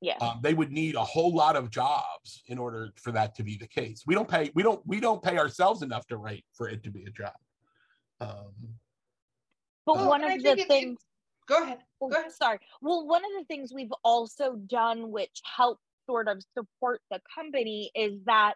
Yeah. 0.00 0.16
um, 0.20 0.40
they 0.42 0.54
would 0.54 0.72
need 0.72 0.94
a 0.94 1.04
whole 1.04 1.34
lot 1.34 1.56
of 1.56 1.70
jobs 1.70 2.42
in 2.46 2.58
order 2.58 2.90
for 2.96 3.12
that 3.12 3.34
to 3.36 3.42
be 3.42 3.56
the 3.56 3.66
case 3.66 4.04
we 4.06 4.14
don't 4.14 4.28
pay 4.28 4.50
we 4.54 4.62
don't 4.62 4.80
we 4.86 5.00
don't 5.00 5.22
pay 5.22 5.36
ourselves 5.38 5.82
enough 5.82 6.06
to 6.06 6.16
write 6.16 6.44
for 6.52 6.68
it 6.68 6.82
to 6.84 6.90
be 6.90 7.04
a 7.04 7.10
job 7.10 7.34
um, 8.20 8.52
but 9.86 9.94
uh, 9.98 10.06
one 10.06 10.24
of 10.24 10.42
the 10.42 10.56
things 10.56 10.98
Go 11.48 11.62
ahead. 11.62 11.78
Oh, 12.02 12.10
Go 12.10 12.16
ahead. 12.20 12.32
sorry. 12.32 12.58
Well, 12.82 13.06
one 13.06 13.22
of 13.24 13.30
the 13.38 13.44
things 13.46 13.72
we've 13.72 13.92
also 14.04 14.56
done, 14.66 15.10
which 15.10 15.40
helps 15.44 15.80
sort 16.06 16.28
of 16.28 16.44
support 16.54 17.00
the 17.10 17.22
company, 17.34 17.90
is 17.94 18.20
that 18.26 18.52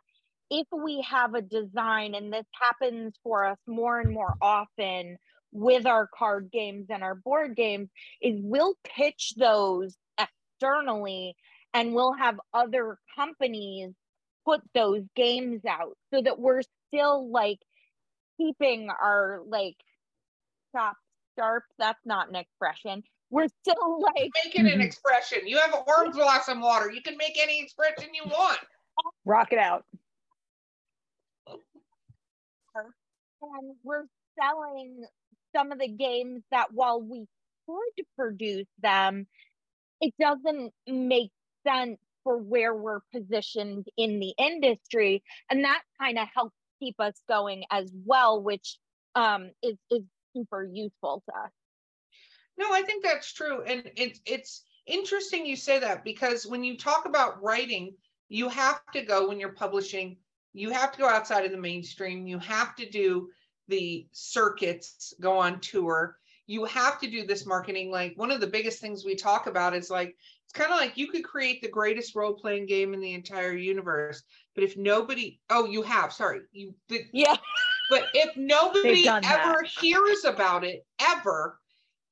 if 0.51 0.67
we 0.71 1.01
have 1.01 1.35
a 1.35 1.41
design, 1.41 2.15
and 2.15 2.31
this 2.31 2.45
happens 2.53 3.15
for 3.23 3.47
us 3.47 3.57
more 3.67 3.99
and 4.01 4.13
more 4.13 4.35
often 4.43 5.17
with 5.53 5.87
our 5.87 6.07
card 6.07 6.51
games 6.51 6.87
and 6.91 7.03
our 7.03 7.15
board 7.15 7.55
games, 7.55 7.89
is 8.21 8.41
we'll 8.43 8.75
pitch 8.85 9.35
those 9.37 9.97
externally 10.19 11.37
and 11.75 11.95
we'll 11.95 12.15
have 12.15 12.41
other 12.53 12.99
companies 13.17 13.93
put 14.45 14.61
those 14.75 15.03
games 15.15 15.63
out 15.69 15.97
so 16.13 16.21
that 16.21 16.39
we're 16.39 16.63
still 16.89 17.31
like 17.31 17.59
keeping 18.37 18.91
our 18.91 19.41
like 19.47 19.77
shop 20.75 20.97
sharp. 21.39 21.65
That's 21.79 22.01
not 22.05 22.29
an 22.29 22.37
expression. 22.37 23.03
We're 23.31 23.49
still 23.63 24.01
like 24.03 24.31
Make 24.45 24.55
it 24.55 24.61
an 24.61 24.67
mm-hmm. 24.67 24.81
expression. 24.83 25.41
You 25.47 25.59
have 25.59 25.75
orange 25.87 26.15
blossom 26.15 26.61
water. 26.61 26.91
You 26.91 27.01
can 27.03 27.17
make 27.17 27.39
any 27.41 27.63
expression 27.63 28.11
you 28.13 28.25
want. 28.27 28.59
Rock 29.25 29.53
it 29.53 29.59
out. 29.59 29.85
and 31.49 31.61
we're 33.83 34.05
selling 34.39 35.05
some 35.55 35.73
of 35.73 35.79
the 35.79 35.89
games 35.89 36.43
that 36.51 36.73
while 36.73 37.01
we 37.01 37.27
could 37.67 38.05
produce 38.17 38.67
them, 38.81 39.27
it 40.01 40.15
doesn't 40.21 40.73
make 40.87 41.31
sense 41.67 41.99
for 42.25 42.39
where 42.39 42.75
we're 42.75 43.01
positioned 43.15 43.87
in 43.97 44.21
the 44.21 44.35
industry. 44.39 45.23
And 45.51 45.65
that 45.65 45.83
kind 46.01 46.19
of 46.19 46.29
helps 46.35 46.55
keep 46.81 46.99
us 47.01 47.15
going 47.29 47.65
as 47.71 47.93
well, 48.05 48.43
which 48.43 48.79
um, 49.15 49.51
is, 49.63 49.77
is 49.91 50.03
super 50.35 50.65
useful 50.65 51.23
to 51.29 51.35
us. 51.37 51.51
No, 52.59 52.73
I 52.73 52.83
think 52.83 53.05
that's 53.05 53.33
true. 53.33 53.63
And 53.63 53.91
it's 53.97 54.21
it's 54.27 54.65
interesting 54.87 55.47
you 55.47 55.57
say 55.57 55.79
that 55.79 56.05
because 56.05 56.47
when 56.47 56.63
you 56.65 56.77
talk 56.77 57.07
about 57.07 57.43
writing, 57.43 57.95
you 58.29 58.49
have 58.49 58.81
to 58.93 59.03
go 59.03 59.29
when 59.29 59.41
you're 59.41 59.51
publishing, 59.53 60.17
you 60.53 60.71
have 60.71 60.93
to 60.93 60.99
go 60.99 61.09
outside 61.09 61.45
of 61.45 61.51
the 61.51 61.57
mainstream. 61.57 62.27
You 62.27 62.39
have 62.39 62.75
to 62.77 62.89
do 62.89 63.29
the 63.73 64.07
circuits, 64.13 65.15
go 65.19 65.39
on 65.39 65.59
tour. 65.61 66.19
You 66.47 66.67
have 66.67 67.01
to 67.01 67.11
do 67.11 67.27
this 67.27 67.47
marketing. 67.47 67.91
Like 67.91 68.13
one 68.17 68.31
of 68.31 68.41
the 68.41 68.47
biggest 68.47 68.81
things 68.81 69.03
we 69.05 69.15
talk 69.15 69.47
about 69.47 69.75
is 69.75 69.91
like 69.91 70.15
it's 70.45 70.53
kind 70.53 70.71
of 70.71 70.79
like 70.79 70.99
you 70.99 71.09
could 71.09 71.25
create 71.25 71.63
the 71.63 71.69
greatest 71.69 72.15
role-playing 72.15 72.67
game 72.67 72.93
in 72.93 73.01
the 73.01 73.15
entire 73.15 73.55
universe, 73.55 74.23
but 74.55 74.63
if 74.63 74.77
nobody 74.77 75.41
oh, 75.49 75.65
you 75.65 75.81
have, 75.81 76.13
sorry, 76.13 76.43
you 76.53 76.75
the, 76.89 77.05
Yeah. 77.13 77.37
but 77.89 78.09
if 78.13 78.37
nobody 78.37 79.09
ever 79.09 79.23
that. 79.23 79.67
hears 79.67 80.25
about 80.25 80.65
it 80.65 80.85
ever, 81.01 81.59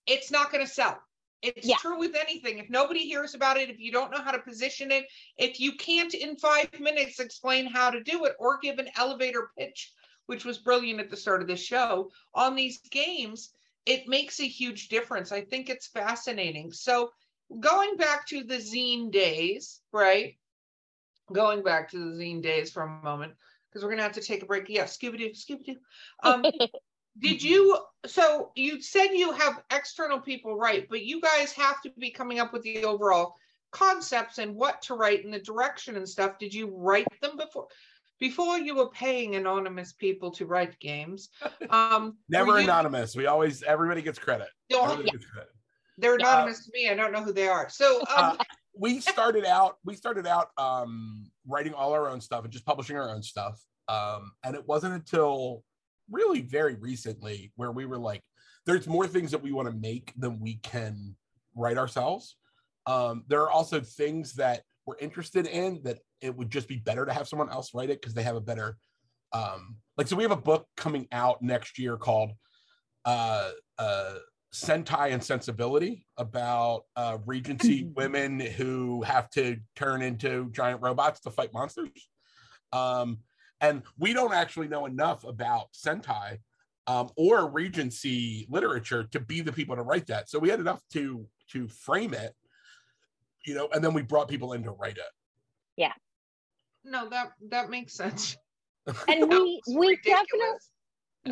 it's 0.07 0.31
not 0.31 0.51
going 0.51 0.65
to 0.65 0.73
sell. 0.73 0.99
It's 1.43 1.67
Yeah. 1.67 1.77
true 1.77 1.99
with 1.99 2.15
anything. 2.15 2.59
If 2.59 2.71
nobody 2.71 3.01
hears 3.01 3.35
about 3.35 3.59
it, 3.59 3.69
if 3.69 3.79
you 3.79 3.93
don't 3.93 4.11
know 4.11 4.23
how 4.23 4.31
to 4.31 4.39
position 4.39 4.91
it, 4.91 5.05
if 5.37 5.61
you 5.61 5.73
can't 5.73 6.15
in 6.15 6.37
five 6.37 6.69
minutes 6.81 7.21
explain 7.21 7.67
how 7.67 7.91
to 7.91 8.03
do 8.03 8.25
it 8.25 8.35
or 8.39 8.59
give 8.59 8.79
an 8.79 8.89
elevator 8.97 9.51
pitch, 9.59 9.93
which 10.31 10.45
was 10.45 10.59
brilliant 10.59 11.01
at 11.01 11.11
the 11.11 11.17
start 11.17 11.43
of 11.43 11.49
the 11.49 11.57
show 11.57 12.09
on 12.35 12.55
these 12.55 12.79
games, 12.93 13.51
it 13.85 14.07
makes 14.07 14.39
a 14.39 14.47
huge 14.47 14.87
difference. 14.87 15.33
I 15.33 15.41
think 15.41 15.69
it's 15.69 15.89
fascinating. 15.89 16.73
So, 16.73 17.11
going 17.59 17.97
back 17.97 18.29
to 18.29 18.45
the 18.45 18.59
zine 18.59 19.11
days, 19.11 19.81
right? 19.93 20.37
Going 21.33 21.65
back 21.65 21.91
to 21.91 21.99
the 21.99 22.17
zine 22.17 22.41
days 22.45 22.71
for 22.71 22.85
a 22.85 23.03
moment, 23.03 23.35
because 23.69 23.83
we're 23.83 23.91
going 23.91 23.99
to 23.99 24.05
have 24.05 24.13
to 24.13 24.21
take 24.21 24.45
a 24.45 24.47
break. 24.47 24.69
Yeah, 24.69 24.85
Scooby 24.85 25.19
Doo, 25.19 25.31
Scooby 25.31 25.65
Doo. 25.65 25.77
Um, 26.23 26.45
did 27.19 27.43
you 27.43 27.77
so 28.07 28.53
you 28.55 28.81
said 28.81 29.09
you 29.09 29.33
have 29.33 29.65
external 29.73 30.21
people 30.21 30.57
write 30.57 30.89
but 30.89 31.03
you 31.03 31.21
guys 31.21 31.51
have 31.51 31.83
to 31.83 31.91
be 31.99 32.09
coming 32.09 32.39
up 32.39 32.53
with 32.53 32.63
the 32.63 32.85
overall 32.85 33.35
concepts 33.73 34.39
and 34.39 34.55
what 34.55 34.81
to 34.81 34.95
write 34.95 35.25
and 35.25 35.35
the 35.35 35.41
direction 35.41 35.97
and 35.97 36.09
stuff 36.09 36.39
did 36.39 36.55
you 36.55 36.73
write 36.73 37.09
them 37.21 37.37
before 37.37 37.67
before 38.21 38.59
you 38.59 38.75
were 38.77 38.91
paying 38.91 39.35
anonymous 39.37 39.93
people 39.95 40.31
to 40.31 40.47
write 40.47 40.79
games 40.79 41.31
um 41.71 42.17
never 42.29 42.59
you- 42.59 42.65
anonymous. 42.65 43.17
We 43.17 43.27
always 43.27 43.63
everybody 43.63 44.03
gets 44.03 44.19
credit. 44.19 44.49
No, 44.71 44.85
Everybody 44.85 45.11
gets 45.11 45.27
credit. 45.27 45.51
they're 45.99 46.19
Yeah. 46.21 46.29
anonymous 46.35 46.65
to 46.67 46.71
me. 46.73 46.89
I 46.89 46.95
don't 46.95 47.13
know 47.13 47.23
who 47.25 47.33
they 47.33 47.49
are. 47.49 47.69
So 47.69 47.99
um 48.01 48.07
Uh, 48.17 48.37
we 48.75 49.01
started 49.01 49.45
out 49.45 49.79
we 49.85 49.95
started 49.97 50.27
out 50.27 50.49
um 50.59 51.25
writing 51.47 51.75
all 51.75 51.93
our 51.93 52.09
own 52.09 52.21
stuff 52.21 52.45
and 52.45 52.53
just 52.53 52.65
publishing 52.65 52.97
our 52.97 53.11
own 53.11 53.23
stuff. 53.23 53.61
Um 53.89 54.31
and 54.45 54.55
it 54.55 54.65
wasn't 54.69 54.95
until 54.95 55.65
really 56.11 56.41
very 56.43 56.75
recently 56.77 57.53
where 57.57 57.73
we 57.73 57.87
were 57.87 57.99
like 57.99 58.23
there's 58.67 58.87
more 58.87 59.07
things 59.07 59.31
that 59.31 59.43
we 59.43 59.53
want 59.53 59.69
to 59.69 59.75
make 59.75 60.13
than 60.17 60.39
we 60.39 60.57
can 60.63 61.17
write 61.57 61.79
ourselves. 61.79 62.37
Um 62.87 63.25
there 63.29 63.43
are 63.43 63.51
also 63.51 63.81
things 63.81 64.35
that 64.35 64.63
we're 64.87 64.99
interested 64.99 65.47
in 65.47 65.83
that 65.85 65.99
it 66.21 66.37
would 66.37 66.51
just 66.51 66.69
be 66.69 66.77
better 66.77 67.05
to 67.07 67.13
have 67.13 67.29
someone 67.29 67.51
else 67.51 67.75
write 67.75 67.91
it 67.91 68.01
because 68.01 68.15
they 68.15 68.23
have 68.23 68.37
a 68.37 68.41
better 68.41 68.77
um 69.33 69.77
like 69.97 70.07
so 70.07 70.17
we 70.17 70.23
have 70.23 70.33
a 70.33 70.37
book 70.37 70.67
coming 70.77 71.07
out 71.13 71.43
next 71.43 71.79
year 71.79 71.97
called 71.97 72.33
uh 73.05 73.51
uh 73.79 74.15
Sentai 74.53 75.13
and 75.13 75.23
Sensibility 75.23 76.07
about 76.17 76.85
uh, 76.97 77.19
Regency 77.25 77.85
women 77.95 78.41
who 78.41 79.03
have 79.03 79.31
to 79.31 79.57
turn 79.77 80.03
into 80.03 80.51
giant 80.51 80.83
robots 80.83 81.21
to 81.21 81.31
fight 81.31 81.53
monsters. 81.53 81.89
Um, 82.73 83.19
and 83.61 83.83
we 83.99 84.13
don't 84.13 84.33
actually 84.33 84.69
know 84.69 84.87
enough 84.87 85.25
about 85.25 85.73
Sentai 85.73 86.39
um, 86.87 87.11
or 87.17 87.49
Regency 87.49 88.47
literature 88.51 89.05
to 89.05 89.21
be 89.21 89.41
the 89.41 89.53
people 89.53 89.77
to 89.77 89.83
write 89.83 90.07
that. 90.09 90.29
So 90.29 90.39
we 90.39 90.49
had 90.49 90.61
enough 90.61 90.83
to 90.93 91.27
to 91.53 91.69
frame 91.69 92.15
it, 92.15 92.33
you 93.45 93.55
know, 93.55 93.69
and 93.73 93.83
then 93.83 93.93
we 93.93 94.03
brought 94.03 94.29
people 94.29 94.53
in 94.53 94.63
to 94.63 94.71
write 94.71 94.97
it. 94.97 95.13
No 96.85 97.09
that 97.09 97.33
that 97.51 97.71
makes 97.71 97.95
sense 97.95 98.37
and 98.87 98.97
we 99.09 99.17
That 99.29 99.41
was 99.41 99.63
we 99.67 99.97
definitely 99.97 100.39
ridiculous. 100.39 100.71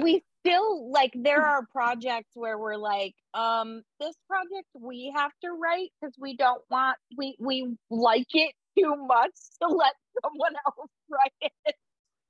we 0.03 0.25
still 0.41 0.91
like 0.91 1.13
there 1.15 1.43
are 1.45 1.67
projects 1.73 2.31
where 2.35 2.59
we're 2.59 2.77
like 2.77 3.15
um 3.35 3.83
this 4.01 4.15
project 4.29 4.67
we 4.79 5.13
have 5.15 5.33
to 5.43 5.51
write 5.53 5.91
because 6.01 6.15
we 6.19 6.37
don't 6.37 6.63
want 6.71 6.97
we 7.17 7.37
we 7.41 7.75
like 7.91 8.27
it 8.35 8.55
too 8.79 8.95
much 9.07 9.33
to 9.63 9.69
let 9.69 9.95
someone 10.23 10.53
else 10.67 10.91
write 11.11 11.33
it 11.67 11.75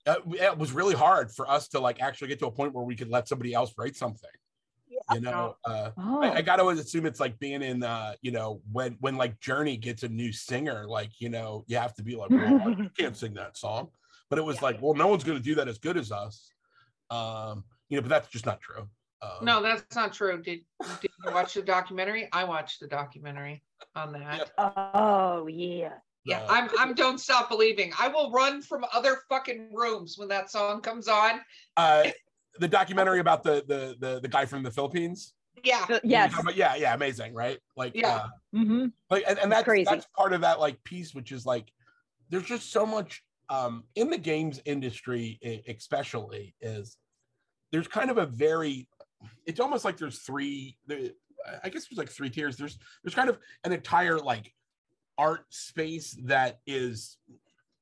Uh, 0.07 0.17
it 0.41 0.57
was 0.57 0.73
really 0.73 0.95
hard 0.95 1.31
for 1.31 1.49
us 1.51 1.69
to 1.69 1.81
like 1.81 2.01
actually 2.01 2.29
get 2.29 2.39
to 2.39 2.47
a 2.47 2.51
point 2.51 2.73
where 2.73 2.85
we 2.85 2.97
could 2.97 3.09
let 3.11 3.29
somebody 3.29 3.53
else 3.53 3.73
write 3.77 3.95
something. 3.97 4.31
You 5.15 5.21
know, 5.21 5.57
uh, 5.65 5.91
Oh, 5.97 6.23
I, 6.23 6.37
I 6.37 6.43
gotta 6.43 6.63
always 6.63 6.79
assume 6.79 7.07
it's 7.07 7.21
like 7.21 7.39
being 7.39 7.63
in 7.63 7.83
uh 7.83 8.13
you 8.21 8.31
know 8.31 8.61
when 8.71 8.97
when 9.01 9.17
like 9.17 9.41
journey 9.41 9.77
gets 9.77 10.03
a 10.03 10.09
new 10.09 10.33
singer 10.33 10.87
like 10.87 11.11
you 11.19 11.29
know 11.29 11.65
you 11.67 11.77
have 11.79 11.95
to 11.95 12.03
be 12.03 12.15
like 12.17 12.31
well 12.31 12.61
I 12.69 12.91
can't 12.99 13.17
sing 13.17 13.35
that 13.35 13.57
song. 13.57 13.89
But 14.31 14.39
it 14.39 14.45
was 14.51 14.61
like 14.61 14.81
well 14.83 14.95
no 14.95 15.07
one's 15.09 15.25
gonna 15.25 15.41
do 15.41 15.55
that 15.57 15.69
as 15.69 15.79
good 15.79 15.97
as 15.97 16.13
us. 16.13 16.53
Um 17.11 17.65
you 17.89 17.97
know 17.97 18.03
but 18.03 18.11
that's 18.11 18.29
just 18.29 18.47
not 18.47 18.61
true. 18.61 18.89
Um, 19.23 19.45
no 19.45 19.63
that's 19.63 19.97
not 19.97 20.13
true. 20.13 20.37
Did, 20.43 20.61
did 21.01 21.11
you 21.25 21.33
watch 21.33 21.55
the 21.55 21.63
documentary? 21.63 22.29
I 22.33 22.45
watched 22.45 22.81
the 22.81 22.87
documentary 22.87 23.63
on 23.97 24.13
that. 24.13 24.51
Oh 24.59 25.47
yeah. 25.47 25.95
Yeah, 26.25 26.43
uh, 26.43 26.47
I'm 26.51 26.69
I'm 26.79 26.95
don't 26.95 27.19
stop 27.19 27.49
believing. 27.49 27.93
I 27.99 28.09
will 28.09 28.31
run 28.31 28.61
from 28.61 28.85
other 28.93 29.21
fucking 29.31 29.71
rooms 29.73 30.17
when 30.19 30.29
that 30.29 30.51
song 30.51 30.83
comes 30.83 31.09
on. 31.09 31.41
uh 31.79 32.05
the 32.59 32.69
documentary 32.69 33.21
about 33.21 33.43
the 33.43 33.65
the 33.67 33.97
the, 33.99 34.21
the 34.21 34.29
guy 34.29 34.45
from 34.45 34.63
the 34.63 34.71
philippines 34.71 35.35
Yeah. 35.65 35.87
Yes. 36.05 36.35
But 36.45 36.57
yeah 36.57 36.75
yeah 36.77 36.95
amazing 36.95 37.35
right 37.35 37.59
like 37.77 37.93
Yeah. 37.95 38.17
uh, 38.17 38.29
hmm 38.53 38.87
like 39.11 39.25
and, 39.29 39.39
and 39.39 39.51
that's 39.53 39.65
Crazy. 39.65 39.85
that's 39.91 40.07
part 40.17 40.33
of 40.33 40.41
that 40.43 40.61
like 40.61 40.83
piece 40.85 41.15
which 41.15 41.33
is 41.33 41.45
like 41.47 41.71
there's 42.31 42.45
just 42.45 42.71
so 42.73 42.85
much 42.87 43.23
um 43.49 43.85
in 43.95 44.11
the 44.11 44.19
games 44.19 44.61
industry 44.65 45.39
especially 45.69 46.55
is 46.61 46.97
there's 47.73 47.89
kind 47.89 48.11
of 48.11 48.19
a 48.19 48.27
very 48.27 48.89
it's 49.47 49.61
almost 49.61 49.85
like 49.85 49.97
there's 49.97 50.19
three 50.21 50.77
there, 50.87 50.99
i 51.65 51.69
guess 51.69 51.87
there's 51.89 51.99
like 51.99 52.11
three 52.11 52.31
tiers 52.31 52.57
there's 52.57 52.79
there's 53.03 53.15
kind 53.15 53.29
of 53.29 53.39
an 53.65 53.73
entire 53.73 54.19
like 54.19 54.53
art 55.17 55.47
space 55.51 56.17
that 56.25 56.61
is 56.67 57.17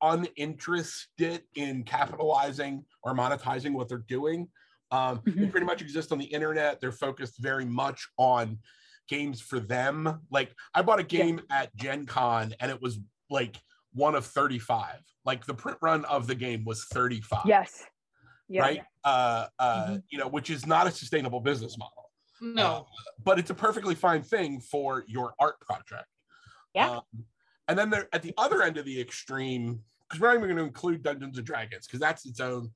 uninterested 0.01 1.43
in 1.55 1.83
capitalizing 1.83 2.83
or 3.03 3.13
monetizing 3.13 3.73
what 3.73 3.87
they're 3.87 3.97
doing 3.99 4.47
Um, 4.91 5.21
They 5.25 5.31
Mhm. 5.33 5.51
pretty 5.51 5.65
much 5.65 5.81
exist 5.81 6.11
on 6.11 6.17
the 6.17 6.25
internet. 6.25 6.79
They're 6.79 6.91
focused 6.91 7.37
very 7.39 7.65
much 7.65 8.07
on 8.17 8.59
games 9.07 9.41
for 9.41 9.59
them. 9.59 10.21
Like 10.29 10.53
I 10.73 10.81
bought 10.81 10.99
a 10.99 11.03
game 11.03 11.41
at 11.49 11.75
Gen 11.75 12.05
Con 12.05 12.53
and 12.59 12.71
it 12.71 12.81
was 12.81 12.99
like 13.29 13.57
one 13.93 14.15
of 14.15 14.25
35. 14.25 15.01
Like 15.25 15.45
the 15.45 15.53
print 15.53 15.77
run 15.81 16.05
of 16.05 16.27
the 16.27 16.35
game 16.35 16.63
was 16.65 16.85
35. 16.85 17.45
Yes. 17.45 17.85
Yeah. 18.47 18.61
Right. 18.61 18.83
Uh, 19.03 19.47
uh, 19.59 19.87
Mhm. 19.87 20.03
you 20.09 20.17
know, 20.19 20.27
which 20.27 20.49
is 20.49 20.65
not 20.65 20.87
a 20.87 20.91
sustainable 20.91 21.39
business 21.41 21.77
model. 21.77 22.11
No. 22.39 22.65
Uh, 22.65 22.83
but 23.23 23.39
it's 23.39 23.49
a 23.49 23.53
perfectly 23.55 23.95
fine 23.95 24.21
thing 24.23 24.61
for 24.61 25.03
your 25.07 25.33
art 25.39 25.59
project. 25.59 26.07
Yeah. 26.73 26.97
Um, 26.97 27.25
and 27.67 27.77
then 27.77 27.89
there 27.89 28.07
at 28.13 28.21
the 28.23 28.33
other 28.37 28.61
end 28.61 28.77
of 28.77 28.85
the 28.85 29.01
extreme, 29.01 29.83
because 30.07 30.21
we're 30.21 30.27
not 30.27 30.35
even 30.37 30.47
going 30.49 30.57
to 30.57 30.63
include 30.63 31.03
Dungeons 31.03 31.37
and 31.37 31.45
Dragons, 31.45 31.87
because 31.87 31.99
that's 31.99 32.25
its 32.25 32.39
own 32.39 32.73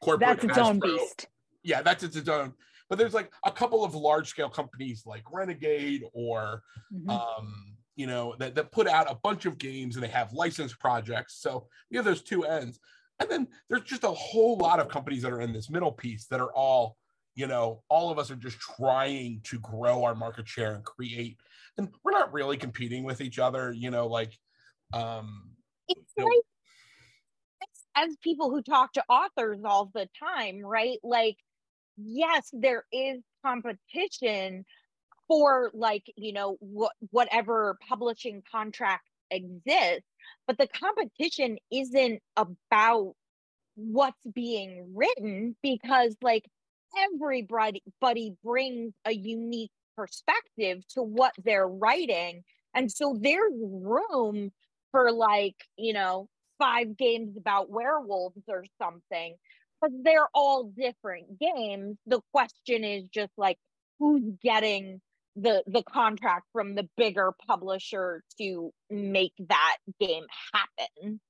corporate. 0.00 0.40
That's 0.40 0.44
its 0.44 0.58
own 0.58 0.78
beast. 0.78 1.26
Yeah, 1.68 1.82
that's 1.82 2.02
its, 2.02 2.16
its 2.16 2.30
own. 2.30 2.54
But 2.88 2.96
there's 2.96 3.12
like 3.12 3.30
a 3.44 3.52
couple 3.52 3.84
of 3.84 3.94
large 3.94 4.28
scale 4.28 4.48
companies 4.48 5.02
like 5.04 5.22
Renegade 5.30 6.04
or 6.14 6.62
Mhm. 6.90 7.10
um, 7.10 7.76
you 7.94 8.06
know, 8.06 8.34
that, 8.38 8.54
that 8.54 8.72
put 8.72 8.86
out 8.88 9.10
a 9.10 9.16
bunch 9.16 9.44
of 9.44 9.58
games 9.58 9.96
and 9.96 10.02
they 10.02 10.08
have 10.08 10.32
licensed 10.32 10.78
projects. 10.78 11.34
So 11.42 11.68
you 11.90 11.98
have 11.98 12.06
those 12.06 12.22
two 12.22 12.44
ends. 12.44 12.78
And 13.20 13.28
then 13.28 13.48
there's 13.68 13.82
just 13.82 14.04
a 14.04 14.12
whole 14.12 14.56
lot 14.56 14.80
of 14.80 14.88
companies 14.88 15.22
that 15.22 15.32
are 15.32 15.40
in 15.42 15.52
this 15.52 15.68
middle 15.68 15.92
piece 15.92 16.26
that 16.28 16.40
are 16.40 16.52
all, 16.54 16.96
you 17.34 17.46
know, 17.48 17.82
all 17.90 18.10
of 18.10 18.18
us 18.18 18.30
are 18.30 18.36
just 18.36 18.58
trying 18.60 19.40
to 19.44 19.58
grow 19.58 20.04
our 20.04 20.14
market 20.14 20.48
share 20.48 20.74
and 20.74 20.84
create. 20.84 21.38
And 21.76 21.92
we're 22.02 22.12
not 22.12 22.32
really 22.32 22.56
competing 22.56 23.02
with 23.04 23.20
each 23.20 23.38
other, 23.38 23.72
you 23.72 23.90
know, 23.90 24.06
like 24.06 24.32
um 24.94 25.50
it's 25.88 26.12
No. 26.16 26.24
like 26.24 26.42
as 27.96 28.16
people 28.22 28.50
who 28.50 28.62
talk 28.62 28.92
to 28.92 29.04
authors 29.08 29.60
all 29.64 29.90
the 29.92 30.08
time 30.18 30.60
right 30.64 30.98
like 31.02 31.36
yes 31.98 32.48
there 32.52 32.84
is 32.92 33.20
competition 33.44 34.64
for 35.26 35.70
like 35.74 36.04
you 36.16 36.32
know 36.32 36.56
what 36.60 36.92
whatever 37.10 37.76
publishing 37.88 38.42
contract 38.50 39.06
exists 39.30 40.06
but 40.46 40.56
the 40.58 40.68
competition 40.68 41.58
isn't 41.70 42.20
about 42.36 43.14
what's 43.76 44.20
being 44.34 44.92
written 44.94 45.54
because 45.62 46.16
like 46.22 46.44
everybody 46.96 48.34
brings 48.42 48.92
a 49.04 49.12
unique 49.12 49.70
perspective 49.96 50.82
to 50.88 51.02
what 51.02 51.32
they're 51.44 51.68
writing. 51.68 52.42
And 52.74 52.90
so 52.90 53.16
there's 53.20 53.52
room 53.60 54.50
for 54.90 55.12
like 55.12 55.56
you 55.76 55.92
know 55.92 56.28
five 56.58 56.96
games 56.96 57.36
about 57.36 57.70
werewolves 57.70 58.42
or 58.48 58.64
something 58.82 59.36
but 59.80 59.90
they're 60.02 60.28
all 60.34 60.64
different 60.64 61.38
games 61.38 61.96
the 62.06 62.20
question 62.32 62.84
is 62.84 63.04
just 63.08 63.32
like 63.36 63.58
who's 63.98 64.22
getting 64.42 65.00
the 65.36 65.62
the 65.66 65.82
contract 65.84 66.46
from 66.52 66.74
the 66.74 66.88
bigger 66.96 67.32
publisher 67.46 68.22
to 68.38 68.72
make 68.90 69.32
that 69.48 69.76
game 70.00 70.24
happen 70.52 71.20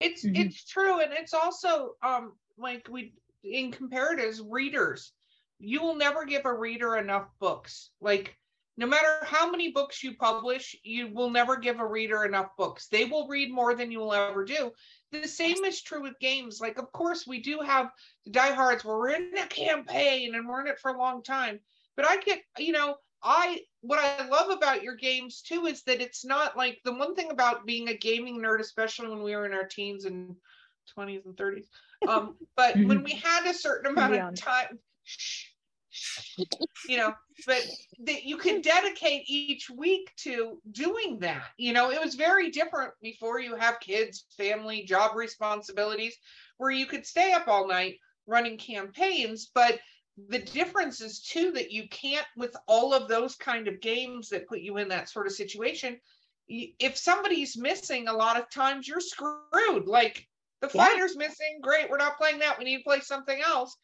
It's 0.00 0.24
Mhm. 0.24 0.36
it's 0.36 0.64
true, 0.64 1.00
and 1.00 1.12
it's 1.12 1.34
also 1.34 1.94
um 2.02 2.38
like 2.56 2.88
we 2.88 3.14
in 3.42 3.70
comparatives, 3.72 4.40
readers. 4.48 5.12
You 5.58 5.82
will 5.82 5.94
never 5.94 6.24
give 6.24 6.44
a 6.46 6.52
reader 6.52 6.96
enough 6.96 7.28
books. 7.38 7.90
Like 8.00 8.36
no 8.76 8.86
matter 8.86 9.24
how 9.24 9.50
many 9.50 9.70
books 9.70 10.02
you 10.02 10.16
publish, 10.16 10.74
you 10.82 11.08
will 11.12 11.30
never 11.30 11.56
give 11.56 11.78
a 11.80 11.86
reader 11.86 12.24
enough 12.24 12.50
books. 12.56 12.88
They 12.88 13.04
will 13.04 13.28
read 13.28 13.52
more 13.52 13.74
than 13.74 13.90
you 13.92 14.00
will 14.00 14.12
ever 14.14 14.44
do. 14.44 14.72
The 15.22 15.28
same 15.28 15.64
is 15.64 15.80
true 15.80 16.02
with 16.02 16.18
games. 16.20 16.60
Like, 16.60 16.78
of 16.78 16.90
course, 16.92 17.26
we 17.26 17.40
do 17.40 17.60
have 17.60 17.90
the 18.24 18.32
diehards 18.32 18.84
where 18.84 18.96
we're 18.96 19.10
in 19.10 19.30
a 19.38 19.46
campaign 19.46 20.34
and 20.34 20.48
we're 20.48 20.60
in 20.60 20.66
it 20.66 20.80
for 20.80 20.90
a 20.90 20.98
long 20.98 21.22
time. 21.22 21.60
But 21.96 22.06
I 22.06 22.16
get, 22.16 22.40
you 22.58 22.72
know, 22.72 22.96
I 23.22 23.60
what 23.80 23.98
I 23.98 24.26
love 24.28 24.50
about 24.50 24.82
your 24.82 24.96
games 24.96 25.40
too 25.40 25.66
is 25.66 25.82
that 25.84 26.00
it's 26.00 26.24
not 26.24 26.56
like 26.56 26.80
the 26.84 26.94
one 26.94 27.14
thing 27.14 27.30
about 27.30 27.64
being 27.64 27.88
a 27.88 27.96
gaming 27.96 28.40
nerd, 28.40 28.60
especially 28.60 29.08
when 29.08 29.22
we 29.22 29.34
were 29.34 29.46
in 29.46 29.54
our 29.54 29.66
teens 29.66 30.04
and 30.04 30.36
20s 30.96 31.24
and 31.24 31.36
30s. 31.36 31.66
Um, 32.06 32.36
but 32.56 32.74
when 32.84 33.02
we 33.02 33.12
had 33.12 33.46
a 33.46 33.54
certain 33.54 33.92
amount 33.92 34.12
Beyond. 34.12 34.38
of 34.38 34.44
time, 34.44 34.78
shh, 35.04 35.46
you 36.88 36.96
know, 36.96 37.14
but 37.46 37.62
that 38.00 38.24
you 38.24 38.36
can 38.36 38.60
dedicate 38.60 39.24
each 39.26 39.70
week 39.70 40.12
to 40.18 40.60
doing 40.70 41.18
that. 41.20 41.46
You 41.56 41.72
know, 41.72 41.90
it 41.90 42.00
was 42.00 42.14
very 42.14 42.50
different 42.50 42.92
before 43.02 43.40
you 43.40 43.56
have 43.56 43.80
kids, 43.80 44.26
family, 44.36 44.84
job 44.84 45.16
responsibilities, 45.16 46.16
where 46.58 46.70
you 46.70 46.86
could 46.86 47.06
stay 47.06 47.32
up 47.32 47.48
all 47.48 47.66
night 47.66 47.98
running 48.26 48.56
campaigns, 48.58 49.50
but 49.54 49.78
the 50.28 50.38
difference 50.38 51.00
is 51.00 51.20
too 51.20 51.50
that 51.52 51.72
you 51.72 51.88
can't 51.88 52.26
with 52.36 52.54
all 52.66 52.94
of 52.94 53.08
those 53.08 53.34
kind 53.34 53.66
of 53.66 53.80
games 53.80 54.28
that 54.28 54.48
put 54.48 54.60
you 54.60 54.76
in 54.76 54.88
that 54.88 55.08
sort 55.08 55.26
of 55.26 55.32
situation 55.32 55.98
if 56.46 56.96
somebody's 56.96 57.56
missing 57.56 58.06
a 58.06 58.12
lot 58.12 58.38
of 58.38 58.50
times 58.50 58.86
you're 58.86 59.00
screwed 59.00 59.86
like 59.86 60.28
the 60.60 60.70
Yeah. 60.72 60.84
fighter's 60.84 61.16
missing 61.16 61.58
great 61.62 61.90
we're 61.90 61.96
not 61.96 62.16
playing 62.16 62.38
that 62.38 62.58
we 62.58 62.64
need 62.64 62.78
to 62.78 62.84
play 62.84 63.00
something 63.00 63.40
else 63.40 63.76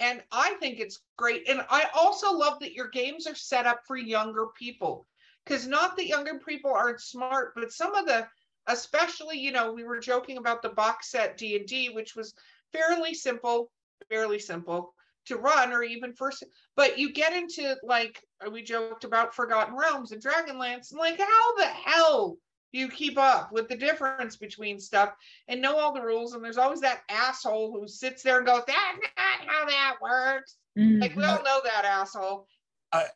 and 0.00 0.22
i 0.32 0.54
think 0.60 0.80
it's 0.80 1.00
great. 1.16 1.48
And 1.48 1.64
i 1.70 1.86
also 1.94 2.32
love 2.32 2.58
that 2.60 2.72
your 2.72 2.88
games 2.88 3.26
are 3.26 3.34
set 3.34 3.66
up 3.66 3.80
for 3.86 3.96
younger 3.96 4.46
people 4.58 5.06
because 5.44 5.66
not 5.66 5.96
that 5.96 6.06
younger 6.06 6.38
people 6.38 6.72
aren't 6.72 7.00
smart 7.00 7.52
but 7.54 7.72
some 7.72 7.94
of 7.94 8.06
the 8.06 8.26
especially 8.66 9.38
you 9.38 9.52
know 9.52 9.72
we 9.72 9.84
were 9.84 10.00
joking 10.00 10.38
about 10.38 10.62
the 10.62 10.68
box 10.70 11.10
set 11.10 11.36
d&d 11.36 11.90
which 11.90 12.16
was 12.16 12.34
fairly 12.72 13.14
simple 13.14 13.70
fairly 14.08 14.38
simple 14.38 14.94
to 15.26 15.36
run 15.36 15.72
or 15.72 15.82
even 15.82 16.12
first 16.12 16.44
but 16.76 16.98
you 16.98 17.12
get 17.12 17.32
into 17.32 17.76
like 17.82 18.20
we 18.52 18.62
joked 18.62 19.04
about 19.04 19.34
forgotten 19.34 19.76
realms 19.76 20.12
and 20.12 20.22
dragonlance 20.22 20.90
and 20.90 20.98
like 20.98 21.18
how 21.18 21.56
the 21.56 21.66
hell 21.66 22.36
you 22.72 22.88
keep 22.88 23.18
up 23.18 23.52
with 23.52 23.68
the 23.68 23.76
difference 23.76 24.36
between 24.36 24.78
stuff 24.78 25.14
and 25.48 25.60
know 25.60 25.76
all 25.78 25.92
the 25.92 26.00
rules. 26.02 26.34
And 26.34 26.44
there's 26.44 26.58
always 26.58 26.80
that 26.82 27.02
asshole 27.08 27.72
who 27.72 27.88
sits 27.88 28.22
there 28.22 28.38
and 28.38 28.46
goes 28.46 28.62
that's 28.66 28.98
not 29.16 29.48
how 29.48 29.66
that 29.66 29.96
works. 30.00 30.56
Like 30.76 31.16
we 31.16 31.22
Mhm. 31.22 31.28
all 31.28 31.42
know 31.42 31.60
that 31.64 31.84
asshole. 31.84 32.46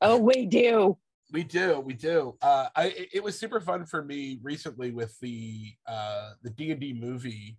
Oh 0.03 0.19
we 0.19 0.47
do. 0.47 0.99
We 1.33 1.43
do, 1.43 1.81
we 1.81 1.95
do. 1.95 2.37
Uh, 2.43 2.69
I 2.77 2.87
it- 2.89 3.09
it 3.15 3.23
was 3.23 3.39
super 3.39 3.61
fun 3.61 3.87
for 3.87 4.05
me 4.05 4.39
recently 4.43 4.91
with 4.91 5.19
the 5.21 5.75
uh, 5.87 6.35
the 6.43 6.51
D 6.51 6.71
and 6.71 6.81
D 6.81 6.93
movie, 6.93 7.59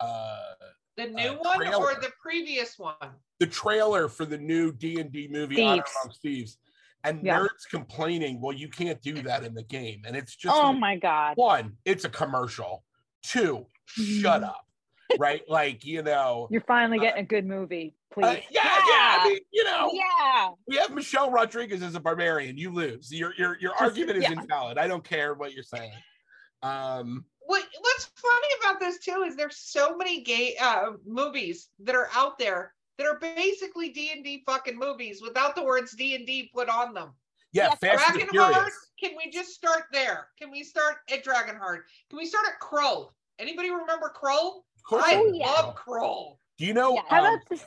uh, 0.00 0.54
the 0.96 1.06
new 1.06 1.30
Uh, 1.30 1.36
one 1.36 1.74
or 1.74 1.94
the 1.94 2.12
previous 2.20 2.78
one? 2.78 2.94
The 3.38 3.46
trailer 3.46 4.08
for 4.08 4.24
the 4.24 4.38
new 4.38 4.72
D 4.72 5.00
and 5.00 5.10
D 5.10 5.26
movie 5.28 5.60
Honor 5.62 5.82
Thieves. 5.82 5.96
Amongst 6.02 6.22
Thieves, 6.22 6.58
and 7.06 7.22
Yeah. 7.24 7.38
nerds 7.38 7.68
complaining, 7.70 8.40
well, 8.40 8.52
you 8.54 8.68
can't 8.68 9.00
do 9.00 9.22
that 9.22 9.44
in 9.44 9.54
the 9.54 9.62
game, 9.62 10.02
and 10.06 10.16
it's 10.16 10.34
just 10.36 10.54
oh 10.54 10.70
like, 10.70 10.78
my 10.78 10.96
god 10.96 11.36
one, 11.36 11.76
it's 11.84 12.04
a 12.04 12.08
commercial. 12.10 12.84
Two, 13.22 13.66
shut 13.86 14.42
Mhm. 14.42 14.48
up, 14.48 14.66
right? 15.18 15.42
Like 15.48 15.84
you 15.84 16.02
know, 16.02 16.48
You're 16.50 16.60
finally 16.62 16.98
getting 16.98 17.22
a 17.24 17.26
good 17.26 17.46
movie, 17.46 17.94
please. 18.12 18.24
uh, 18.26 18.40
yeah, 18.50 18.62
yeah. 18.64 19.18
I 19.20 19.28
mean, 19.28 19.38
you 19.52 19.64
know, 19.64 19.90
yeah 19.92 20.50
we 20.66 20.76
have 20.76 20.90
Michelle 20.92 21.30
Rodriguez 21.30 21.82
as 21.82 21.94
a 21.94 22.00
barbarian. 22.00 22.56
You 22.58 22.70
lose. 22.72 23.12
Your 23.12 23.32
your 23.36 23.56
your 23.60 23.74
argument 23.74 24.18
is 24.18 24.24
yeah. 24.24 24.32
invalid. 24.32 24.78
I 24.78 24.86
don't 24.88 25.04
care 25.04 25.34
what 25.34 25.52
you're 25.54 25.62
saying. 25.62 25.92
Um, 26.62 27.24
what 27.40 27.64
what's 27.80 28.10
funny 28.16 28.48
about 28.60 28.80
this 28.80 28.98
too 28.98 29.22
is 29.26 29.36
there's 29.36 29.58
so 29.58 29.96
many 29.96 30.22
gay 30.22 30.56
uh 30.60 30.92
movies 31.06 31.68
that 31.80 31.94
are 31.94 32.08
out 32.14 32.38
there 32.38 32.72
that 32.98 33.06
are 33.06 33.18
basically 33.18 33.90
D&D 33.90 34.42
fucking 34.46 34.78
movies 34.78 35.20
without 35.22 35.54
the 35.54 35.62
words 35.62 35.92
D&D 35.92 36.50
put 36.54 36.68
on 36.68 36.94
them. 36.94 37.10
yeah, 37.52 37.68
Yes, 37.70 37.78
Fast 37.98 38.10
and 38.16 38.20
the 38.22 38.26
Dragonheart, 38.26 38.52
Furious. 38.54 38.90
can 38.98 39.10
we 39.16 39.30
just 39.30 39.50
start 39.52 39.84
there? 39.92 40.28
Can 40.38 40.50
we 40.50 40.62
start 40.64 40.96
at 41.10 41.24
Dragonheart? 41.24 41.80
Can 42.10 42.16
we 42.18 42.26
start 42.26 42.46
at 42.46 42.60
Krull? 42.60 43.10
Anybody 43.38 43.70
remember 43.70 44.12
Krull? 44.14 44.62
Of 44.90 45.00
I 45.00 45.12
I 45.12 45.14
Oh, 45.16 45.30
do. 45.30 45.36
yeah. 45.36 45.46
love 45.50 45.74
Krull. 45.76 46.38
Do 46.58 46.64
you 46.64 46.72
know? 46.74 46.94
Yeah. 46.94 47.02
How 47.08 47.18
um, 47.24 47.34
about 47.34 47.48
this? 47.50 47.64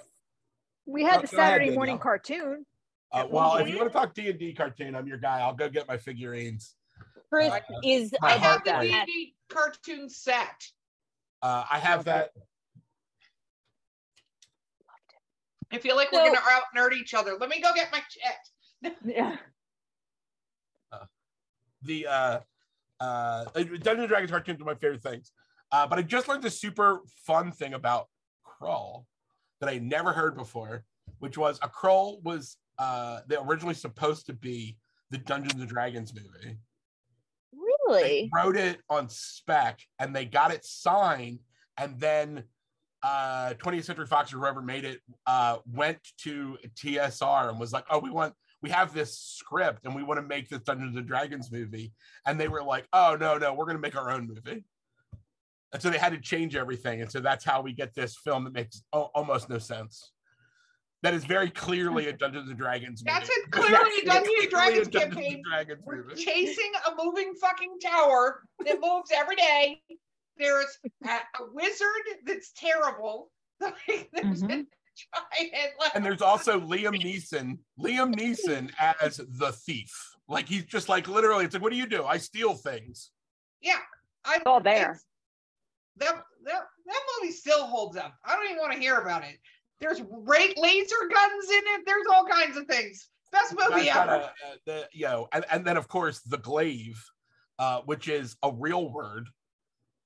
We 0.85 1.03
had 1.03 1.17
Go- 1.17 1.27
the 1.27 1.27
go 1.35 1.37
ahead, 1.37 1.51
Saturday 1.51 1.75
morning 1.75 1.99
cartoon. 1.99 2.65
uh, 3.11 3.27
well, 3.29 3.57
if 3.57 3.69
you 3.69 3.77
want 3.77 3.89
to 3.91 3.93
talk 3.93 4.13
D 4.15 4.29
and 4.29 4.39
D 4.39 4.53
cartoon, 4.53 4.95
I'm 4.95 5.05
your 5.07 5.17
guy. 5.19 5.39
I'll 5.41 5.53
go 5.53 5.69
get 5.69 5.87
my 5.87 5.97
figurines. 5.97 6.75
chris 7.29 7.51
Uh, 7.51 7.59
is 7.83 8.13
I 8.23 8.31
have 8.37 8.63
the. 8.63 8.71
D&D 8.81 9.35
cartoon 9.49 10.09
set. 10.09 10.65
Uh, 11.43 11.63
I 11.69 11.77
have 11.77 12.05
that. 12.05 12.31
I 15.71 15.77
feel 15.77 15.95
like 15.95 16.09
So- 16.11 16.17
we're 16.17 16.33
gonna 16.33 16.39
out 16.49 16.63
nerd 16.75 16.93
each 16.93 17.13
other. 17.13 17.35
Let 17.39 17.49
me 17.49 17.61
go 17.61 17.69
get 17.73 17.91
my 17.91 17.99
chat. 17.99 18.95
Yeah. 19.05 19.35
the 21.81 22.07
uh 22.07 22.39
uh 22.99 23.45
Dungeons 23.53 23.83
and 23.85 24.07
Dragons 24.07 24.31
cartoons 24.31 24.61
are 24.61 24.65
my 24.65 24.75
favorite 24.75 25.01
things. 25.01 25.31
Uh, 25.71 25.85
but 25.87 25.99
I 25.99 26.01
just 26.01 26.27
learned 26.27 26.43
a 26.45 26.49
super 26.49 27.01
fun 27.25 27.51
thing 27.51 27.73
about 27.73 28.07
Krull 28.45 29.05
that 29.59 29.69
I 29.69 29.77
never 29.77 30.11
heard 30.11 30.35
before, 30.35 30.83
which 31.19 31.37
was 31.37 31.59
a 31.61 31.69
Krull 31.69 32.21
was 32.23 32.57
uh 32.77 33.21
they 33.27 33.35
originally 33.37 33.75
supposed 33.75 34.25
to 34.27 34.33
be 34.33 34.77
the 35.11 35.17
Dungeons 35.17 35.59
and 35.59 35.69
Dragons 35.69 36.13
movie. 36.13 36.57
They 37.51 37.57
really 37.87 38.29
wrote 38.33 38.55
it 38.57 38.79
on 38.89 39.09
spec 39.09 39.79
and 39.99 40.15
they 40.15 40.25
got 40.25 40.51
it 40.53 40.65
signed, 40.65 41.39
and 41.77 41.99
then 41.99 42.43
uh 43.03 43.53
20th 43.59 43.85
Century 43.85 44.05
Fox 44.05 44.33
or 44.33 44.37
whoever 44.37 44.61
made 44.61 44.85
it 44.85 44.99
uh 45.25 45.57
went 45.71 45.99
to 46.19 46.57
TSR 46.75 47.49
and 47.49 47.59
was 47.59 47.71
like, 47.71 47.85
"Oh, 47.89 47.99
we 47.99 48.09
want 48.09 48.33
we 48.61 48.69
have 48.69 48.93
this 48.93 49.17
script 49.17 49.85
and 49.85 49.95
we 49.95 50.03
want 50.03 50.19
to 50.19 50.25
make 50.25 50.49
this 50.49 50.59
Dungeons 50.59 50.97
and 50.97 51.07
Dragons 51.07 51.51
movie." 51.51 51.93
And 52.25 52.39
they 52.39 52.47
were 52.47 52.63
like, 52.63 52.87
"Oh, 52.93 53.15
no, 53.19 53.37
no, 53.37 53.53
we're 53.53 53.65
going 53.65 53.77
to 53.77 53.81
make 53.81 53.95
our 53.95 54.09
own 54.11 54.27
movie." 54.27 54.65
And 55.71 55.81
so 55.81 55.89
they 55.89 55.97
had 55.97 56.13
to 56.13 56.19
change 56.19 56.55
everything. 56.55 57.01
And 57.01 57.11
so 57.11 57.19
that's 57.19 57.45
how 57.45 57.61
we 57.61 57.73
get 57.73 57.93
this 57.93 58.17
film 58.17 58.43
that 58.45 58.53
makes 58.53 58.83
almost 58.91 59.49
no 59.49 59.59
sense. 59.59 60.11
That 61.01 61.13
is 61.13 61.23
very 61.23 61.49
clearly 61.49 62.07
a 62.07 62.13
Dungeons 62.13 62.49
and 62.49 62.57
Dragons 62.57 63.03
movie. 63.05 63.17
That's 63.17 63.29
it. 63.29 63.51
Clearly 63.51 63.77
a 64.01 64.05
Dungeons 64.05 64.07
and 64.07 64.25
Clearly 64.25 64.45
a 64.45 64.49
Dragons 64.49 64.87
Dungeons 64.89 65.15
campaign. 65.15 65.33
and 65.35 65.43
Dragons 65.45 65.81
We're 65.85 66.09
chasing 66.15 66.71
a 66.87 67.03
moving 67.03 67.33
fucking 67.39 67.79
tower 67.81 68.41
that 68.65 68.79
moves 68.81 69.11
every 69.15 69.37
day. 69.37 69.81
There's 70.39 70.77
a, 71.05 71.09
a 71.09 71.19
wizard 71.53 72.23
that's 72.25 72.51
terrible. 72.53 73.31
Like, 73.61 74.09
there's 74.13 74.41
a 74.41 74.45
Mhm. 74.45 74.47
giant. 74.47 75.73
Like, 75.79 75.91
and 75.95 76.05
there's 76.05 76.21
also 76.21 76.61
Liam 76.61 76.95
Neeson, 77.01 77.57
Liam 77.77 78.15
Neeson 78.15 78.71
as 79.01 79.17
the 79.17 79.51
thief. 79.51 79.91
Like 80.29 80.47
he's 80.47 80.63
just 80.63 80.87
like 80.87 81.09
literally, 81.09 81.43
it's 81.43 81.53
like, 81.53 81.61
what 81.63 81.71
do 81.73 81.77
you 81.77 81.85
do? 81.87 82.05
I 82.05 82.17
steal 82.17 82.53
things. 82.53 83.11
yeah, 83.61 83.79
I, 84.23 84.35
It's 84.35 84.43
all 84.45 84.61
there. 84.61 85.01
That, 85.97 86.23
that 86.45 86.61
that 86.85 86.99
movie 87.21 87.33
still 87.33 87.65
holds 87.67 87.97
up. 87.97 88.13
I 88.23 88.33
don't 88.35 88.45
even 88.45 88.59
want 88.59 88.71
to 88.73 88.79
hear 88.79 88.99
about 88.99 89.23
it. 89.25 89.35
There's 89.81 90.01
ra- 90.01 90.53
laser 90.55 90.95
guns 91.13 91.49
in 91.51 91.61
it. 91.65 91.81
There's 91.85 92.07
all 92.13 92.25
kinds 92.25 92.55
of 92.55 92.65
things. 92.67 93.09
Best 93.33 93.53
movie 93.59 93.89
ever. 93.89 94.09
a- 94.11 94.15
a- 94.17 94.31
the, 94.65 94.87
you 94.93 95.05
know, 95.05 95.27
and, 95.33 95.43
and 95.51 95.65
then 95.65 95.75
of 95.75 95.89
course 95.89 96.21
the 96.21 96.37
glaive, 96.37 97.03
uh, 97.59 97.81
which 97.81 98.07
is 98.07 98.37
a 98.43 98.51
real 98.53 98.89
word. 98.89 99.27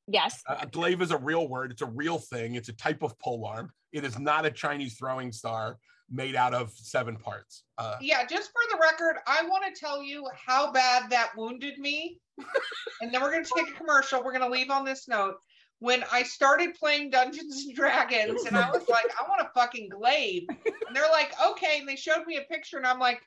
Yes. 0.07 0.41
Uh, 0.47 0.57
a 0.61 0.67
glaive 0.67 1.01
is 1.01 1.11
a 1.11 1.17
real 1.17 1.47
word. 1.47 1.71
It's 1.71 1.81
a 1.81 1.85
real 1.87 2.17
thing. 2.19 2.55
It's 2.55 2.69
a 2.69 2.73
type 2.73 3.03
of 3.03 3.17
pole 3.19 3.45
arm. 3.45 3.71
It 3.91 4.03
is 4.03 4.19
not 4.19 4.45
a 4.45 4.51
Chinese 4.51 4.95
throwing 4.97 5.31
star 5.31 5.77
made 6.11 6.35
out 6.35 6.53
of 6.53 6.71
seven 6.71 7.15
parts. 7.15 7.63
Uh, 7.77 7.95
Yeah, 8.01 8.25
just 8.25 8.51
for 8.51 8.61
the 8.71 8.77
record, 8.81 9.17
I 9.25 9.43
want 9.47 9.63
to 9.73 9.79
tell 9.79 10.03
you 10.03 10.27
how 10.35 10.71
bad 10.71 11.09
that 11.09 11.31
wounded 11.37 11.79
me. 11.79 12.19
and 13.01 13.13
then 13.13 13.21
we're 13.21 13.31
going 13.31 13.45
to 13.45 13.51
take 13.55 13.69
a 13.69 13.77
commercial. 13.77 14.21
We're 14.23 14.37
going 14.37 14.43
to 14.43 14.49
leave 14.49 14.69
on 14.69 14.83
this 14.85 15.07
note. 15.07 15.35
When 15.79 16.03
I 16.11 16.23
started 16.23 16.75
playing 16.75 17.09
Dungeons 17.09 17.65
and 17.65 17.75
Dragons, 17.75 18.45
and 18.45 18.57
I 18.57 18.69
was 18.71 18.87
like, 18.87 19.05
I 19.19 19.27
want 19.27 19.41
a 19.41 19.49
fucking 19.53 19.89
glaive. 19.89 20.47
And 20.49 20.95
they're 20.95 21.09
like, 21.11 21.33
okay. 21.51 21.79
And 21.79 21.87
they 21.89 21.97
showed 21.97 22.25
me 22.25 22.37
a 22.37 22.41
picture, 22.43 22.77
and 22.77 22.85
I'm 22.87 22.99
like, 22.99 23.21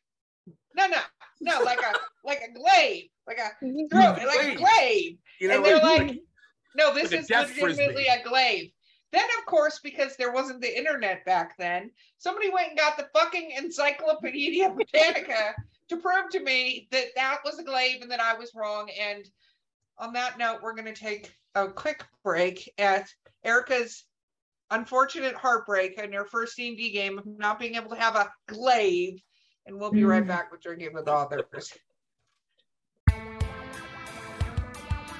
no, 0.75 0.87
no, 0.87 0.99
no, 1.41 1.61
like 1.65 1.81
a 1.81 1.93
like 2.25 2.41
a 2.49 2.53
glaive, 2.59 3.05
like 3.27 3.39
a 3.39 3.51
throw, 3.91 4.01
like 4.01 4.23
a 4.23 4.55
Glaive. 4.55 4.59
glaive. 4.59 5.17
you 5.41 5.49
know, 5.49 5.57
and 5.57 5.65
they're 5.67 5.79
like- 5.81 5.99
like, 6.09 6.21
no, 6.77 6.95
this 6.95 7.11
like 7.11 7.21
is 7.21 7.31
legitimately 7.31 8.07
a 8.07 8.23
glaive. 8.29 8.71
Then, 9.13 9.25
of 9.39 9.47
course, 9.47 9.81
because 9.83 10.17
there 10.17 10.33
wasn't 10.33 10.61
the 10.61 10.77
internet 10.77 11.25
back 11.25 11.57
then, 11.59 11.91
somebody 12.19 12.51
went 12.51 12.71
and 12.71 12.79
got 12.79 12.97
the 12.97 13.09
fucking 13.15 13.53
Encyclopedia 13.57 14.69
Britannica 14.75 15.55
to 15.89 15.97
prove 15.97 16.29
to 16.33 16.41
me 16.41 16.89
that 16.91 17.07
that 17.15 17.39
was 17.45 17.59
a 17.59 17.65
glaive 17.65 18.03
and 18.03 18.11
that 18.11 18.21
I 18.21 18.35
was 18.35 18.53
wrong. 18.55 18.91
And 19.01 19.25
on 19.99 20.13
that 20.15 20.39
note, 20.39 20.59
we're 20.63 20.75
going 20.75 20.93
to 20.93 21.01
take 21.01 21.33
a 21.55 21.69
quick 21.69 22.05
break 22.25 22.71
at 22.79 23.09
Erica's 23.45 24.05
unfortunate 24.71 25.37
heartbreak 25.37 25.99
in 25.99 26.13
her 26.13 26.25
first 26.27 26.57
D&D 26.57 26.91
game 26.91 27.19
of 27.19 27.27
not 27.27 27.61
being 27.61 27.77
able 27.77 27.91
to 27.91 27.97
have 27.97 28.17
a 28.17 28.31
glaive. 28.49 29.23
And 29.67 29.79
we'll 29.79 29.93
be 29.93 30.05
right 30.05 30.25
Mm. 30.25 30.29
back 30.29 30.51
with 30.53 30.63
Drinking 30.63 30.93
with 30.93 31.09
Authors. 31.09 31.73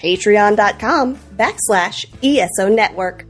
patreon.com 0.00 1.16
backslash 1.36 2.06
ESO 2.22 2.68
Network. 2.68 3.26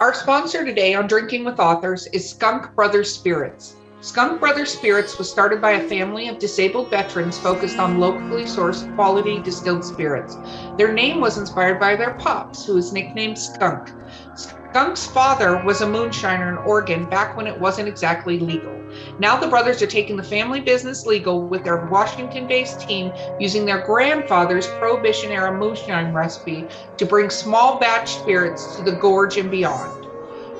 Our 0.00 0.12
sponsor 0.12 0.64
today 0.64 0.94
on 0.94 1.06
Drinking 1.06 1.44
with 1.44 1.58
Authors 1.58 2.06
is 2.08 2.28
Skunk 2.28 2.74
Brothers 2.74 3.14
Spirits. 3.14 3.76
Skunk 4.02 4.38
Brothers 4.38 4.70
Spirits 4.70 5.16
was 5.16 5.30
started 5.30 5.62
by 5.62 5.70
a 5.72 5.88
family 5.88 6.28
of 6.28 6.38
disabled 6.38 6.90
veterans 6.90 7.38
focused 7.38 7.78
on 7.78 7.98
locally 7.98 8.42
sourced 8.42 8.94
quality 8.96 9.38
distilled 9.38 9.82
spirits. 9.82 10.36
Their 10.76 10.92
name 10.92 11.22
was 11.22 11.38
inspired 11.38 11.80
by 11.80 11.96
their 11.96 12.12
pops, 12.14 12.66
who 12.66 12.74
was 12.74 12.92
nicknamed 12.92 13.38
Skunk. 13.38 13.88
Skunk's 14.36 15.06
father 15.06 15.64
was 15.64 15.80
a 15.80 15.86
moonshiner 15.86 16.50
in 16.50 16.58
Oregon 16.58 17.08
back 17.08 17.34
when 17.34 17.46
it 17.46 17.58
wasn't 17.58 17.88
exactly 17.88 18.38
legal. 18.38 18.83
Now 19.18 19.38
the 19.38 19.46
brothers 19.46 19.80
are 19.80 19.86
taking 19.86 20.16
the 20.16 20.24
family 20.24 20.60
business 20.60 21.06
legal 21.06 21.48
with 21.48 21.62
their 21.62 21.86
Washington 21.86 22.48
based 22.48 22.80
team 22.80 23.12
using 23.38 23.64
their 23.64 23.82
grandfather's 23.82 24.66
Prohibition 24.74 25.30
era 25.30 25.56
moonshine 25.56 26.12
recipe 26.12 26.68
to 26.98 27.06
bring 27.06 27.30
small 27.30 27.78
batch 27.78 28.18
spirits 28.18 28.74
to 28.76 28.82
the 28.82 28.96
gorge 28.96 29.36
and 29.38 29.50
beyond. 29.50 29.92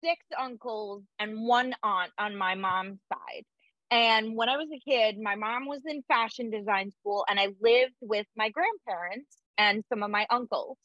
six 0.03 0.24
uncles 0.39 1.03
and 1.18 1.47
one 1.47 1.74
aunt 1.83 2.12
on 2.18 2.37
my 2.37 2.55
mom's 2.55 2.99
side. 3.12 3.45
And 3.91 4.37
when 4.37 4.49
i 4.49 4.57
was 4.57 4.68
a 4.74 4.91
kid 4.91 5.18
my 5.18 5.35
mom 5.35 5.66
was 5.66 5.81
in 5.87 6.03
fashion 6.09 6.51
design 6.51 6.91
school 7.01 7.24
and 7.29 7.39
i 7.41 7.49
lived 7.61 7.95
with 8.01 8.27
my 8.37 8.51
grandparents 8.51 9.39
and 9.59 9.85
some 9.89 10.03
of 10.03 10.11
my 10.11 10.27
uncles. 10.31 10.77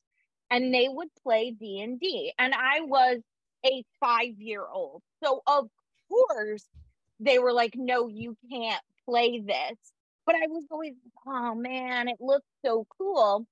And 0.50 0.74
they 0.74 0.88
would 0.90 1.10
play 1.24 1.52
d&d 1.52 2.34
and 2.38 2.54
i 2.54 2.82
was 2.82 3.20
a 3.66 3.84
five 4.00 4.38
year 4.38 4.66
old 4.68 5.02
so 5.24 5.42
of 5.48 5.68
course 6.10 6.66
they 7.22 7.40
were 7.40 7.54
like 7.54 7.74
no 7.78 8.08
you 8.08 8.38
can't 8.52 8.84
play 9.06 9.40
this 9.42 9.78
but 10.26 10.36
i 10.36 10.48
was 10.50 10.66
always 10.72 10.94
oh 11.28 11.56
man 11.56 12.10
it 12.10 12.18
looks 12.22 12.48
so 12.66 12.86
cool 12.98 13.46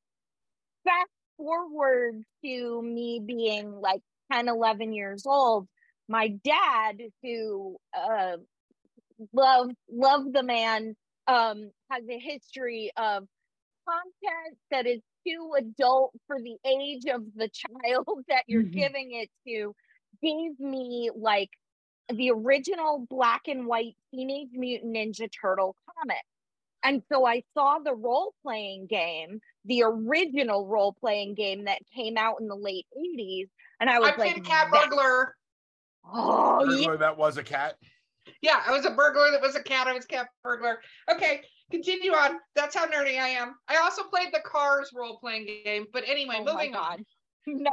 fast 0.86 1.10
forward 1.38 2.24
to 2.44 2.82
me 2.82 3.22
being 3.26 3.72
like 3.82 4.02
10, 4.32 4.48
11 4.50 4.94
years 4.94 5.26
old, 5.26 5.68
my 6.08 6.30
dad, 6.44 7.00
who 7.24 7.78
uh, 7.98 8.38
love 9.34 9.70
love 9.92 10.32
the 10.34 10.44
man, 10.44 10.96
um, 11.28 11.72
has 11.92 12.04
a 12.10 12.20
history 12.20 12.92
of 12.98 13.26
content 13.88 14.58
that 14.72 14.88
is 14.88 15.02
too 15.28 15.54
adult 15.58 16.14
for 16.28 16.38
the 16.42 16.58
age 16.66 17.06
of 17.14 17.24
the 17.36 17.50
child 17.54 18.08
that 18.30 18.44
you're 18.48 18.64
Mhm. 18.64 18.74
giving 18.74 19.14
it 19.14 19.30
to, 19.48 19.76
gave 20.24 20.60
me 20.60 21.12
like 21.16 21.50
the 22.14 22.32
original 22.32 23.06
black 23.10 23.48
and 23.48 23.66
white 23.66 23.96
Teenage 24.12 24.50
Mutant 24.54 24.96
Ninja 24.96 25.30
Turtle 25.32 25.76
comic. 25.98 26.24
And 26.84 27.04
so 27.12 27.26
I 27.26 27.44
saw 27.54 27.80
the 27.80 27.94
role 27.94 28.34
playing 28.42 28.88
game, 28.88 29.42
the 29.66 29.84
original 29.84 30.66
role 30.66 30.94
playing 30.94 31.36
game 31.36 31.66
that 31.66 31.80
came 31.94 32.18
out 32.18 32.38
in 32.40 32.48
the 32.48 32.56
late 32.56 32.86
80s. 32.98 33.50
And 33.80 33.90
I 33.90 33.96
I 33.96 34.00
was 34.00 34.12
played 34.12 34.36
like, 34.36 34.46
cat 34.46 34.72
burglar. 34.72 35.36
oh, 36.12 36.64
yeah. 36.72 36.96
That 36.96 37.18
was 37.18 37.38
a 37.38 37.44
cat. 37.44 37.76
Yeah, 38.42 38.62
I 38.66 38.72
was 38.72 38.86
a 38.86 38.92
burglar 38.92 39.32
that 39.32 39.42
was 39.42 39.56
a 39.56 39.64
cat. 39.64 39.88
I 39.88 39.94
was 39.94 40.06
cat 40.06 40.28
burglar. 40.44 40.80
Okay, 41.12 41.42
continue 41.72 42.12
on. 42.12 42.38
That's 42.56 42.76
how 42.76 42.86
nerdy 42.86 43.20
I 43.20 43.30
am. 43.30 43.56
I 43.68 43.78
also 43.78 44.04
played 44.04 44.30
the 44.32 44.40
Cars 44.46 44.92
role 44.94 45.18
playing 45.20 45.48
game. 45.66 45.86
But 45.92 46.04
anyway, 46.08 46.36
Oh 46.40 46.54
moving 46.54 46.76
on. 46.76 47.06
Nice. 47.48 47.72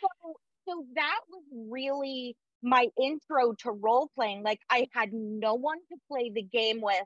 So, 0.00 0.34
so 0.66 0.84
that 0.96 1.20
was 1.30 1.44
really 1.70 2.36
my 2.62 2.88
intro 3.00 3.54
to 3.60 3.70
role 3.72 4.10
playing. 4.16 4.42
Like 4.42 4.60
I 4.70 4.88
had 4.94 5.12
no 5.12 5.54
one 5.54 5.78
to 5.90 5.96
play 6.10 6.30
the 6.34 6.42
game 6.42 6.80
with, 6.80 7.04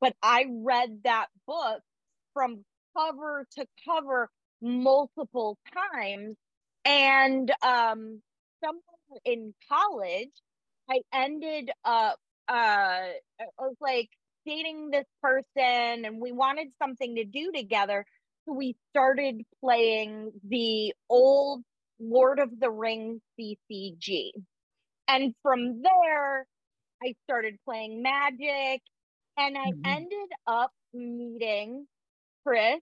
but 0.00 0.14
I 0.22 0.46
read 0.50 1.02
that 1.04 1.26
book 1.46 1.80
from 2.34 2.64
cover 2.96 3.46
to 3.58 3.66
cover 3.88 4.30
multiple 4.60 5.58
times. 5.72 6.36
And 6.84 7.50
um 7.62 8.22
somewhere 8.64 9.20
in 9.24 9.54
college, 9.68 10.30
I 10.90 11.00
ended 11.12 11.70
up 11.84 12.18
uh 12.48 12.52
I 12.52 13.44
was 13.58 13.76
like 13.80 14.08
dating 14.46 14.90
this 14.90 15.06
person 15.22 16.04
and 16.04 16.20
we 16.20 16.32
wanted 16.32 16.68
something 16.80 17.16
to 17.16 17.24
do 17.24 17.50
together. 17.52 18.04
So 18.46 18.54
we 18.54 18.76
started 18.90 19.42
playing 19.60 20.32
the 20.48 20.94
old 21.08 21.62
Lord 21.98 22.38
of 22.38 22.50
the 22.60 22.70
Rings 22.70 23.20
CCG. 23.38 24.32
And 25.08 25.34
from 25.42 25.82
there, 25.82 26.46
I 27.02 27.14
started 27.24 27.58
playing 27.64 28.02
Magic 28.02 28.82
and 29.38 29.58
I 29.58 29.72
Mhm. 29.72 29.82
ended 29.84 30.30
up 30.46 30.72
meeting 30.94 31.86
Chris 32.46 32.80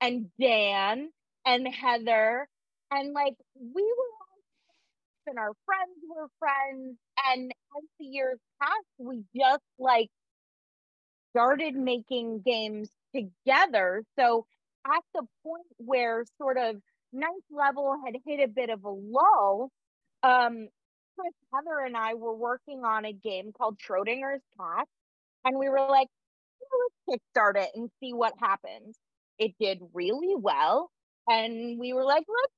and 0.00 0.30
Dan 0.40 1.10
and 1.46 1.68
Heather. 1.68 2.48
And 2.90 3.12
like 3.14 3.34
we 3.54 3.82
were 3.82 4.12
all 4.20 4.38
friends 5.06 5.26
and 5.28 5.38
our 5.38 5.52
friends 5.66 5.98
were 6.08 6.28
friends. 6.38 6.98
And 7.26 7.52
as 7.76 7.84
the 7.98 8.06
years 8.06 8.38
passed, 8.62 8.86
we 8.98 9.24
just 9.36 9.62
like 9.78 10.10
started 11.30 11.74
making 11.74 12.40
games 12.40 12.90
together. 13.14 14.02
So 14.18 14.46
at 14.86 15.02
the 15.14 15.24
point 15.44 15.66
where 15.78 16.24
sort 16.38 16.58
of 16.58 16.76
ninth 17.12 17.44
level 17.50 17.96
had 18.04 18.14
hit 18.24 18.40
a 18.40 18.48
bit 18.48 18.70
of 18.70 18.84
a 18.84 18.90
lull, 18.90 19.70
um, 20.22 20.68
Heather, 21.52 21.80
and 21.84 21.96
I 21.96 22.14
were 22.14 22.34
working 22.34 22.84
on 22.84 23.04
a 23.04 23.12
game 23.12 23.52
called 23.56 23.78
Schrodinger's 23.78 24.42
Cat, 24.58 24.86
and 25.44 25.58
we 25.58 25.68
were 25.68 25.86
like, 25.88 26.08
let's 27.08 27.20
kickstart 27.36 27.56
it 27.56 27.70
and 27.74 27.90
see 28.00 28.12
what 28.12 28.34
happens. 28.38 28.96
It 29.38 29.52
did 29.60 29.80
really 29.94 30.34
well, 30.36 30.90
and 31.28 31.78
we 31.78 31.92
were 31.92 32.04
like, 32.04 32.24
let's 32.28 32.54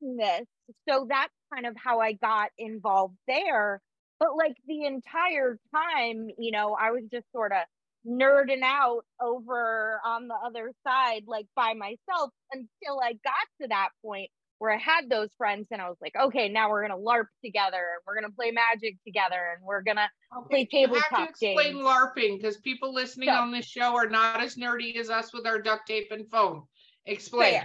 do 0.00 0.16
this. 0.18 0.46
So 0.88 1.06
that's 1.08 1.32
kind 1.52 1.66
of 1.66 1.76
how 1.76 2.00
I 2.00 2.12
got 2.12 2.50
involved 2.58 3.16
there. 3.26 3.80
But 4.20 4.36
like 4.36 4.56
the 4.66 4.84
entire 4.84 5.58
time, 5.74 6.28
you 6.38 6.52
know, 6.52 6.76
I 6.80 6.92
was 6.92 7.02
just 7.10 7.26
sort 7.32 7.52
of 7.52 7.58
nerding 8.06 8.62
out 8.62 9.02
over 9.20 10.00
on 10.04 10.28
the 10.28 10.34
other 10.34 10.72
side, 10.86 11.24
like 11.26 11.46
by 11.56 11.74
myself 11.74 12.30
until 12.52 13.00
I 13.02 13.12
got 13.24 13.48
to 13.60 13.68
that 13.68 13.90
point 14.04 14.30
where 14.62 14.70
I 14.70 14.78
had 14.78 15.10
those 15.10 15.28
friends 15.36 15.66
and 15.72 15.82
I 15.82 15.88
was 15.88 15.98
like, 16.00 16.14
okay, 16.14 16.48
now 16.48 16.70
we're 16.70 16.86
gonna 16.86 16.96
LARP 16.96 17.26
together 17.44 17.78
and 17.78 18.00
we're 18.06 18.14
gonna 18.14 18.32
play 18.32 18.52
magic 18.52 18.96
together 19.04 19.56
and 19.56 19.66
we're 19.66 19.82
gonna 19.82 20.08
play 20.48 20.66
tabletop 20.66 21.10
you 21.10 21.16
have 21.16 21.26
to 21.26 21.30
explain 21.30 21.72
games. 21.74 21.84
LARPing 21.84 22.36
because 22.36 22.58
people 22.58 22.94
listening 22.94 23.28
So- 23.28 23.34
on 23.34 23.50
this 23.50 23.66
show 23.66 23.96
are 23.96 24.08
not 24.08 24.40
as 24.40 24.54
nerdy 24.54 24.94
as 24.98 25.10
us 25.10 25.32
with 25.32 25.48
our 25.48 25.58
duct 25.60 25.88
tape 25.88 26.12
and 26.12 26.30
foam. 26.30 26.68
Explain. 27.06 27.60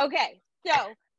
Okay, 0.00 0.40
so 0.66 0.72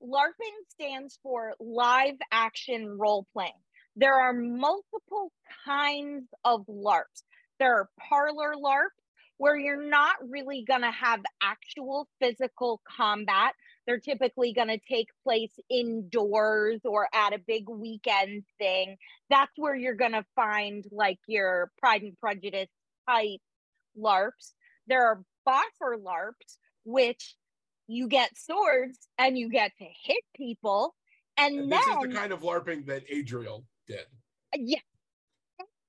LARPing 0.03 0.57
stands 0.69 1.19
for 1.21 1.53
live 1.59 2.15
action 2.31 2.97
role 2.97 3.27
playing. 3.33 3.51
There 3.95 4.19
are 4.19 4.33
multiple 4.33 5.31
kinds 5.63 6.27
of 6.43 6.65
LARPs. 6.65 7.21
There 7.59 7.75
are 7.75 7.89
parlor 8.09 8.55
LARPs 8.55 8.97
where 9.37 9.55
you're 9.55 9.87
not 9.87 10.15
really 10.27 10.63
to 10.81 10.89
have 10.91 11.21
actual 11.41 12.07
physical 12.19 12.81
combat. 12.97 13.53
They're 13.85 13.99
typically 13.99 14.53
going 14.53 14.69
to 14.69 14.79
take 14.89 15.09
place 15.23 15.51
indoors 15.69 16.81
or 16.85 17.07
at 17.13 17.33
a 17.33 17.39
big 17.39 17.67
weekend 17.69 18.43
thing. 18.57 18.97
That's 19.29 19.51
where 19.57 19.75
you're 19.75 19.95
going 19.95 20.13
to 20.13 20.25
find 20.35 20.85
like 20.91 21.19
your 21.27 21.71
Pride 21.77 22.01
and 22.01 22.17
Prejudice 22.19 22.69
type 23.09 23.41
LARPs. 23.97 24.53
There 24.87 25.05
are 25.05 25.23
boffer 25.47 25.97
LARPs, 25.97 26.57
which 26.85 27.35
you 27.87 28.07
get 28.07 28.37
swords 28.37 28.97
and 29.17 29.37
you 29.37 29.49
get 29.49 29.71
to 29.77 29.85
hit 29.85 30.23
people. 30.35 30.95
And, 31.37 31.59
And 31.59 31.71
then, 31.71 31.79
this 31.79 31.87
is 31.87 32.01
the 32.03 32.15
kind 32.15 32.31
of 32.31 32.41
LARPing 32.41 32.85
that 32.85 33.03
Adriel 33.09 33.65
did. 33.87 34.05
yeah. 34.55 34.79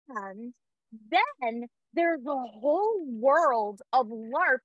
And 0.09 0.53
then 1.11 1.69
there's 1.95 2.25
a 2.27 2.37
whole 2.61 3.05
world 3.07 3.81
of 3.93 4.09
LARP 4.09 4.59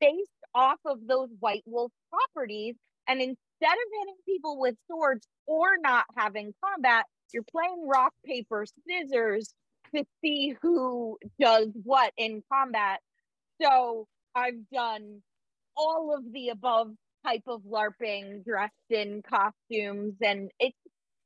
based 0.00 0.30
off 0.56 0.78
of 0.86 0.98
those 1.06 1.28
White 1.38 1.62
Wolf 1.66 1.92
properties. 2.10 2.74
And 3.06 3.20
instead 3.20 3.36
of 3.62 3.92
hitting 4.00 4.16
people 4.26 4.58
with 4.58 4.74
swords 4.90 5.28
or 5.46 5.76
not 5.78 6.06
having 6.16 6.52
combat, 6.64 7.04
you're 7.32 7.44
playing 7.44 7.86
rock, 7.86 8.12
paper, 8.24 8.64
scissors 8.88 9.52
to 9.94 10.04
see 10.24 10.56
who 10.62 11.18
does 11.38 11.68
what 11.84 12.12
in 12.16 12.42
combat. 12.50 13.00
So 13.62 14.06
I've 14.34 14.68
done 14.72 15.22
all 15.76 16.14
of 16.16 16.24
the 16.32 16.48
above 16.48 16.88
type 17.24 17.42
of 17.46 17.62
LARPing, 17.62 18.44
dressed 18.44 18.72
in 18.90 19.22
costumes, 19.22 20.14
and 20.22 20.50
it's 20.58 20.76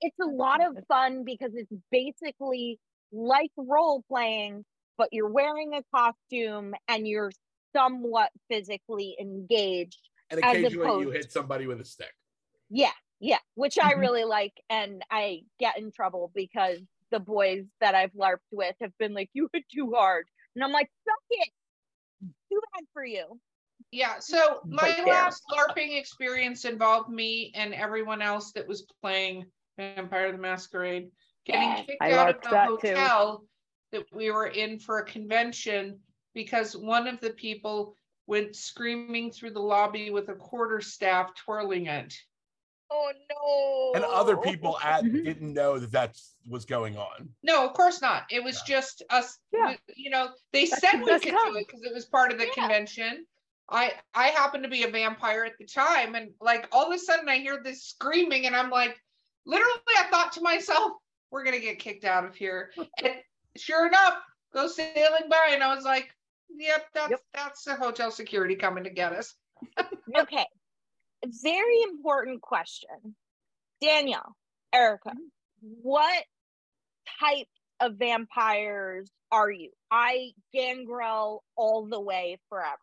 it's 0.00 0.16
a 0.20 0.26
lot 0.26 0.64
of 0.64 0.78
fun 0.88 1.24
because 1.24 1.50
it's 1.54 1.72
basically 1.90 2.78
like 3.12 3.50
role 3.56 4.02
playing, 4.08 4.64
but 4.96 5.08
you're 5.12 5.28
wearing 5.28 5.74
a 5.74 5.82
costume 5.94 6.74
and 6.88 7.06
you're 7.06 7.30
somewhat 7.74 8.30
physically 8.50 9.16
engaged. 9.20 10.08
And 10.30 10.42
As 10.42 10.52
occasionally 10.54 11.00
you 11.00 11.10
hit 11.10 11.32
somebody 11.32 11.66
with 11.66 11.80
a 11.80 11.84
stick. 11.84 12.12
Yeah, 12.68 12.92
yeah, 13.18 13.38
which 13.54 13.78
I 13.78 13.92
Mhm. 13.94 14.00
really 14.00 14.24
like, 14.24 14.52
and 14.70 15.04
I 15.10 15.42
get 15.58 15.76
in 15.78 15.90
trouble 15.90 16.30
because 16.34 16.80
the 17.10 17.18
boys 17.20 17.64
that 17.80 17.94
I've 17.94 18.12
LARPed 18.12 18.38
with 18.52 18.76
have 18.80 18.96
been 18.98 19.12
like, 19.14 19.30
"You 19.32 19.48
hit 19.52 19.64
too 19.68 19.92
hard," 19.92 20.28
and 20.54 20.62
I'm 20.64 20.70
like, 20.72 20.90
"Suck 21.04 21.24
it, 21.30 21.52
too 22.48 22.60
bad 22.74 22.84
for 22.92 23.04
you." 23.04 23.40
Yeah, 23.90 24.20
so 24.20 24.60
my 24.66 24.82
Right 24.82 25.04
last 25.04 25.42
LARPing 25.50 25.98
experience 25.98 26.64
involved 26.64 27.10
me 27.10 27.50
and 27.56 27.74
everyone 27.74 28.22
else 28.22 28.52
that 28.52 28.68
was 28.68 28.82
playing 29.02 29.50
Vampire 29.76 30.30
the 30.30 30.38
Masquerade 30.38 31.10
getting 31.44 31.74
kicked 31.86 32.02
I 32.02 32.12
out 32.12 32.36
of 32.36 32.42
the 32.42 32.48
that 32.50 32.66
too. 32.68 32.76
hotel 32.86 33.44
that 33.90 34.04
we 34.12 34.30
were 34.30 34.46
in 34.46 34.78
for 34.78 34.98
a 35.00 35.04
convention 35.04 36.00
because 36.34 36.76
one 36.76 37.06
of 37.08 37.20
the 37.20 37.30
people 37.30 37.94
went 38.26 38.54
screaming 38.54 39.30
through 39.30 39.50
the 39.50 39.60
lobby 39.60 40.10
with 40.10 40.28
a 40.28 40.34
quarter 40.34 40.80
staff 40.80 41.34
twirling 41.34 41.86
it. 41.86 42.14
Oh 42.92 43.12
no! 43.30 43.92
And 43.94 44.04
other 44.04 44.36
people 44.36 44.78
at 44.84 45.04
Mhm. 45.04 45.24
didn't 45.24 45.52
know 45.54 45.78
that 45.78 45.92
that 45.92 46.20
was 46.48 46.64
going 46.64 46.96
on. 46.96 47.28
No, 47.42 47.66
of 47.66 47.72
course 47.74 48.00
not. 48.02 48.24
It 48.30 48.42
was 48.42 48.60
just 48.62 49.02
us. 49.10 49.38
Yeah. 49.52 49.76
You 49.94 50.10
know, 50.10 50.30
they 50.52 50.66
That's 50.66 50.80
said 50.80 51.00
we 51.00 51.06
could 51.18 51.22
time. 51.32 51.52
do 51.52 51.56
it 51.58 51.66
because 51.66 51.82
it 51.84 51.94
was 51.94 52.06
part 52.06 52.32
of 52.32 52.38
the 52.38 52.46
Yeah. 52.46 52.52
convention. 52.54 53.26
I 53.68 53.92
I 54.14 54.28
happened 54.28 54.64
to 54.64 54.68
be 54.70 54.82
a 54.82 54.90
vampire 54.90 55.44
at 55.44 55.56
the 55.58 55.66
time, 55.66 56.16
and 56.16 56.32
like 56.40 56.68
all 56.72 56.86
of 56.88 56.92
a 56.92 56.98
sudden 56.98 57.28
I 57.28 57.38
hear 57.38 57.62
this 57.62 57.84
screaming, 57.84 58.46
and 58.46 58.56
I'm 58.56 58.70
like, 58.70 59.00
literally, 59.46 59.78
I 59.96 60.08
thought 60.10 60.32
to 60.32 60.40
myself, 60.40 60.92
"We're 61.30 61.44
gonna 61.44 61.60
get 61.60 61.78
kicked 61.78 62.04
out 62.04 62.24
of 62.24 62.34
here." 62.34 62.72
And 63.04 63.14
sure 63.56 63.86
enough, 63.86 64.18
go 64.52 64.66
sailing 64.66 65.28
by, 65.28 65.50
and 65.52 65.62
I 65.62 65.72
was 65.74 65.84
like, 65.84 66.12
"Yep, 66.56 66.86
that's 66.94 67.10
Yep. 67.10 67.20
that's 67.32 67.64
the 67.64 67.74
hotel 67.76 68.10
security 68.10 68.56
coming 68.56 68.84
to 68.84 68.90
get 68.90 69.12
us." 69.12 69.34
okay. 70.16 70.46
Very 71.24 71.82
important 71.82 72.40
question. 72.40 73.14
Danielle, 73.80 74.36
Erica, 74.72 75.12
what 75.60 76.24
type 77.20 77.48
of 77.80 77.96
vampires 77.96 79.10
are 79.30 79.50
you? 79.50 79.70
I 79.90 80.30
gangrel 80.52 81.42
all 81.56 81.86
the 81.86 82.00
way 82.00 82.38
forever. 82.48 82.76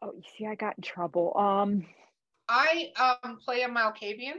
Oh, 0.00 0.12
you 0.14 0.22
see, 0.36 0.46
I 0.46 0.54
got 0.54 0.76
in 0.78 0.82
trouble. 0.82 1.36
Um, 1.36 1.86
I 2.48 2.92
um 3.22 3.38
play 3.38 3.62
a 3.62 3.68
Malkavian 3.68 4.38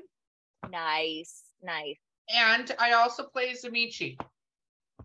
Nice, 0.70 1.44
nice. 1.62 1.98
and 2.34 2.74
I 2.80 2.94
also 2.94 3.24
play 3.24 3.54
Tzimisce. 3.54 4.18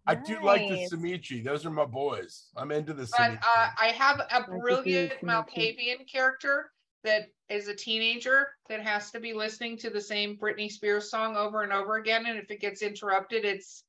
I 0.08 0.14
do 0.14 0.42
like 0.42 0.62
the 0.62 0.76
Nice. 0.76 0.92
Tzimisce. 0.92 1.44
Those 1.44 1.66
are 1.66 1.70
my 1.70 1.84
boys. 1.84 2.46
I'm 2.56 2.72
into 2.72 2.94
the 2.94 3.06
But 3.16 3.32
uh, 3.32 3.68
I 3.78 3.88
have 3.88 4.20
a 4.20 4.42
brilliant 4.44 5.12
Tzimisce. 5.12 5.22
Malkavian 5.22 6.10
character 6.10 6.72
that 7.04 7.28
is 7.50 7.68
a 7.68 7.74
teenager 7.74 8.48
that 8.70 8.80
has 8.80 9.10
to 9.10 9.20
be 9.20 9.34
listening 9.34 9.76
to 9.78 9.90
the 9.90 10.00
same 10.00 10.36
Britney 10.38 10.70
Spears 10.70 11.10
song 11.10 11.36
over 11.36 11.62
and 11.62 11.72
over 11.72 11.96
again. 11.96 12.24
And 12.26 12.38
if 12.38 12.50
it 12.50 12.60
gets 12.60 12.80
interrupted, 12.80 13.44
it's 13.44 13.84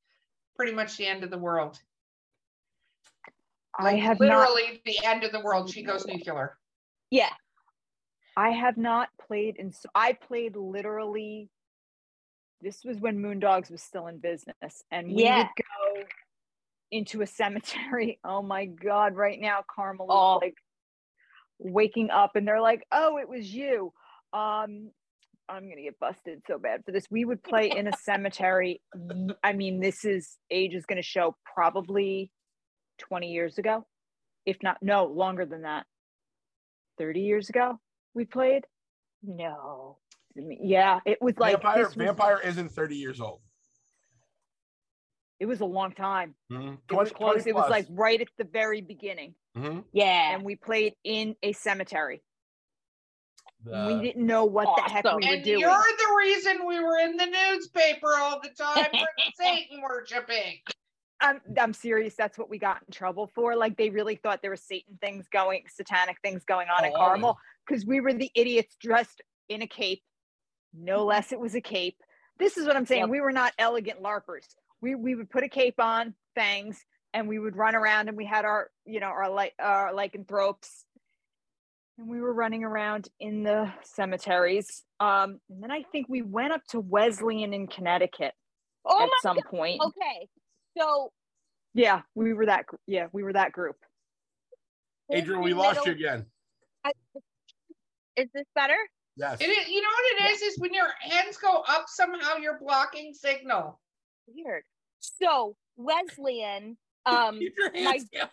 pretty 0.58 0.74
much 0.74 0.98
the 0.98 1.08
end 1.08 1.24
of 1.24 1.32
the 1.32 1.38
world. 1.38 1.80
I 3.78 3.84
Like, 3.84 4.02
have 4.02 4.20
not 4.20 4.50
literally 4.50 4.82
the 4.86 5.00
end 5.06 5.24
of 5.24 5.32
the 5.32 5.40
world. 5.40 5.70
She 5.70 5.84
goes 5.84 6.06
nuclear. 6.06 6.58
Yeah. 7.12 7.32
I 8.36 8.50
have 8.50 8.78
not 8.78 9.10
played 9.26 9.56
in 9.58 9.74
I 9.96 10.14
played 10.14 10.58
literally 10.58 11.50
this 12.62 12.84
was 12.84 12.98
when 12.98 13.20
Moondogs 13.20 13.72
was 13.72 13.82
still 13.82 14.08
in 14.08 14.18
business 14.20 14.84
and 14.92 15.08
we 15.08 15.24
Yeah. 15.24 15.38
would 15.38 15.48
go 16.04 16.04
into 16.92 17.22
a 17.22 17.28
cemetery. 17.42 18.20
Oh 18.24 18.42
my 18.42 18.66
god, 18.66 19.16
right 19.16 19.40
now 19.40 19.64
Carmel 19.74 20.06
is 20.08 20.12
Oh. 20.14 20.38
like 20.42 20.56
waking 21.60 22.10
up 22.10 22.36
and 22.36 22.48
they're 22.48 22.62
like, 22.62 22.86
"Oh, 22.92 23.18
it 23.18 23.28
was 23.30 23.54
you." 23.54 23.94
Um 24.34 24.92
I'm 25.52 25.64
going 25.64 25.78
to 25.78 25.82
get 25.82 25.98
busted 26.00 26.44
so 26.46 26.60
bad 26.60 26.86
for 26.86 26.92
this. 26.92 27.08
We 27.10 27.26
would 27.26 27.42
play 27.42 27.72
in 27.76 27.88
a 27.88 27.98
cemetery. 27.98 28.84
I 29.44 29.54
mean, 29.54 29.80
this 29.80 30.06
is 30.06 30.38
age 30.52 30.76
is 30.76 30.86
going 30.86 30.98
to 30.98 31.02
show 31.02 31.36
probably 31.56 32.32
20 33.00 33.32
years 33.32 33.58
ago. 33.58 33.88
If 34.46 34.58
not 34.62 34.78
no, 34.84 35.06
longer 35.06 35.46
than 35.48 35.64
that. 35.64 35.88
30 37.00 37.22
years 37.22 37.50
ago 37.50 37.80
we 38.14 38.26
played. 38.26 38.66
No. 39.24 39.98
I 40.38 40.42
mean, 40.42 40.60
Yeah, 40.64 41.00
it 41.06 41.22
was 41.22 41.38
like 41.38 41.54
Vampire, 41.54 41.86
was- 41.86 41.94
Vampire 41.96 42.40
isn't 42.44 42.70
30 42.70 42.96
years 42.98 43.20
old. 43.22 43.42
it 45.40 45.46
was 45.46 45.62
a 45.62 45.66
long 45.66 45.94
time. 45.94 46.36
Mhm. 46.52 46.78
It 46.90 46.94
was 46.94 47.12
close. 47.14 47.48
It 47.48 47.56
was 47.56 47.70
like 47.70 47.86
right 47.90 48.20
at 48.20 48.28
the 48.38 48.44
very 48.44 48.82
beginning, 48.82 49.36
Mhm. 49.56 49.86
Yeah. 49.94 50.34
and 50.36 50.44
we 50.44 50.58
played 50.58 50.96
in 51.06 51.38
a 51.42 51.54
cemetery. 51.54 52.22
The- 53.64 53.86
we 53.88 54.02
didn't 54.06 54.26
know 54.26 54.44
what 54.44 54.76
the 54.76 54.82
heck 54.92 55.06
we 55.06 55.10
awesome. 55.10 55.22
were 55.30 55.34
And 55.36 55.44
doing. 55.44 55.60
you're 55.62 55.70
the 55.70 56.16
reason 56.18 56.66
we 56.66 56.80
were 56.82 56.98
in 57.00 57.16
the 57.16 57.26
newspaper 57.26 58.16
all 58.18 58.42
the 58.42 58.50
time 58.50 58.86
for 58.92 59.08
Satan 59.36 59.82
worshiping. 59.82 60.60
I'm 61.22 61.42
I'm 61.58 61.74
serious. 61.74 62.16
That's 62.16 62.38
what 62.38 62.50
we 62.50 62.58
got 62.58 62.82
in 62.86 62.92
trouble 62.94 63.28
for. 63.28 63.56
Like 63.56 63.78
they 63.78 63.90
really 63.90 64.16
thought 64.16 64.42
there 64.42 64.52
were 64.52 64.56
Satan 64.58 64.98
things 65.02 65.28
going, 65.30 65.64
satanic 65.70 66.18
things 66.22 66.44
going 66.46 66.68
on 66.70 66.84
in 66.86 66.92
Oh, 66.94 66.98
Carmel 66.98 67.38
because 67.66 67.86
we 67.86 68.00
were 68.02 68.14
the 68.14 68.32
idiots 68.36 68.76
dressed 68.76 69.22
in 69.50 69.62
a 69.62 69.68
cape. 69.68 70.04
No 70.74 71.06
less, 71.06 71.32
it 71.32 71.40
was 71.40 71.56
a 71.56 71.62
cape. 71.62 71.98
This 72.38 72.58
is 72.58 72.66
what 72.66 72.76
I'm 72.76 72.86
saying. 72.86 73.02
Yep. 73.02 73.10
We 73.10 73.22
were 73.22 73.32
not 73.32 73.54
elegant 73.60 74.02
larpers. 74.02 74.46
We 74.82 74.96
we 74.96 75.16
would 75.16 75.30
put 75.30 75.44
a 75.44 75.50
cape 75.50 75.80
on, 75.80 76.14
fangs, 76.36 76.84
and 77.14 77.28
we 77.28 77.38
would 77.40 77.56
run 77.56 77.76
around, 77.76 78.08
and 78.08 78.16
we 78.16 78.26
had 78.26 78.46
our 78.46 78.70
you 78.86 79.00
know 79.00 79.08
our 79.08 79.30
like 79.30 79.54
our 79.60 79.94
lycanthropes, 79.94 80.86
and 81.98 82.08
we 82.08 82.22
were 82.22 82.34
running 82.34 82.64
around 82.64 83.10
in 83.20 83.44
the 83.44 83.72
cemeteries. 83.84 84.84
Um, 85.02 85.40
and 85.50 85.62
then 85.64 85.72
I 85.72 85.84
think 85.92 86.08
we 86.08 86.22
went 86.22 86.54
up 86.54 86.62
to 86.70 86.80
Wesleyan 86.80 87.54
in 87.54 87.68
Connecticut 87.68 88.34
oh 88.86 89.02
at 89.04 89.08
my 89.08 89.12
some 89.22 89.38
point. 89.50 89.82
okay. 89.84 90.30
So 90.78 91.12
Yeah, 91.74 92.02
we 92.16 92.34
were 92.34 92.46
that. 92.46 92.68
gr- 92.68 92.76
Yeah, 92.88 93.08
we 93.12 93.24
were 93.24 93.34
that 93.34 93.52
group. 93.52 93.76
Adrian, 95.12 95.42
we 95.42 95.52
in 95.52 95.58
lost 95.58 95.86
you 95.86 95.92
middle- 95.94 96.06
again. 96.08 96.26
Is 98.16 98.28
this 98.34 98.46
better? 98.56 98.76
Yes. 99.20 99.42
It 99.42 99.50
is, 99.50 99.68
you 99.68 99.82
know 99.82 99.90
what 99.90 100.24
it 100.24 100.32
is? 100.32 100.42
Is 100.42 100.60
when 100.60 100.74
your 100.74 100.88
hands 101.02 101.36
go 101.38 101.62
up, 101.68 101.86
somehow 101.88 102.38
you're 102.38 102.58
blocking 102.58 103.14
signal. 103.14 103.78
Weird. 104.28 104.64
So 105.00 105.56
Wesleyan, 105.76 106.78
um, 107.06 107.40
my- 107.74 108.00
down. 108.14 108.30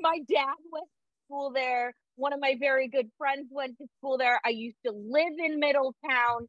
my 0.00 0.20
dad 0.28 0.54
went 0.70 0.86
to 0.86 1.24
school 1.26 1.50
there. 1.52 1.94
One 2.14 2.32
of 2.32 2.38
my 2.40 2.54
very 2.60 2.86
good 2.86 3.10
friends 3.18 3.48
went 3.50 3.76
to 3.78 3.86
school 3.98 4.18
there. 4.18 4.40
I 4.44 4.50
used 4.50 4.76
to 4.86 4.92
live 4.92 5.32
in 5.44 5.58
Middletown. 5.58 6.48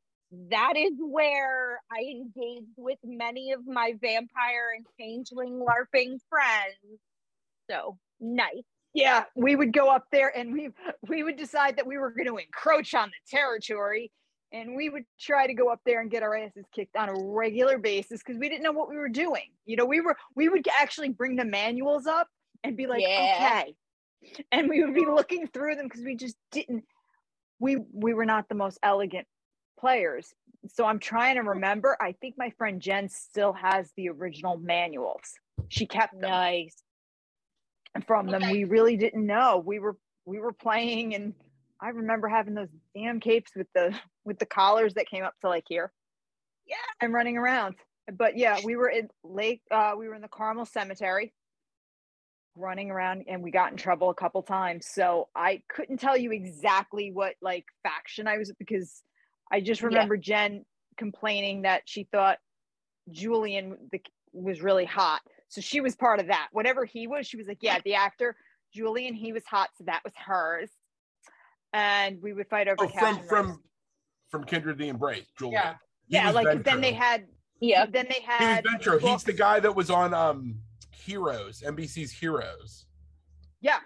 That 0.52 0.74
is 0.78 0.92
where 1.00 1.80
I 1.92 2.02
engaged 2.04 2.74
with 2.78 3.00
many 3.04 3.52
of 3.52 3.62
my 3.66 3.94
vampire 4.00 4.74
and 4.76 4.86
changeling 5.00 5.60
LARPing 5.60 6.20
friends. 6.30 7.00
So 7.70 7.98
nice. 8.20 8.64
Yeah, 8.94 9.24
we 9.36 9.56
would 9.56 9.72
go 9.74 9.90
up 9.90 10.06
there 10.12 10.36
and 10.36 10.52
we 10.54 10.70
we 11.08 11.24
would 11.24 11.38
decide 11.38 11.78
that 11.78 11.88
we 11.88 11.98
were 11.98 12.12
going 12.12 12.28
to 12.28 12.38
encroach 12.38 12.94
on 12.94 13.10
the 13.10 13.38
territory 13.38 14.12
and 14.52 14.76
we 14.76 14.90
would 14.90 15.06
try 15.20 15.48
to 15.48 15.54
go 15.54 15.70
up 15.72 15.80
there 15.86 16.02
and 16.02 16.12
get 16.12 16.24
our 16.24 16.36
asses 16.36 16.66
kicked 16.76 16.96
on 16.96 17.10
a 17.10 17.14
regular 17.16 17.78
basis 17.78 18.22
because 18.26 18.40
we 18.40 18.50
didn't 18.50 18.64
know 18.64 18.74
what 18.74 18.90
we 18.90 18.98
were 18.98 19.10
doing. 19.10 19.52
You 19.66 19.78
know, 19.78 19.86
we 19.86 20.02
were 20.02 20.18
we 20.36 20.50
would 20.50 20.68
actually 20.80 21.10
bring 21.10 21.36
the 21.36 21.46
manuals 21.46 22.06
up 22.06 22.28
and 22.64 22.76
be 22.76 22.88
like, 22.88 23.02
Yeah. 23.02 23.62
okay. 23.64 23.76
And 24.52 24.70
we 24.70 24.84
would 24.84 24.94
be 24.94 25.06
looking 25.06 25.48
through 25.48 25.76
them 25.76 25.86
because 25.86 26.04
we 26.04 26.16
just 26.16 26.36
didn't 26.52 26.84
we 27.60 27.78
we 27.94 28.14
were 28.14 28.26
not 28.26 28.50
the 28.50 28.56
most 28.56 28.78
elegant 28.84 29.28
players. 29.80 30.34
So 30.68 30.86
I'm 30.86 31.00
trying 31.00 31.36
to 31.36 31.42
remember. 31.42 31.98
I 32.00 32.12
think 32.12 32.36
my 32.38 32.52
friend 32.58 32.82
Jen 32.82 33.10
still 33.10 33.54
has 33.54 33.92
the 33.96 34.10
original 34.10 34.58
manuals. 34.58 35.22
She 35.70 35.88
kept 35.88 36.14
them 36.20 36.30
Nice. 36.30 36.76
From 38.08 38.28
them. 38.28 38.50
We 38.50 38.64
really 38.64 38.98
didn't 38.98 39.26
know. 39.26 39.62
We 39.66 39.80
were 39.80 39.98
we 40.26 40.40
were 40.40 40.54
playing 40.54 41.16
and 41.16 41.34
I 41.82 41.90
remember 41.90 42.28
having 42.28 42.54
those 42.54 42.70
damn 42.96 43.20
capes 43.20 43.52
with 43.56 43.68
the 43.74 43.96
with 44.24 44.40
the 44.40 44.46
collars 44.46 44.94
that 44.96 45.08
came 45.10 45.24
up 45.24 45.34
to 45.42 45.50
like 45.50 45.66
here. 45.68 45.92
Yeah. 46.68 46.76
And 47.02 47.14
running 47.14 47.38
around. 47.38 47.76
But 48.12 48.38
yeah, 48.38 48.60
we 48.64 48.76
were 48.76 48.90
in 48.90 49.10
Lake 49.24 49.62
uh 49.72 49.94
we 49.98 50.08
were 50.08 50.16
in 50.16 50.22
the 50.22 50.28
Carmel 50.28 50.66
Cemetery 50.66 51.34
running 52.56 52.92
around 52.92 53.24
and 53.28 53.42
we 53.42 53.50
got 53.52 53.72
in 53.72 53.78
trouble 53.78 54.10
a 54.10 54.14
couple 54.14 54.44
times. 54.44 54.88
So 54.88 55.30
I 55.36 55.64
couldn't 55.70 55.98
tell 55.98 56.18
you 56.18 56.32
exactly 56.32 57.12
what 57.12 57.36
like 57.42 57.66
faction 57.84 58.28
I 58.28 58.38
was 58.38 58.52
because 58.60 59.02
I 59.52 59.62
just 59.62 59.82
Yeah. 59.82 59.88
remember 59.88 60.18
Jen 60.18 60.66
complaining 60.98 61.64
that 61.64 61.84
she 61.86 62.08
thought 62.12 62.38
Julian 63.10 63.78
the, 63.92 64.02
was 64.34 64.62
really 64.62 64.86
hot. 64.86 65.22
So 65.52 65.60
she 65.60 65.82
was 65.82 65.98
part 65.98 66.22
of 66.22 66.28
that. 66.28 66.48
Whatever 66.54 66.86
he 66.86 67.08
was, 67.08 67.28
she 67.28 67.36
was 67.36 67.46
like, 67.46 67.58
yeah, 67.60 67.80
the 67.84 67.94
actor 67.94 68.38
Julian, 68.74 69.14
he 69.14 69.34
was 69.34 69.44
hot, 69.46 69.68
so 69.78 69.84
that 69.84 70.02
was 70.02 70.14
hers. 70.16 70.70
And 71.74 72.22
we 72.22 72.32
would 72.32 72.48
fight 72.48 72.70
over 72.70 72.78
Oh, 72.86 72.88
from 72.88 73.20
from 73.28 73.48
roast. 73.48 73.60
from 74.30 74.44
Kindred 74.46 74.78
the 74.78 74.88
Embrace, 74.88 75.26
Julian. 75.38 75.62
Yeah. 75.62 75.74
He 76.08 76.16
yeah, 76.16 76.26
was 76.28 76.36
like 76.36 76.48
'cause 76.48 76.64
then 76.64 76.80
they 76.80 76.94
had 76.94 77.28
Yeah. 77.60 77.86
then 77.86 78.06
they 78.08 78.16
He 78.22 78.28
was 78.28 78.28
had 78.40 78.64
Ventrue. 78.66 79.00
He's 79.02 79.24
the 79.26 79.34
guy 79.34 79.60
that 79.60 79.76
was 79.76 79.90
on 79.90 80.14
um 80.14 80.56
Heroes, 80.94 81.62
NBC's 81.66 82.12
Heroes. 82.14 82.86
Yeah, 83.60 83.80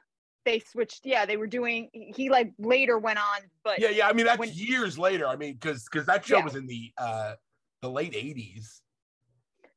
they 0.46 0.60
switched. 0.60 1.04
Yeah, 1.04 1.26
they 1.26 1.38
were 1.38 1.48
doing. 1.48 1.90
He 1.94 2.30
like 2.30 2.54
later 2.60 3.00
went 3.00 3.18
on, 3.18 3.42
but 3.64 3.80
Yeah, 3.80 3.90
yeah. 3.90 4.08
I 4.08 4.14
mean, 4.14 4.28
that's 4.28 4.38
when- 4.38 4.52
years 4.54 5.00
later. 5.00 5.26
I 5.28 5.36
mean, 5.36 5.54
because 5.54 5.84
because 5.86 6.06
that 6.06 6.24
show 6.26 6.38
Yeah. 6.38 6.44
was 6.44 6.56
in 6.56 6.68
the 6.68 6.94
uh 7.00 7.36
the 7.82 7.90
late 7.90 8.14
'80s. 8.14 8.82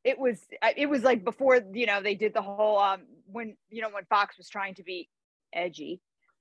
It 0.05 0.19
was 0.19 0.41
uh, 0.63 0.71
it 0.77 0.87
was 0.87 1.03
like 1.03 1.25
before 1.25 1.61
you 1.73 1.87
know 1.87 2.01
they 2.03 2.15
did 2.15 2.35
the 2.35 2.43
whole 2.43 2.79
um 2.79 3.01
when 3.31 3.57
you 3.71 3.83
know 3.83 3.91
when 3.91 4.05
Fox 4.07 4.37
was 4.39 4.49
trying 4.49 4.75
to 4.77 4.83
be 4.83 5.09
edgy, 5.53 6.01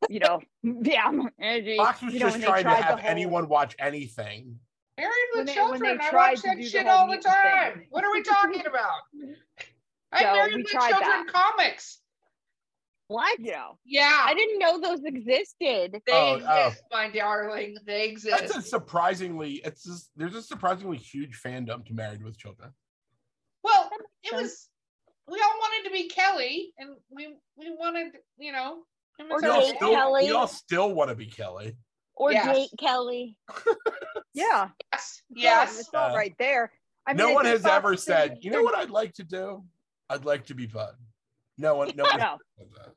you 0.10 0.20
know, 0.20 0.42
yeah, 0.64 1.04
I'm 1.06 1.30
edgy. 1.40 1.78
Fox 1.78 2.02
was 2.02 2.14
you 2.14 2.20
know, 2.20 2.30
just 2.30 2.42
trying 2.44 2.64
to 2.64 2.70
have 2.70 3.00
whole- 3.00 3.10
anyone 3.10 3.48
watch 3.50 3.76
anything. 3.80 4.60
Married 4.98 5.12
When 5.34 5.42
with 5.42 5.48
they- 5.48 5.54
children. 5.54 6.00
I 6.02 6.10
watch 6.16 6.42
that 6.42 6.58
do 6.58 6.64
the 6.64 6.70
shit 6.70 6.88
all 6.88 7.08
the 7.10 7.18
time. 7.18 7.74
thing. 7.80 7.88
What 7.92 8.04
are 8.04 8.12
we 8.12 8.24
talking 8.24 8.62
about? 8.66 9.02
I 10.12 10.20
So 10.22 10.26
married 10.34 10.56
with 10.56 10.68
children 10.68 11.00
that. 11.02 11.26
comics. 11.34 12.00
What? 13.10 13.40
You 13.40 13.52
know, 13.52 13.78
Yeah. 13.86 14.24
I 14.26 14.34
didn't 14.34 14.60
know 14.60 14.82
those 14.82 15.04
existed. 15.06 16.02
They 16.06 16.12
Oh, 16.12 16.42
oh. 16.46 16.68
exist, 16.68 16.84
my 16.92 17.10
darling. 17.10 17.78
They 17.86 18.10
exist. 18.10 18.32
That's 18.38 18.52
exist. 18.52 18.68
a 18.68 18.70
surprisingly. 18.70 19.62
It's 19.64 19.84
just, 19.84 20.10
there's 20.18 20.36
a 20.36 20.42
surprisingly 20.42 20.98
huge 20.98 21.40
fandom 21.42 21.86
to 21.86 21.94
Married 21.94 22.22
with 22.24 22.38
Children. 22.38 22.72
Well, 23.68 23.90
it 24.24 24.34
was 24.34 24.70
we 25.28 25.40
all 25.42 25.60
wanted 25.60 25.90
to 25.90 25.94
be 25.94 26.08
Kelly, 26.08 26.74
and 26.78 26.96
we 27.10 27.28
we 27.58 27.70
wanted, 27.78 28.14
you 28.38 28.52
know, 28.54 28.84
him 29.20 29.28
Or 29.30 29.38
as 29.38 29.42
We 29.44 29.50
our 29.50 29.56
all 29.56 29.68
still, 29.76 29.92
Kelly. 29.94 30.26
we 30.26 30.32
all 30.32 30.48
still 30.48 30.94
want 30.94 31.10
to 31.10 31.16
be 31.16 31.26
Kelly. 31.28 31.76
Or 32.16 32.32
Yes. 32.32 32.56
Jake 32.56 32.70
Kelly. 32.80 33.36
yeah, 34.34 34.70
Yes, 34.94 35.22
yeah, 35.30 35.44
yes. 35.62 35.80
it's 35.82 35.90
all 35.94 36.12
Uh, 36.12 36.16
right 36.16 36.34
there. 36.40 36.72
I 37.06 37.12
mean, 37.14 37.18
no 37.18 37.34
one 37.34 37.46
has 37.46 37.62
Fox 37.62 37.74
ever 37.76 37.92
did- 37.92 38.00
said, 38.00 38.38
you 38.42 38.52
know 38.52 38.64
what 38.64 38.76
I'd 38.76 38.90
like 38.90 39.14
to 39.16 39.24
do? 39.24 39.64
I'd 40.10 40.26
like 40.26 40.46
to 40.48 40.56
be 40.56 40.66
Bud. 40.66 40.96
No 41.58 41.76
one, 41.76 41.92
no 41.96 42.04
one. 42.06 42.20
No, 42.20 42.38
said 42.58 42.68
that. 42.78 42.94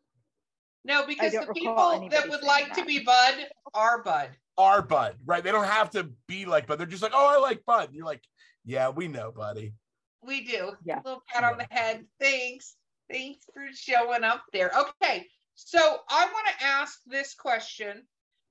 No, 0.85 1.07
because 1.07 1.33
the 1.33 1.47
people 1.53 1.75
that 2.11 2.29
would 2.29 2.41
saying 2.41 2.47
like 2.47 2.73
to 2.75 2.85
be 2.85 3.01
Bud 3.01 3.35
are 3.75 4.03
Bud. 4.03 4.31
Are 4.57 4.83
Bud, 4.83 5.17
right? 5.27 5.43
They 5.45 5.53
don't 5.53 5.65
have 5.67 5.91
to 5.91 6.11
be 6.27 6.45
like 6.47 6.67
Bud. 6.67 6.79
They're 6.79 6.87
just 6.87 7.03
like, 7.03 7.13
oh, 7.15 7.29
I 7.37 7.39
like 7.39 7.65
Bud. 7.67 7.89
And 7.89 7.95
you're 7.97 8.07
like, 8.07 8.23
yeah, 8.65 8.89
we 8.89 9.09
know, 9.09 9.33
buddy. 9.33 9.75
We 10.23 10.45
do. 10.45 10.73
Yeah. 10.85 11.01
Little 11.05 11.23
pat 11.33 11.45
on 11.45 11.59
the 11.59 11.67
head. 11.71 12.05
Thanks. 12.21 12.77
Thanks 13.11 13.45
for 13.53 13.65
showing 13.73 14.25
up 14.25 14.45
there. 14.53 14.71
Okay. 14.77 15.27
So 15.55 15.79
I 15.79 16.25
want 16.27 16.47
to 16.49 16.65
ask 16.65 16.99
this 17.07 17.35
question. 17.35 18.03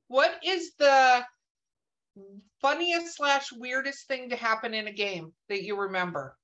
What 0.08 0.32
is 0.44 0.74
the 0.78 1.24
funniest 2.62 3.16
slash 3.16 3.52
weirdest 3.52 4.08
thing 4.08 4.30
to 4.30 4.36
happen 4.36 4.74
in 4.74 4.88
a 4.88 4.92
game 4.92 5.34
that 5.48 5.64
you 5.64 5.80
remember? 5.80 6.36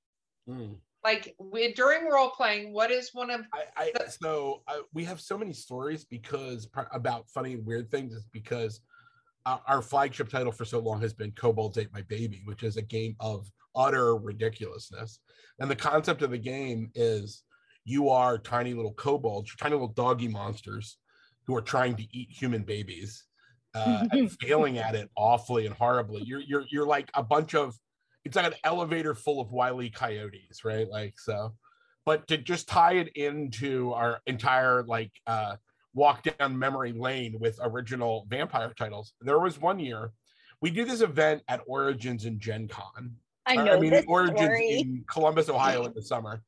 Mm. 0.49 0.75
Like 1.03 1.35
we, 1.39 1.73
during 1.73 2.09
role 2.09 2.31
playing, 2.31 2.73
what 2.73 2.89
is 2.89 3.11
one 3.13 3.29
of 3.29 3.41
I, 3.53 3.91
I 3.95 4.07
so 4.07 4.63
uh, 4.67 4.77
we 4.93 5.03
have 5.03 5.21
so 5.21 5.37
many 5.37 5.53
stories 5.53 6.03
because 6.03 6.67
about 6.91 7.29
funny 7.29 7.53
and 7.53 7.65
weird 7.65 7.91
things 7.91 8.13
is 8.13 8.25
because 8.31 8.81
our, 9.45 9.61
our 9.67 9.81
flagship 9.83 10.29
title 10.29 10.51
for 10.51 10.65
so 10.65 10.79
long 10.79 10.99
has 11.01 11.13
been 11.13 11.31
Kobolds 11.31 11.77
Ate 11.77 11.93
My 11.93 12.01
Baby, 12.03 12.41
which 12.45 12.63
is 12.63 12.77
a 12.77 12.81
game 12.81 13.15
of 13.19 13.51
utter 13.75 14.15
ridiculousness. 14.15 15.19
And 15.59 15.69
the 15.69 15.75
concept 15.75 16.21
of 16.21 16.31
the 16.31 16.37
game 16.37 16.91
is 16.95 17.43
you 17.83 18.09
are 18.09 18.37
tiny 18.37 18.73
little 18.73 18.93
kobolds, 18.93 19.55
tiny 19.55 19.73
little 19.73 19.87
doggy 19.89 20.27
monsters 20.27 20.97
who 21.45 21.55
are 21.55 21.61
trying 21.61 21.95
to 21.95 22.03
eat 22.11 22.29
human 22.29 22.63
babies, 22.63 23.23
uh, 23.73 24.05
and 24.11 24.31
failing 24.41 24.77
at 24.77 24.95
it 24.95 25.09
awfully 25.15 25.65
and 25.65 25.75
horribly. 25.75 26.23
You're 26.25 26.41
you're 26.41 26.65
you're 26.69 26.85
like 26.85 27.09
a 27.13 27.23
bunch 27.23 27.53
of 27.53 27.75
it's 28.23 28.35
like 28.35 28.47
an 28.47 28.59
elevator 28.63 29.13
full 29.13 29.39
of 29.39 29.51
wily 29.51 29.89
coyotes, 29.89 30.65
right? 30.65 30.89
Like 30.89 31.19
so. 31.19 31.53
But 32.05 32.27
to 32.27 32.37
just 32.37 32.67
tie 32.67 32.93
it 32.93 33.09
into 33.15 33.93
our 33.93 34.19
entire 34.25 34.83
like 34.83 35.11
uh 35.27 35.57
walk 35.93 36.23
down 36.23 36.57
memory 36.57 36.91
lane 36.91 37.37
with 37.39 37.59
original 37.61 38.25
vampire 38.29 38.73
titles, 38.77 39.13
there 39.21 39.39
was 39.39 39.59
one 39.61 39.79
year 39.79 40.11
we 40.61 40.71
do 40.71 40.85
this 40.85 41.01
event 41.01 41.43
at 41.47 41.61
Origins 41.67 42.25
in 42.25 42.39
Gen 42.39 42.67
Con. 42.67 43.15
I 43.45 43.55
know 43.55 43.79
mean, 43.79 43.91
this 43.91 44.05
Origins 44.07 44.39
story. 44.39 44.79
in 44.79 45.05
Columbus, 45.09 45.49
Ohio 45.49 45.85
in 45.85 45.93
the 45.93 46.01
summer 46.13 46.41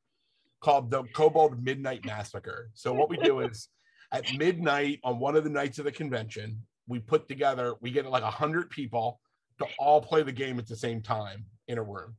called 0.60 0.90
the 0.90 1.04
Kobold 1.14 1.62
Midnight 1.62 2.04
Massacre. 2.04 2.70
So 2.74 2.92
what 2.92 3.08
we 3.08 3.16
do 3.16 3.40
is 3.40 3.68
at 4.12 4.32
midnight 4.36 4.98
on 5.04 5.18
one 5.20 5.36
of 5.36 5.44
the 5.44 5.50
nights 5.50 5.78
of 5.78 5.84
the 5.84 5.92
convention, 5.92 6.60
we 6.88 6.98
put 6.98 7.28
together, 7.28 7.74
we 7.80 7.90
get 7.90 8.06
like 8.06 8.24
a 8.24 8.30
hundred 8.30 8.68
people 8.70 9.20
to 9.58 9.66
all 9.78 10.00
play 10.00 10.22
the 10.22 10.32
game 10.32 10.58
at 10.58 10.66
the 10.66 10.76
same 10.76 11.00
time 11.02 11.44
in 11.68 11.78
a 11.78 11.82
room. 11.82 12.16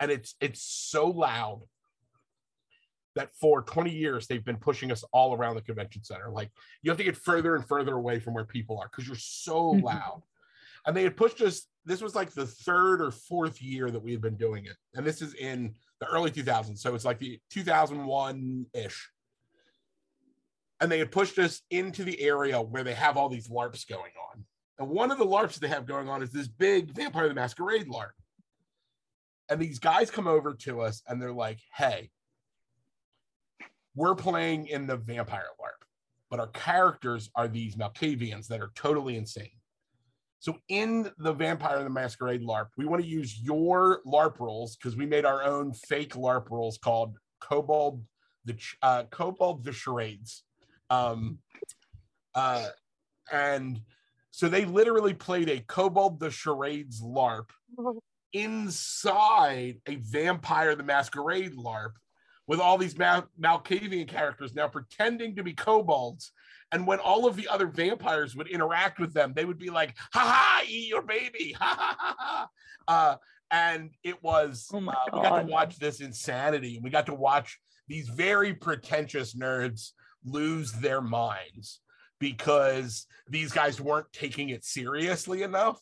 And 0.00 0.10
it's 0.10 0.34
it's 0.40 0.62
so 0.62 1.06
loud 1.08 1.62
that 3.16 3.30
for 3.40 3.62
20 3.62 3.90
years 3.90 4.26
they've 4.26 4.44
been 4.44 4.56
pushing 4.56 4.90
us 4.90 5.04
all 5.12 5.34
around 5.34 5.54
the 5.54 5.62
convention 5.62 6.02
center. 6.02 6.30
Like 6.30 6.50
you 6.82 6.90
have 6.90 6.98
to 6.98 7.04
get 7.04 7.16
further 7.16 7.54
and 7.54 7.66
further 7.66 7.94
away 7.94 8.18
from 8.18 8.34
where 8.34 8.44
people 8.44 8.78
are 8.78 8.88
because 8.90 9.06
you're 9.06 9.16
so 9.16 9.74
Mhm. 9.74 9.82
loud. 9.82 10.22
And 10.86 10.96
they 10.96 11.02
had 11.02 11.16
pushed 11.16 11.40
us. 11.40 11.66
This 11.84 12.02
was 12.02 12.14
like 12.14 12.32
the 12.32 12.46
third 12.46 13.00
or 13.00 13.10
fourth 13.10 13.60
year 13.62 13.90
that 13.90 14.02
we 14.02 14.12
had 14.12 14.20
been 14.20 14.36
doing 14.36 14.66
it. 14.66 14.76
And 14.94 15.06
this 15.06 15.22
is 15.22 15.34
in 15.34 15.74
the 16.00 16.06
early 16.06 16.30
2000s. 16.30 16.78
So 16.78 16.94
it's 16.94 17.04
like 17.04 17.18
the 17.18 17.38
2001 17.50 18.66
ish. 18.74 19.10
And 20.80 20.90
they 20.90 20.98
had 20.98 21.12
pushed 21.12 21.38
us 21.38 21.62
into 21.70 22.04
the 22.04 22.20
area 22.20 22.60
where 22.60 22.84
they 22.84 22.94
have 22.94 23.16
all 23.16 23.28
these 23.28 23.48
LARPs 23.48 23.88
going 23.88 24.12
on. 24.32 24.44
And 24.78 24.88
one 24.88 25.10
of 25.10 25.18
the 25.18 25.26
LARPs 25.26 25.58
they 25.58 25.68
have 25.68 25.86
going 25.86 26.08
on 26.08 26.22
is 26.22 26.30
this 26.30 26.48
big 26.48 26.94
Vampire 26.94 27.28
the 27.28 27.34
Masquerade 27.34 27.86
LARP. 27.86 28.10
And 29.48 29.60
these 29.60 29.78
guys 29.78 30.10
come 30.10 30.26
over 30.26 30.54
to 30.54 30.80
us 30.80 31.02
and 31.06 31.20
they're 31.20 31.32
like, 31.32 31.60
hey, 31.76 32.10
we're 33.94 34.14
playing 34.14 34.66
in 34.66 34.86
the 34.86 34.96
vampire 34.96 35.46
LARP, 35.60 35.86
but 36.30 36.40
our 36.40 36.48
characters 36.48 37.30
are 37.34 37.46
these 37.46 37.76
Malkavians 37.76 38.48
that 38.48 38.60
are 38.60 38.72
totally 38.74 39.16
insane. 39.16 39.50
So 40.44 40.58
in 40.68 41.10
the 41.16 41.32
Vampire 41.32 41.82
the 41.82 41.88
Masquerade 41.88 42.42
LARP, 42.42 42.66
we 42.76 42.84
want 42.84 43.02
to 43.02 43.08
use 43.08 43.40
your 43.40 44.02
LARP 44.06 44.38
rules 44.40 44.76
because 44.76 44.94
we 44.94 45.06
made 45.06 45.24
our 45.24 45.42
own 45.42 45.72
fake 45.72 46.12
LARP 46.16 46.50
rules 46.50 46.76
called 46.76 47.16
Kobold 47.40 48.04
the 48.44 48.54
uh, 48.82 49.04
Kobold 49.04 49.64
the 49.64 49.72
Charades, 49.72 50.42
um, 50.90 51.38
uh, 52.34 52.66
and 53.32 53.80
so 54.32 54.50
they 54.50 54.66
literally 54.66 55.14
played 55.14 55.48
a 55.48 55.60
Kobold 55.60 56.20
the 56.20 56.30
Charades 56.30 57.00
LARP 57.00 57.48
inside 58.34 59.80
a 59.86 59.94
Vampire 59.94 60.74
the 60.74 60.82
Masquerade 60.82 61.54
LARP 61.54 61.92
with 62.46 62.60
all 62.60 62.76
these 62.76 62.98
Mal- 62.98 63.30
Malkavian 63.40 64.08
characters 64.08 64.54
now 64.54 64.68
pretending 64.68 65.36
to 65.36 65.42
be 65.42 65.54
kobolds. 65.54 66.32
And 66.74 66.88
when 66.88 66.98
all 66.98 67.28
of 67.28 67.36
the 67.36 67.46
other 67.46 67.68
vampires 67.68 68.34
would 68.34 68.48
interact 68.48 68.98
with 68.98 69.14
them, 69.14 69.32
they 69.32 69.44
would 69.44 69.60
be 69.60 69.70
like, 69.70 69.94
ha 70.12 70.20
ha, 70.20 70.62
eat 70.68 70.88
your 70.88 71.02
baby. 71.02 71.56
Ha 71.60 71.76
ha 71.78 71.96
ha 71.98 72.16
ha. 72.18 72.48
Uh, 72.88 73.16
and 73.52 73.90
it 74.02 74.20
was, 74.24 74.68
oh 74.72 74.78
uh, 74.78 74.94
we 75.12 75.22
got 75.22 75.40
to 75.40 75.46
watch 75.46 75.78
this 75.78 76.00
insanity. 76.00 76.74
And 76.74 76.82
we 76.82 76.90
got 76.90 77.06
to 77.06 77.14
watch 77.14 77.60
these 77.86 78.08
very 78.08 78.54
pretentious 78.54 79.34
nerds 79.34 79.92
lose 80.24 80.72
their 80.72 81.00
minds 81.00 81.78
because 82.18 83.06
these 83.28 83.52
guys 83.52 83.80
weren't 83.80 84.12
taking 84.12 84.48
it 84.48 84.64
seriously 84.64 85.42
enough 85.42 85.80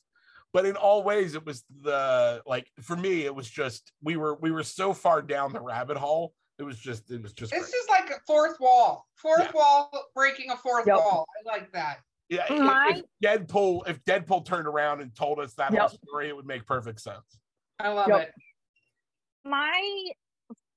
but 0.52 0.66
in 0.66 0.76
all 0.76 1.02
ways 1.02 1.34
it 1.34 1.46
was 1.46 1.62
the 1.82 2.42
like 2.46 2.66
for 2.80 2.96
me 2.96 3.24
it 3.24 3.34
was 3.34 3.48
just 3.48 3.92
we 4.02 4.16
were 4.16 4.34
we 4.34 4.50
were 4.50 4.62
so 4.62 4.92
far 4.92 5.22
down 5.22 5.52
the 5.52 5.60
rabbit 5.60 5.96
hole 5.96 6.34
it 6.62 6.64
was 6.64 6.78
just 6.78 7.10
it 7.10 7.20
was 7.22 7.32
just 7.32 7.50
this 7.52 7.70
great. 7.70 7.74
is 7.74 7.88
like 7.88 8.10
a 8.10 8.20
fourth 8.26 8.58
wall, 8.60 9.06
fourth 9.16 9.40
Yeah. 9.40 9.50
wall 9.52 9.90
breaking 10.14 10.50
a 10.50 10.56
fourth 10.56 10.86
Yep. 10.86 10.96
wall. 10.96 11.26
I 11.44 11.48
like 11.48 11.72
that. 11.72 12.00
yeah 12.28 12.44
if- 12.50 12.60
My- 12.62 13.02
if 13.22 13.46
deadpool 13.46 13.86
if 13.88 14.02
deadpool 14.04 14.44
turned 14.46 14.66
around 14.68 15.00
and 15.02 15.14
told 15.14 15.38
us 15.40 15.54
that 15.54 15.70
whole 15.70 15.80
Yep. 15.82 15.90
story 15.90 16.28
it 16.28 16.36
would 16.36 16.46
make 16.46 16.64
perfect 16.64 17.00
sense 17.00 17.36
I 17.80 17.88
love 17.88 18.08
Yep. 18.08 18.28
it. 18.28 18.34
my 19.44 20.04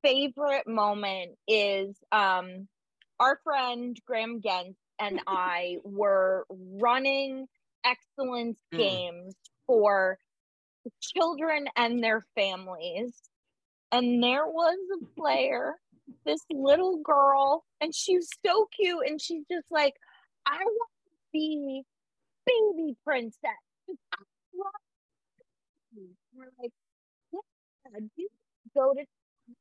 favorite 0.01 0.67
moment 0.67 1.37
is 1.47 1.95
um 2.11 2.67
our 3.19 3.39
friend 3.43 3.97
Graham 4.05 4.41
Gent 4.41 4.75
and 4.99 5.21
I 5.27 5.77
were 5.83 6.45
running 6.49 7.47
excellence 7.85 8.59
Mm. 8.73 8.77
games 8.77 9.35
for 9.67 10.17
children 11.01 11.67
and 11.75 12.03
their 12.03 12.25
families. 12.35 13.19
And 13.95 14.21
there 14.21 14.45
was 14.45 14.77
a 15.01 15.05
player, 15.21 15.75
this 16.25 16.41
little 16.51 16.97
girl, 17.01 17.63
and 17.79 17.95
she's 17.95 18.27
so 18.45 18.67
cute. 18.75 19.07
And 19.07 19.21
she's 19.21 19.43
just 19.49 19.65
like, 19.71 19.93
I 20.45 20.57
want 20.57 20.91
to 21.05 21.11
be 21.31 21.83
baby 22.45 22.97
princess. 23.05 23.39
I 23.87 24.17
want 24.53 24.73
to. 25.95 26.01
We're 26.35 26.45
like, 26.61 26.71
yeah, 27.31 27.99
you 28.17 28.27
go 28.75 28.93
to 28.93 29.05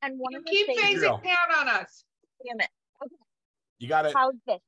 and 0.02 0.18
one 0.18 0.32
You 0.32 0.38
of 0.38 0.44
the 0.44 0.50
keep 0.50 0.66
things 0.66 0.80
phasing 0.80 1.00
Girl. 1.00 1.20
down 1.24 1.58
on 1.60 1.68
us. 1.68 2.04
damn 2.44 2.58
it. 2.58 2.68
Okay. 3.04 3.14
you 3.78 3.88
got 3.88 4.06
it 4.06 4.14
How's 4.16 4.34
this? 4.46 4.58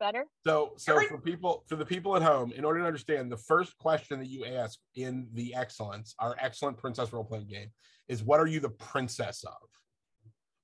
Better? 0.00 0.24
so 0.44 0.72
so 0.78 0.94
Every- 0.94 1.08
for 1.08 1.18
people 1.18 1.64
for 1.68 1.76
the 1.76 1.84
people 1.84 2.16
at 2.16 2.22
home 2.22 2.52
in 2.52 2.64
order 2.64 2.80
to 2.80 2.86
understand 2.86 3.30
the 3.30 3.36
first 3.36 3.76
question 3.78 4.18
that 4.18 4.28
you 4.28 4.46
ask 4.46 4.78
in 4.96 5.28
the 5.34 5.54
excellence 5.54 6.14
our 6.18 6.34
excellent 6.40 6.78
princess 6.78 7.12
role-playing 7.12 7.46
game 7.48 7.70
is 8.08 8.22
what 8.24 8.40
are 8.40 8.46
you 8.46 8.60
the 8.60 8.70
princess 8.70 9.44
of 9.44 9.58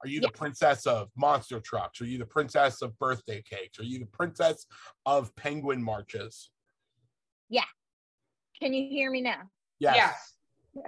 are 0.04 0.08
you 0.08 0.20
the 0.20 0.28
princess 0.28 0.86
of 0.86 1.08
monster 1.16 1.58
trucks? 1.58 2.00
Are 2.00 2.04
you 2.04 2.18
the 2.18 2.26
princess 2.26 2.82
of 2.82 2.98
birthday 2.98 3.42
cakes? 3.42 3.80
Are 3.80 3.84
you 3.84 3.98
the 3.98 4.06
princess 4.06 4.66
of 5.06 5.34
penguin 5.36 5.82
marches? 5.82 6.50
Yeah. 7.48 7.64
Can 8.60 8.74
you 8.74 8.88
hear 8.88 9.10
me 9.10 9.22
now? 9.22 9.50
Yes. 9.78 9.96
Yes. 9.96 10.32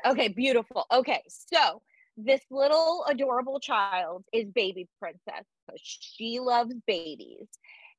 Okay, 0.06 0.28
beautiful. 0.28 0.84
Okay, 0.92 1.22
so 1.28 1.82
this 2.16 2.42
little 2.50 3.04
adorable 3.08 3.60
child 3.60 4.24
is 4.32 4.50
baby 4.50 4.88
princess 5.00 5.44
because 5.66 5.80
she 5.82 6.40
loves 6.40 6.74
babies. 6.86 7.46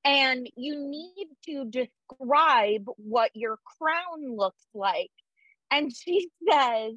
And 0.05 0.49
you 0.55 0.77
need 0.77 1.27
to 1.45 1.65
describe 1.65 2.85
what 2.97 3.31
your 3.33 3.59
crown 3.79 4.35
looks 4.35 4.65
like. 4.73 5.11
And 5.71 5.93
she 5.95 6.29
says, 6.49 6.93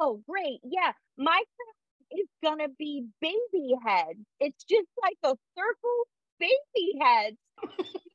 Oh, 0.00 0.20
great. 0.28 0.60
Yeah, 0.64 0.92
my 1.16 1.40
crown 1.56 2.20
is 2.20 2.28
going 2.42 2.58
to 2.58 2.68
be 2.78 3.06
baby 3.20 3.74
head. 3.84 4.16
It's 4.40 4.64
just 4.64 4.88
like 5.00 5.18
a 5.22 5.36
circle 5.56 6.08
baby 6.40 6.98
head. 7.00 7.36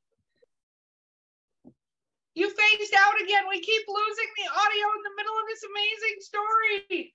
You 2.35 2.49
phased 2.49 2.93
out 2.97 3.21
again. 3.21 3.43
We 3.47 3.61
keep 3.61 3.83
losing 3.87 4.31
the 4.37 4.49
audio 4.49 4.85
in 4.97 5.03
the 5.03 5.13
middle 5.15 5.37
of 5.37 5.45
this 5.47 5.63
amazing 5.69 6.17
story. 6.19 7.13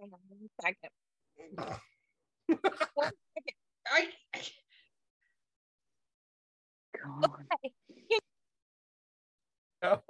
Hang 0.00 0.10
on 0.12 0.20
one 0.28 0.50
second. 0.60 0.90
One 2.94 3.12
second. 3.34 3.69
I 3.86 4.08
God. 7.02 7.46
No. 9.82 10.02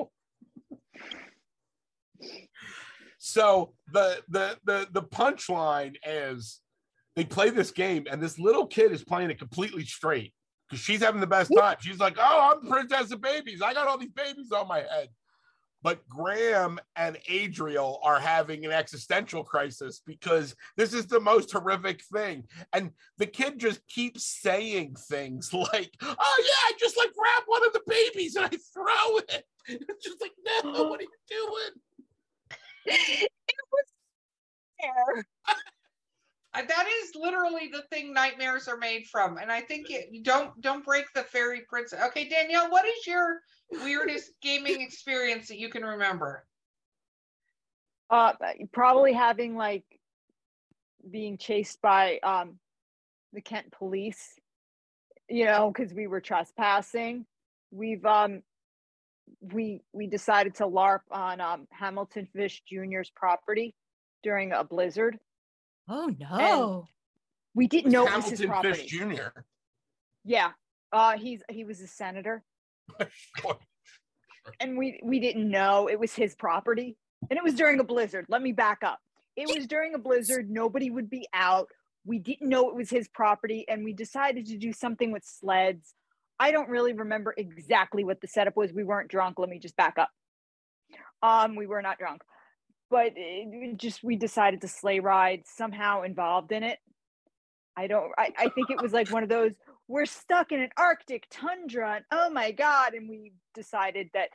so 3.18 3.72
the 3.92 4.20
the 4.28 4.58
the 4.64 4.88
the 4.90 5.02
punchline 5.02 5.94
is 6.04 6.60
they 7.14 7.24
play 7.24 7.50
this 7.50 7.70
game 7.70 8.06
and 8.10 8.20
this 8.20 8.36
little 8.36 8.66
kid 8.66 8.90
is 8.90 9.04
playing 9.04 9.30
it 9.30 9.38
completely 9.38 9.84
straight 9.84 10.34
because 10.68 10.82
she's 10.82 11.00
having 11.00 11.20
the 11.20 11.26
best 11.28 11.52
time. 11.56 11.76
She's 11.80 12.00
like, 12.00 12.16
"Oh, 12.18 12.52
I'm 12.52 12.64
the 12.64 12.70
princess 12.70 13.12
of 13.12 13.20
babies. 13.20 13.62
I 13.62 13.74
got 13.74 13.86
all 13.86 13.96
these 13.96 14.10
babies 14.10 14.50
on 14.50 14.66
my 14.66 14.78
head." 14.78 15.08
But 15.82 16.06
Graham 16.08 16.78
and 16.96 17.18
Adriel 17.28 18.00
are 18.02 18.20
having 18.20 18.64
an 18.64 18.72
existential 18.72 19.44
crisis 19.44 20.02
because 20.06 20.54
this 20.76 20.92
is 20.92 21.06
the 21.06 21.20
most 21.20 21.50
horrific 21.52 22.02
thing. 22.04 22.44
And 22.72 22.90
the 23.18 23.26
kid 23.26 23.58
just 23.58 23.86
keeps 23.86 24.24
saying 24.24 24.96
things 25.08 25.52
like, 25.52 25.94
Oh, 26.02 26.44
yeah, 26.44 26.66
I 26.66 26.72
just 26.78 26.96
like 26.96 27.12
grab 27.14 27.42
one 27.46 27.66
of 27.66 27.72
the 27.72 27.82
babies 27.86 28.36
and 28.36 28.46
I 28.46 28.48
throw 28.48 29.18
it. 29.18 29.44
It's 29.66 30.04
just 30.04 30.20
like, 30.20 30.32
No, 30.64 30.84
what 30.84 31.00
are 31.00 31.04
you 31.04 31.08
doing? 31.28 32.56
it 32.86 33.30
was 33.72 33.86
there. 34.80 35.26
That 36.54 36.86
is 37.02 37.12
literally 37.14 37.70
the 37.72 37.82
thing 37.90 38.12
nightmares 38.12 38.68
are 38.68 38.76
made 38.76 39.06
from 39.06 39.38
and 39.38 39.50
i 39.52 39.60
think 39.60 39.90
it, 39.90 40.08
you 40.10 40.22
don't 40.22 40.60
don't 40.60 40.84
break 40.84 41.06
the 41.14 41.22
fairy 41.22 41.62
princess 41.68 42.00
okay 42.06 42.28
danielle 42.28 42.70
what 42.70 42.84
is 42.84 43.06
your 43.06 43.40
weirdest 43.70 44.32
gaming 44.42 44.80
experience 44.80 45.48
that 45.48 45.58
you 45.58 45.68
can 45.68 45.84
remember 45.84 46.44
Uh, 48.10 48.32
probably 48.72 49.12
having 49.12 49.56
like 49.56 49.84
being 51.08 51.38
chased 51.38 51.80
by 51.80 52.18
um 52.22 52.58
the 53.32 53.40
Kent 53.40 53.70
police, 53.72 54.34
you 55.28 55.44
know, 55.44 55.70
because 55.72 55.94
we 55.94 56.06
were 56.06 56.20
trespassing. 56.20 57.26
We've 57.70 58.04
um 58.04 58.42
we 59.40 59.82
we 59.92 60.06
decided 60.08 60.56
to 60.56 60.66
LARP 60.66 61.00
on 61.10 61.40
um 61.40 61.66
Hamilton 61.70 62.26
Fish 62.34 62.62
Jr.'s 62.66 63.10
property 63.14 63.74
during 64.22 64.52
a 64.52 64.64
blizzard. 64.64 65.18
Oh 65.90 66.14
no. 66.18 66.86
We 67.52 67.66
didn't 67.66 67.90
know 67.90 68.06
it 68.06 68.14
was 68.14 68.30
his 68.30 68.40
Hamilton 68.40 68.62
property. 68.62 68.82
Fish 68.82 68.90
Jr. 68.90 69.40
Yeah. 70.24 70.52
Uh 70.92 71.18
he's 71.18 71.42
he 71.50 71.64
was 71.64 71.80
a 71.80 71.88
senator. 71.88 72.42
And 74.58 74.76
we 74.76 74.98
we 75.04 75.20
didn't 75.20 75.48
know 75.48 75.86
it 75.86 76.00
was 76.00 76.14
his 76.14 76.34
property. 76.34 76.96
And 77.28 77.36
it 77.36 77.44
was 77.44 77.54
during 77.54 77.78
a 77.78 77.84
blizzard. 77.84 78.24
Let 78.28 78.40
me 78.40 78.52
back 78.52 78.82
up. 78.82 78.98
It 79.36 79.46
was 79.54 79.66
during 79.66 79.94
a 79.94 79.98
blizzard. 79.98 80.50
Nobody 80.50 80.90
would 80.90 81.10
be 81.10 81.28
out. 81.34 81.68
We 82.06 82.18
didn't 82.18 82.48
know 82.48 82.70
it 82.70 82.74
was 82.74 82.88
his 82.88 83.06
property. 83.06 83.66
And 83.68 83.84
we 83.84 83.92
decided 83.92 84.46
to 84.46 84.56
do 84.56 84.72
something 84.72 85.12
with 85.12 85.24
sleds. 85.24 85.94
I 86.40 86.52
don't 86.52 86.70
really 86.70 86.94
remember 86.94 87.34
exactly 87.36 88.02
what 88.02 88.22
the 88.22 88.26
setup 88.26 88.56
was. 88.56 88.72
We 88.72 88.82
weren't 88.82 89.10
drunk. 89.10 89.38
Let 89.38 89.50
me 89.50 89.58
just 89.58 89.76
back 89.76 89.98
up. 89.98 90.10
Um 91.22 91.54
we 91.54 91.66
were 91.66 91.82
not 91.82 91.98
drunk 91.98 92.22
but 92.90 93.12
eh, 93.16 93.44
it 93.46 93.76
just 93.78 94.02
we 94.02 94.16
decided 94.16 94.60
to 94.60 94.68
sleigh 94.68 95.00
ride 95.00 95.44
somehow 95.46 96.02
involved 96.02 96.52
in 96.52 96.62
it. 96.62 96.78
I 97.76 97.86
don't 97.86 98.10
I, 98.18 98.32
I 98.36 98.48
think 98.48 98.70
it 98.70 98.82
was 98.82 98.92
like 98.92 99.10
one 99.10 99.22
of 99.22 99.28
those 99.28 99.52
we're 99.88 100.06
stuck 100.06 100.52
in 100.52 100.60
an 100.60 100.70
arctic 100.76 101.26
tundra 101.30 101.94
and 101.96 102.04
oh 102.10 102.28
my 102.30 102.50
god 102.50 102.94
and 102.94 103.08
we 103.08 103.32
decided 103.54 104.08
that 104.12 104.28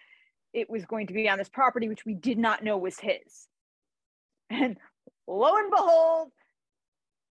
it 0.54 0.70
was 0.70 0.86
going 0.86 1.08
to 1.08 1.14
be 1.14 1.30
on 1.30 1.38
this 1.38 1.50
property 1.50 1.90
which 1.90 2.06
we 2.06 2.14
did 2.14 2.38
not 2.38 2.64
know 2.64 2.78
was 2.78 2.98
his. 3.00 3.48
And 4.50 4.78
lo 5.28 5.58
and 5.58 5.70
behold 5.70 6.30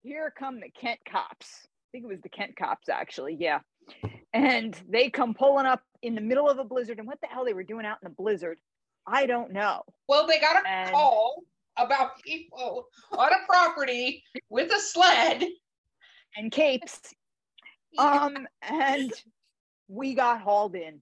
here 0.02 0.32
come 0.36 0.60
the 0.60 0.70
kent 0.70 1.00
cops. 1.08 1.66
I 1.66 1.88
think 1.92 2.04
it 2.04 2.08
was 2.08 2.22
the 2.22 2.28
kent 2.28 2.56
cops 2.56 2.88
actually 2.88 3.36
yeah. 3.38 3.60
And 4.32 4.80
they 4.88 5.10
come 5.10 5.34
pulling 5.34 5.66
up 5.66 5.82
in 6.02 6.14
the 6.14 6.20
middle 6.20 6.48
of 6.48 6.58
a 6.58 6.64
blizzard 6.64 6.98
and 6.98 7.06
what 7.06 7.20
the 7.20 7.26
hell 7.26 7.44
they 7.44 7.52
were 7.52 7.64
doing 7.64 7.84
out 7.84 7.98
in 8.02 8.08
the 8.08 8.14
blizzard 8.16 8.58
i 9.10 9.26
don't 9.26 9.52
know. 9.52 9.82
Well 10.08 10.26
they 10.26 10.38
got 10.40 10.62
a 10.64 10.68
And- 10.68 10.90
call 10.92 11.42
about 11.76 12.20
people 12.22 12.86
on 13.12 13.32
a 13.32 13.46
property 13.48 14.22
with 14.48 14.72
a 14.72 14.78
sled. 14.80 15.44
And 16.36 16.52
capes. 16.52 17.00
Um 17.98 18.46
and 18.62 19.12
we 19.88 20.14
got 20.14 20.40
hauled 20.40 20.74
in. 20.76 21.00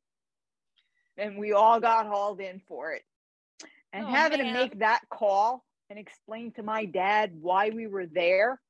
And 1.17 1.37
we 1.39 1.53
all 1.53 1.81
got 1.81 2.07
hauled 2.07 2.41
in 2.41 2.61
for 2.69 2.93
it. 2.93 3.03
And 3.93 4.05
Oh, 4.07 4.09
having 4.09 4.39
to 4.39 4.53
make 4.53 4.79
that 4.79 5.01
call 5.11 5.65
and 5.91 5.99
explain 5.99 6.53
to 6.53 6.63
my 6.63 6.85
dad 6.85 7.33
why 7.41 7.71
we 7.71 7.87
were 7.87 8.07
there 8.07 8.61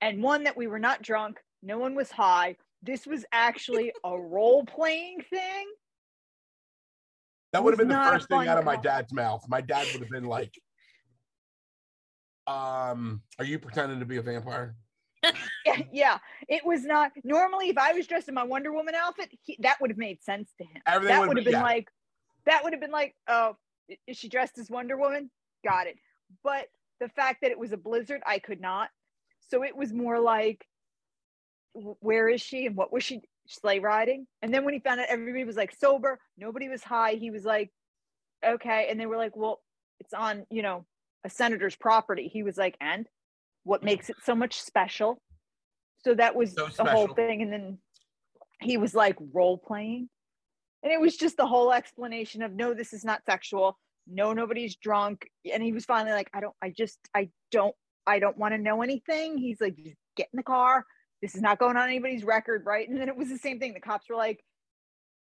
and 0.00 0.22
one 0.22 0.44
that 0.44 0.56
we 0.56 0.66
were 0.66 0.78
not 0.78 1.02
drunk 1.02 1.38
no 1.64 1.78
one 1.78 1.94
was 1.94 2.10
high. 2.10 2.56
This 2.82 3.06
was 3.06 3.24
actually 3.30 3.92
a 4.02 4.18
role 4.18 4.64
playing 4.64 5.18
thing 5.30 5.66
That 7.52 7.62
would 7.62 7.72
have 7.72 7.78
been 7.78 7.88
the 7.88 7.94
first 7.94 8.28
thing 8.28 8.48
out 8.48 8.58
of 8.58 8.64
my 8.64 8.76
dad's 8.76 9.12
mouth. 9.12 9.44
My 9.48 9.60
dad 9.60 9.86
would 9.92 10.00
have 10.02 10.10
been 10.10 10.24
like, 10.24 10.54
um, 12.46 13.22
are 13.38 13.44
you 13.44 13.58
pretending 13.58 14.00
to 14.00 14.06
be 14.06 14.16
a 14.16 14.22
vampire? 14.22 14.74
yeah, 15.64 15.82
yeah 15.92 16.18
it 16.48 16.66
was 16.66 16.82
not 16.82 17.12
normally 17.22 17.68
if 17.68 17.78
i 17.78 17.92
was 17.92 18.08
dressed 18.08 18.26
in 18.28 18.34
my 18.34 18.42
wonder 18.42 18.72
woman 18.72 18.92
outfit 18.96 19.30
he, 19.44 19.56
that 19.60 19.80
would 19.80 19.88
have 19.88 19.96
made 19.96 20.20
sense 20.20 20.50
to 20.58 20.64
him 20.64 20.82
Everything 20.84 21.16
that 21.16 21.28
would 21.28 21.36
have 21.36 21.44
be- 21.44 21.52
been 21.52 21.60
yeah. 21.60 21.62
like 21.62 21.88
that 22.44 22.64
would 22.64 22.72
have 22.72 22.80
been 22.80 22.90
like 22.90 23.14
oh 23.28 23.56
is 24.08 24.16
she 24.16 24.28
dressed 24.28 24.58
as 24.58 24.68
wonder 24.68 24.96
woman 24.96 25.30
got 25.64 25.86
it 25.86 25.96
but 26.42 26.66
the 26.98 27.08
fact 27.08 27.42
that 27.42 27.52
it 27.52 27.58
was 27.58 27.70
a 27.70 27.76
blizzard 27.76 28.20
i 28.26 28.40
could 28.40 28.60
not 28.60 28.88
so 29.48 29.62
it 29.62 29.76
was 29.76 29.92
more 29.92 30.18
like 30.18 30.66
where 32.00 32.28
is 32.28 32.40
she 32.40 32.66
and 32.66 32.74
what 32.74 32.92
was 32.92 33.04
she 33.04 33.22
sleigh 33.46 33.80
riding. 33.80 34.26
And 34.42 34.52
then 34.52 34.64
when 34.64 34.74
he 34.74 34.80
found 34.80 35.00
out 35.00 35.06
everybody 35.08 35.44
was 35.44 35.56
like 35.56 35.74
sober 35.78 36.18
nobody 36.38 36.68
was 36.68 36.82
high 36.82 37.14
he 37.14 37.30
was 37.30 37.44
like 37.44 37.70
okay. 38.44 38.88
And 38.90 38.98
they 38.98 39.06
were 39.06 39.16
like 39.16 39.36
well 39.36 39.60
it's 40.00 40.14
on 40.14 40.46
you 40.50 40.62
know 40.62 40.84
a 41.24 41.30
senator's 41.30 41.76
property. 41.76 42.28
He 42.28 42.42
was 42.42 42.56
like 42.56 42.76
and 42.80 43.06
what 43.64 43.84
makes 43.84 44.10
it 44.10 44.16
so 44.24 44.34
much 44.34 44.60
special. 44.60 45.20
So 46.04 46.14
that 46.14 46.34
was 46.34 46.54
So 46.54 46.68
the 46.76 46.90
whole 46.90 47.08
thing. 47.08 47.42
And 47.42 47.52
then 47.52 47.78
he 48.60 48.76
was 48.76 48.94
like 48.94 49.16
role 49.32 49.58
playing 49.58 50.08
and 50.82 50.92
it 50.92 51.00
was 51.00 51.16
just 51.16 51.36
the 51.36 51.46
whole 51.46 51.72
explanation 51.72 52.42
of 52.42 52.52
no 52.52 52.74
this 52.74 52.92
is 52.92 53.04
not 53.04 53.24
sexual. 53.24 53.78
No 54.06 54.32
nobody's 54.32 54.76
drunk. 54.76 55.28
And 55.52 55.62
he 55.62 55.72
was 55.72 55.84
finally 55.84 56.12
like 56.12 56.30
i 56.34 56.40
don't 56.40 56.54
i 56.62 56.70
just 56.70 56.98
i 57.14 57.28
don't 57.50 57.74
i 58.06 58.18
don't 58.18 58.36
want 58.36 58.54
to 58.54 58.58
know 58.58 58.82
anything. 58.82 59.38
He's 59.38 59.60
like 59.60 59.76
just 59.76 59.96
get 60.16 60.28
in 60.32 60.36
the 60.36 60.42
car 60.42 60.84
this 61.22 61.34
is 61.34 61.40
not 61.40 61.58
going 61.58 61.76
on 61.76 61.88
anybody's 61.88 62.24
record 62.24 62.66
right? 62.66 62.88
And 62.88 63.00
then 63.00 63.08
it 63.08 63.16
was 63.16 63.28
the 63.28 63.38
same 63.38 63.58
thing. 63.58 63.72
The 63.72 63.80
cops 63.80 64.08
were 64.08 64.16
like 64.16 64.44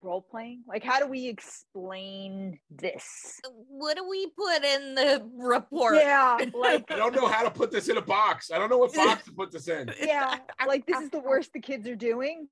role 0.03 0.21
playing 0.31 0.63
like 0.67 0.83
how 0.83 0.99
do 0.99 1.05
we 1.05 1.27
explain 1.27 2.59
this? 2.71 3.39
What 3.67 3.97
do 3.97 4.09
we 4.09 4.27
put 4.29 4.63
in 4.63 4.95
the 4.95 5.29
report? 5.37 5.95
yeah 5.95 6.37
like 6.55 6.89
I 6.89 6.95
don't 6.95 7.13
know 7.15 7.27
how 7.27 7.43
to 7.43 7.51
put 7.51 7.71
this 7.71 7.89
in 7.89 7.97
a 7.97 8.01
box. 8.01 8.49
I 8.51 8.57
don't 8.57 8.69
know 8.69 8.79
what 8.79 8.93
box 8.93 9.25
to 9.25 9.31
put 9.31 9.51
this 9.51 9.67
in. 9.67 9.91
yeah 10.01 10.37
like 10.65 10.87
this 10.87 10.99
is 11.01 11.09
the 11.09 11.19
worst 11.19 11.53
the 11.53 11.59
kids 11.59 11.87
are 11.87 11.95
doing. 11.95 12.47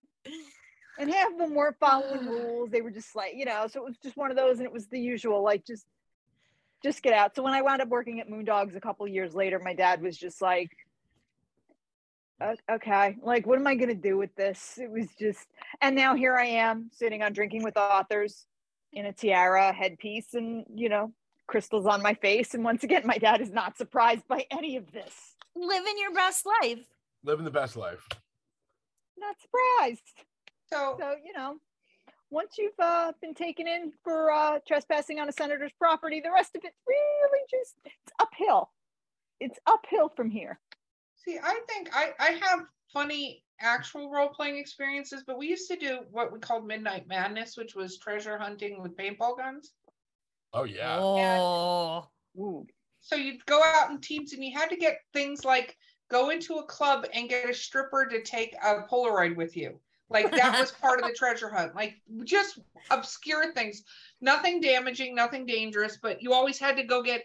And 1.00 1.10
half 1.10 1.32
of 1.32 1.38
them 1.38 1.56
weren't 1.56 1.78
following 1.80 2.26
rules. 2.28 2.70
They 2.72 2.82
were 2.82 2.92
just 2.92 3.16
like 3.16 3.34
you 3.36 3.46
know 3.46 3.68
so 3.68 3.82
it 3.82 3.86
was 3.86 3.98
just 4.04 4.18
one 4.18 4.30
of 4.30 4.38
those 4.38 4.58
and 4.58 4.66
it 4.66 4.74
was 4.74 4.88
the 4.88 5.00
usual 5.00 5.44
like 5.44 5.66
just 5.66 5.86
just 6.84 7.02
get 7.02 7.14
out. 7.14 7.36
So 7.36 7.44
when 7.44 7.54
i 7.54 7.62
wound 7.62 7.82
up 7.82 7.88
working 7.88 8.20
at 8.20 8.30
moondogs 8.30 8.76
a 8.76 8.82
couple 8.82 9.08
years 9.08 9.34
later 9.34 9.60
my 9.60 9.74
dad 9.74 10.02
was 10.02 10.18
just 10.18 10.42
like 10.42 10.70
"O- 10.70 10.89
okay 12.72 13.18
like 13.22 13.46
what 13.46 13.60
am 13.60 13.68
i 13.68 13.76
going 13.76 13.90
to 13.90 13.96
do 13.96 14.18
with 14.18 14.34
this 14.36 14.80
it 14.82 14.90
was 14.90 15.08
just 15.20 15.48
and 15.82 15.96
now 15.96 16.16
here 16.16 16.36
i 16.36 16.46
am 16.46 16.90
sitting 16.94 17.22
on 17.22 17.34
drinking 17.34 17.64
with 17.64 17.76
authors 17.76 18.46
in 18.94 19.06
a 19.06 19.14
tiara 19.14 19.74
headpiece 19.74 20.34
and 20.34 20.66
you 20.74 20.90
know 20.90 21.12
crystals 21.48 21.86
on 21.86 22.02
my 22.02 22.14
face 22.14 22.54
and 22.54 22.64
once 22.64 22.84
again 22.84 23.02
my 23.06 23.18
dad 23.18 23.42
is 23.42 23.52
not 23.52 23.78
surprised 23.78 24.28
by 24.28 24.46
any 24.52 24.78
of 24.78 24.92
this 24.92 25.36
Living 25.56 25.96
your 26.00 26.14
best 26.14 26.46
life. 26.46 26.86
Living 27.24 27.46
the 27.46 27.52
best 27.52 27.76
life. 27.76 28.08
not 29.18 29.36
surprised 29.42 30.02
so 30.72 30.96
So, 31.00 31.16
you 31.24 31.34
know, 31.34 31.58
once 32.30 32.58
you've 32.58 32.80
uh, 32.80 33.12
been 33.22 33.34
taken 33.34 33.68
in 33.68 33.92
for 34.04 34.32
uh, 34.32 34.60
trespassing 34.68 35.20
on 35.20 35.28
a 35.28 35.32
senator's 35.32 35.74
property, 35.78 36.22
the 36.22 36.32
rest 36.32 36.56
of 36.56 36.64
it 36.64 36.74
really 36.88 37.46
just 37.50 37.76
it's 37.84 38.14
uphill. 38.20 38.70
It's 39.40 39.60
uphill 39.66 40.10
from 40.10 40.30
here. 40.30 40.60
See, 41.26 41.38
I 41.42 41.60
think 41.68 41.90
I, 41.94 42.14
I 42.20 42.40
have 42.44 42.66
funny 42.94 43.44
actual 43.62 44.10
role 44.10 44.30
playing 44.30 44.58
experiences, 44.58 45.24
but 45.26 45.38
we 45.38 45.48
used 45.48 45.70
to 45.70 45.76
do 45.76 46.00
what 46.12 46.32
we 46.32 46.40
called 46.40 46.66
Midnight 46.66 47.08
Madness, 47.08 47.58
which 47.58 47.76
was 47.76 47.98
treasure 47.98 48.38
hunting 48.38 48.82
with 48.82 48.98
paintball 48.98 49.38
guns. 49.38 49.72
Oh 50.54 50.64
yeah. 50.64 50.98
Oh. 51.00 52.08
Ooh. 52.38 52.66
So 53.02 53.16
you'd 53.16 53.46
go 53.46 53.62
out 53.64 53.92
in 53.92 54.00
teams 54.00 54.34
and 54.34 54.44
you 54.44 54.58
had 54.58 54.70
to 54.70 54.76
get 54.76 55.00
things 55.14 55.46
like 55.46 55.78
go 56.10 56.30
into 56.30 56.56
a 56.56 56.66
club 56.66 57.06
and 57.14 57.30
get 57.30 57.50
a 57.50 57.54
stripper 57.54 58.08
to 58.08 58.22
take 58.24 58.56
a 58.64 58.84
Polaroid 58.90 59.36
with 59.36 59.56
you. 59.56 59.80
Like 60.10 60.32
that 60.32 60.60
was 60.60 60.72
part 60.72 61.00
of 61.00 61.08
the 61.08 61.14
treasure 61.14 61.50
hunt. 61.50 61.76
Like 61.76 61.96
just 62.24 62.60
obscure 62.90 63.54
things, 63.54 63.84
nothing 64.22 64.60
damaging, 64.60 65.14
nothing 65.14 65.46
dangerous, 65.46 65.98
but 66.02 66.22
you 66.22 66.34
always 66.34 66.58
had 66.58 66.78
to 66.78 66.84
go 66.84 67.04
get 67.04 67.24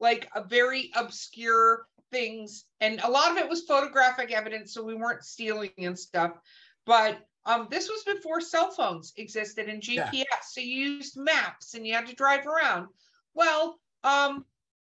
like 0.00 0.28
a 0.34 0.44
very 0.44 0.90
obscure 0.94 1.86
things. 2.16 2.64
And 2.80 3.00
a 3.00 3.10
lot 3.10 3.30
of 3.30 3.36
it 3.36 3.48
was 3.48 3.64
photographic 3.64 4.32
evidence, 4.32 4.72
so 4.72 4.82
we 4.82 4.94
weren't 4.94 5.22
stealing 5.22 5.70
and 5.78 5.98
stuff. 5.98 6.32
But 6.86 7.18
um, 7.44 7.68
this 7.70 7.88
was 7.88 8.02
before 8.04 8.40
cell 8.40 8.70
phones 8.70 9.12
existed 9.16 9.68
and 9.68 9.82
GPS. 9.82 10.08
Yeah. 10.12 10.24
So 10.42 10.60
you 10.60 10.92
used 10.92 11.16
maps 11.16 11.74
and 11.74 11.86
you 11.86 11.94
had 11.94 12.06
to 12.06 12.14
drive 12.14 12.46
around. 12.46 12.88
Well, 13.34 13.78
um, 14.02 14.44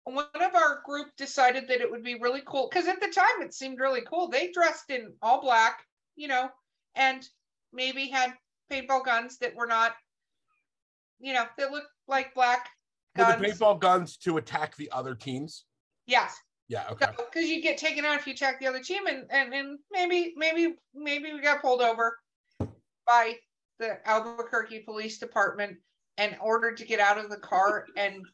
one 0.04 0.26
of 0.34 0.54
our 0.54 0.82
group 0.84 1.08
decided 1.16 1.66
that 1.68 1.80
it 1.80 1.90
would 1.90 2.04
be 2.04 2.14
really 2.14 2.42
cool 2.46 2.68
because 2.70 2.86
at 2.86 3.00
the 3.00 3.08
time 3.08 3.42
it 3.42 3.52
seemed 3.52 3.80
really 3.80 4.02
cool. 4.02 4.28
They 4.28 4.52
dressed 4.52 4.90
in 4.90 5.12
all 5.20 5.40
black, 5.40 5.80
you 6.14 6.28
know, 6.28 6.48
and 6.94 7.28
maybe 7.72 8.06
had 8.06 8.32
paintball 8.70 9.04
guns 9.04 9.38
that 9.38 9.56
were 9.56 9.66
not, 9.66 9.94
you 11.18 11.34
know, 11.34 11.44
that 11.58 11.72
looked 11.72 11.88
like 12.06 12.34
black 12.34 12.68
guns. 13.16 13.40
the 13.40 13.48
paintball 13.48 13.80
guns 13.80 14.16
to 14.18 14.36
attack 14.36 14.76
the 14.76 14.90
other 14.92 15.16
teams. 15.16 15.64
Yes. 16.06 16.36
Yeah. 16.68 16.84
Okay. 16.90 17.06
because 17.16 17.48
you 17.48 17.62
get 17.62 17.78
taken 17.78 18.04
out 18.04 18.18
if 18.18 18.26
you 18.26 18.32
attack 18.32 18.58
the 18.58 18.66
other 18.66 18.80
team 18.80 19.06
and, 19.06 19.24
and 19.30 19.54
and 19.54 19.78
maybe 19.92 20.34
maybe 20.36 20.74
maybe 20.94 21.32
we 21.32 21.40
got 21.40 21.62
pulled 21.62 21.80
over 21.80 22.18
by 23.06 23.34
the 23.78 23.98
albuquerque 24.08 24.80
police 24.80 25.18
department 25.18 25.76
and 26.18 26.36
ordered 26.40 26.76
to 26.78 26.84
get 26.84 26.98
out 26.98 27.18
of 27.18 27.30
the 27.30 27.36
car 27.36 27.86
and 27.96 28.24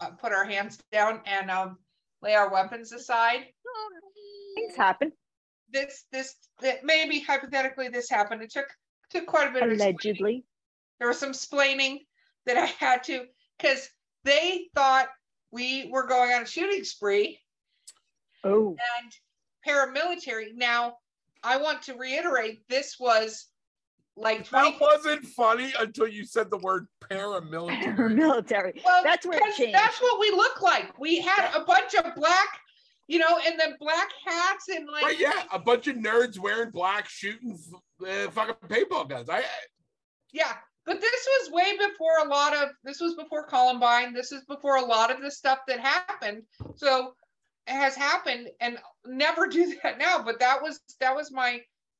uh, 0.00 0.10
put 0.10 0.32
our 0.32 0.44
hands 0.44 0.78
down 0.92 1.20
and 1.26 1.50
um, 1.50 1.78
lay 2.22 2.34
our 2.34 2.52
weapons 2.52 2.92
aside 2.92 3.46
Things 4.54 4.76
happen. 4.76 5.12
this 5.72 6.04
this 6.12 6.36
that 6.60 6.84
maybe 6.84 7.20
hypothetically 7.20 7.88
this 7.88 8.08
happened 8.08 8.42
it 8.42 8.52
took 8.52 8.68
took 9.10 9.26
quite 9.26 9.48
a 9.48 9.52
bit 9.52 9.62
of 9.64 9.70
explaining. 9.72 9.94
Allegedly. 9.94 10.44
there 10.98 11.08
was 11.08 11.18
some 11.18 11.32
splaining 11.32 11.98
that 12.46 12.56
i 12.56 12.66
had 12.66 13.02
to 13.04 13.24
because 13.58 13.88
they 14.24 14.68
thought 14.74 15.08
we 15.50 15.88
were 15.90 16.06
going 16.06 16.32
on 16.32 16.42
a 16.42 16.46
shooting 16.46 16.84
spree 16.84 17.40
Oh, 18.44 18.76
and 19.00 19.12
paramilitary. 19.66 20.54
Now, 20.54 20.98
I 21.42 21.56
want 21.56 21.82
to 21.82 21.94
reiterate 21.94 22.68
this 22.68 22.96
was 22.98 23.46
like 24.16 24.48
20 24.48 24.70
That 24.70 24.80
wasn't 24.80 25.24
funny 25.26 25.72
until 25.78 26.08
you 26.08 26.24
said 26.24 26.50
the 26.50 26.58
word 26.58 26.86
paramilitary. 27.10 27.96
Paramilitary. 27.96 28.84
well, 28.84 29.02
That's 29.04 29.26
where 29.26 29.38
it 29.38 29.56
changed. 29.56 29.74
That's 29.74 30.00
what 30.00 30.18
we 30.18 30.30
look 30.30 30.62
like. 30.62 30.98
We 30.98 31.20
had 31.20 31.50
a 31.54 31.64
bunch 31.64 31.94
of 31.94 32.14
black, 32.14 32.48
you 33.08 33.18
know, 33.18 33.38
and 33.46 33.58
then 33.58 33.76
black 33.78 34.08
hats 34.24 34.68
and 34.68 34.88
like 34.90 35.04
Right, 35.04 35.18
yeah, 35.18 35.44
a 35.52 35.58
bunch 35.58 35.86
of 35.86 35.96
nerds 35.96 36.38
wearing 36.38 36.70
black 36.70 37.08
shooting 37.08 37.58
uh, 38.02 38.30
fucking 38.30 38.54
paintball 38.68 39.08
guns. 39.08 39.28
I 39.28 39.44
yeah. 40.32 40.52
But 40.86 41.00
this 41.00 41.26
was 41.26 41.52
way 41.52 41.76
before 41.76 42.24
a 42.24 42.28
lot 42.28 42.54
of 42.54 42.68
this 42.84 43.00
was 43.00 43.14
before 43.14 43.42
Columbine. 43.42 44.14
This 44.14 44.30
is 44.30 44.44
before 44.44 44.76
a 44.76 44.84
lot 44.84 45.10
of 45.10 45.20
the 45.20 45.30
stuff 45.30 45.58
that 45.66 45.80
happened. 45.80 46.42
So 46.76 47.08
it 47.08 47.12
has 47.66 47.96
happened 47.96 48.48
and 48.60 48.78
never 49.06 49.46
do 49.48 49.76
that 49.82 49.98
now. 49.98 50.22
But 50.24 50.40
that 50.40 50.62
was 50.62 50.80
that 50.84 51.02
was 51.04 51.18
my 51.18 51.48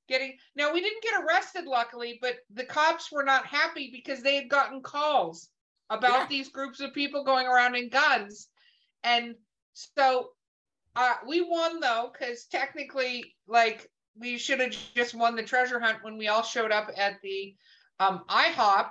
getting 0.08 0.22
now 0.42 0.60
we 0.72 0.80
didn't 0.80 1.02
get 1.02 1.22
arrested 1.22 1.64
luckily, 1.64 2.18
but 2.20 2.36
the 2.50 2.64
cops 2.64 3.10
were 3.12 3.24
not 3.24 3.46
happy 3.46 3.90
because 3.92 4.22
they 4.22 4.36
had 4.36 4.48
gotten 4.48 4.82
calls 4.82 5.50
about 5.90 6.28
Yeah. 6.28 6.28
these 6.28 6.48
groups 6.48 6.80
of 6.80 6.92
people 6.94 7.24
going 7.24 7.46
around 7.46 7.74
in 7.76 7.88
guns. 7.88 8.48
And 9.04 9.36
so 9.74 10.30
uh 10.96 11.14
we 11.26 11.42
won 11.42 11.80
though, 11.80 12.10
because 12.12 12.46
technically 12.46 13.34
like 13.46 13.90
we 14.18 14.38
should 14.38 14.60
have 14.60 14.70
just 14.70 14.94
won 14.94 15.14
the 15.14 15.24
treasure 15.24 15.60
hunt 15.60 15.82
when 15.84 15.96
we 15.96 16.08
all 16.08 16.24
showed 16.24 16.54
up 16.54 16.74
at 16.80 17.02
the 17.06 17.44
um 17.88 18.12
IHOP 18.28 18.88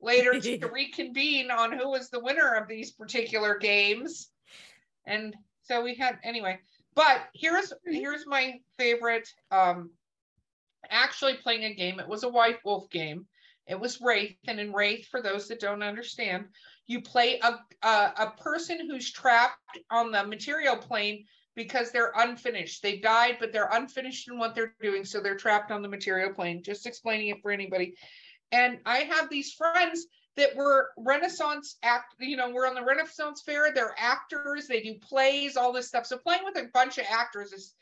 later 0.00 0.36
to 0.60 0.66
reconvene 0.66 1.50
on 1.50 1.72
who 1.72 1.90
was 1.90 2.10
the 2.10 2.20
winner 2.20 2.54
of 2.54 2.68
these 2.68 2.92
particular 2.92 3.58
games. 3.58 4.30
And 5.06 5.34
so 5.68 5.82
we 5.82 5.94
had 5.94 6.18
anyway, 6.24 6.58
but 6.94 7.28
here's 7.34 7.72
here's 7.84 8.26
my 8.26 8.58
favorite 8.78 9.28
um 9.50 9.90
actually 10.90 11.34
playing 11.34 11.64
a 11.64 11.74
game. 11.74 12.00
It 12.00 12.08
was 12.08 12.22
a 12.22 12.28
White 12.28 12.58
Wolf 12.64 12.88
game. 12.90 13.26
It 13.66 13.78
was 13.78 14.00
Wraith, 14.00 14.36
and 14.46 14.58
in 14.58 14.72
Wraith, 14.72 15.06
for 15.08 15.20
those 15.20 15.46
that 15.48 15.60
don't 15.60 15.82
understand, 15.82 16.46
you 16.86 17.02
play 17.02 17.38
a 17.40 17.58
a, 17.86 18.12
a 18.18 18.34
person 18.42 18.88
who's 18.88 19.12
trapped 19.12 19.78
on 19.90 20.10
the 20.10 20.26
material 20.26 20.76
plane 20.76 21.26
because 21.54 21.90
they're 21.90 22.12
unfinished. 22.16 22.82
They 22.82 22.98
died, 22.98 23.36
but 23.40 23.52
they're 23.52 23.68
unfinished 23.72 24.28
in 24.28 24.38
what 24.38 24.54
they're 24.54 24.74
doing, 24.80 25.04
so 25.04 25.20
they're 25.20 25.36
trapped 25.36 25.70
on 25.70 25.82
the 25.82 25.88
material 25.88 26.32
plane. 26.32 26.62
Just 26.62 26.86
explaining 26.86 27.28
it 27.28 27.42
for 27.42 27.50
anybody. 27.50 27.94
And 28.52 28.78
I 28.86 28.98
have 29.00 29.28
these 29.28 29.52
friends 29.52 30.06
that 30.38 30.56
were 30.56 30.90
Renaissance 30.96 31.76
act, 31.82 32.14
you 32.20 32.36
know, 32.36 32.50
we're 32.50 32.66
on 32.66 32.74
the 32.74 32.84
Renaissance 32.84 33.42
Fair. 33.42 33.72
They're 33.74 33.94
actors, 33.98 34.66
they 34.66 34.80
do 34.80 34.94
plays, 34.94 35.56
all 35.56 35.72
this 35.72 35.88
stuff. 35.88 36.06
So 36.06 36.16
playing 36.16 36.44
with 36.44 36.56
a 36.56 36.68
bunch 36.72 36.98
of 36.98 37.04
actors 37.10 37.52
is 37.52 37.74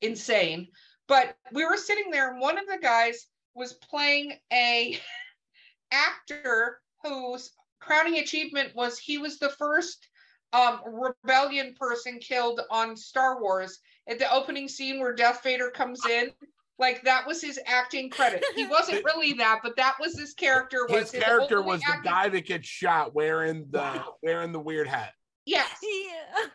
insane. 0.00 0.68
But 1.06 1.36
we 1.52 1.64
were 1.64 1.76
sitting 1.76 2.10
there, 2.10 2.32
and 2.32 2.40
one 2.40 2.58
of 2.58 2.66
the 2.66 2.78
guys 2.80 3.26
was 3.54 3.74
playing 3.74 4.34
a 4.52 4.98
actor 5.92 6.80
whose 7.02 7.52
crowning 7.80 8.18
achievement 8.18 8.74
was 8.74 8.98
he 8.98 9.18
was 9.18 9.38
the 9.38 9.50
first 9.50 10.08
um 10.52 10.80
rebellion 10.84 11.74
person 11.78 12.18
killed 12.18 12.60
on 12.70 12.96
Star 12.96 13.40
Wars 13.40 13.78
at 14.08 14.18
the 14.18 14.32
opening 14.32 14.66
scene 14.66 14.98
where 14.98 15.14
Darth 15.14 15.42
Vader 15.42 15.70
comes 15.70 16.04
in. 16.06 16.30
Like 16.78 17.02
that 17.02 17.26
was 17.26 17.42
his 17.42 17.58
acting 17.66 18.08
credit. 18.08 18.44
He 18.54 18.66
wasn't 18.66 19.04
really 19.04 19.32
that, 19.34 19.60
but 19.62 19.76
that 19.76 19.96
was 20.00 20.18
his 20.18 20.34
character. 20.34 20.86
Was 20.88 21.10
his 21.10 21.22
character 21.22 21.58
only 21.58 21.70
was 21.72 21.80
the 21.80 21.98
guy 22.04 22.28
that 22.28 22.46
gets 22.46 22.68
shot 22.68 23.14
wearing 23.14 23.66
the 23.70 24.04
wearing 24.22 24.52
the 24.52 24.60
weird 24.60 24.86
hat. 24.88 25.12
Yes. 25.44 25.68
Yeah. 25.82 26.46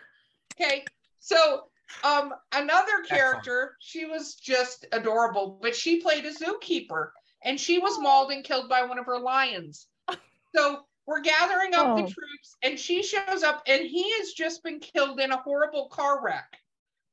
Okay. 0.65 0.86
So 1.19 1.63
um 2.03 2.34
another 2.53 3.01
character, 3.07 3.76
she 3.80 4.05
was 4.05 4.36
just 4.36 4.86
adorable, 4.93 5.59
but 5.61 5.76
she 5.76 5.99
played 6.01 6.26
a 6.26 6.32
zookeeper 6.34 7.09
and 7.43 7.59
she 7.59 7.80
was 7.80 7.99
mauled 7.99 8.32
and 8.32 8.43
killed 8.43 8.69
by 8.69 8.84
one 8.84 8.97
of 8.99 9.05
her 9.05 9.19
lions. 9.19 9.88
So 10.55 10.82
we're 11.07 11.21
gathering 11.21 11.74
up 11.74 11.97
the 11.97 12.03
Oh. 12.03 12.07
troops 12.07 12.57
and 12.61 12.80
she 12.80 13.01
shows 13.01 13.41
up 13.43 13.63
and 13.67 13.82
he 13.82 14.09
has 14.19 14.34
just 14.34 14.63
been 14.63 14.80
killed 14.80 15.19
in 15.19 15.32
a 15.32 15.38
horrible 15.41 15.88
car 15.89 16.24
wreck. 16.24 16.45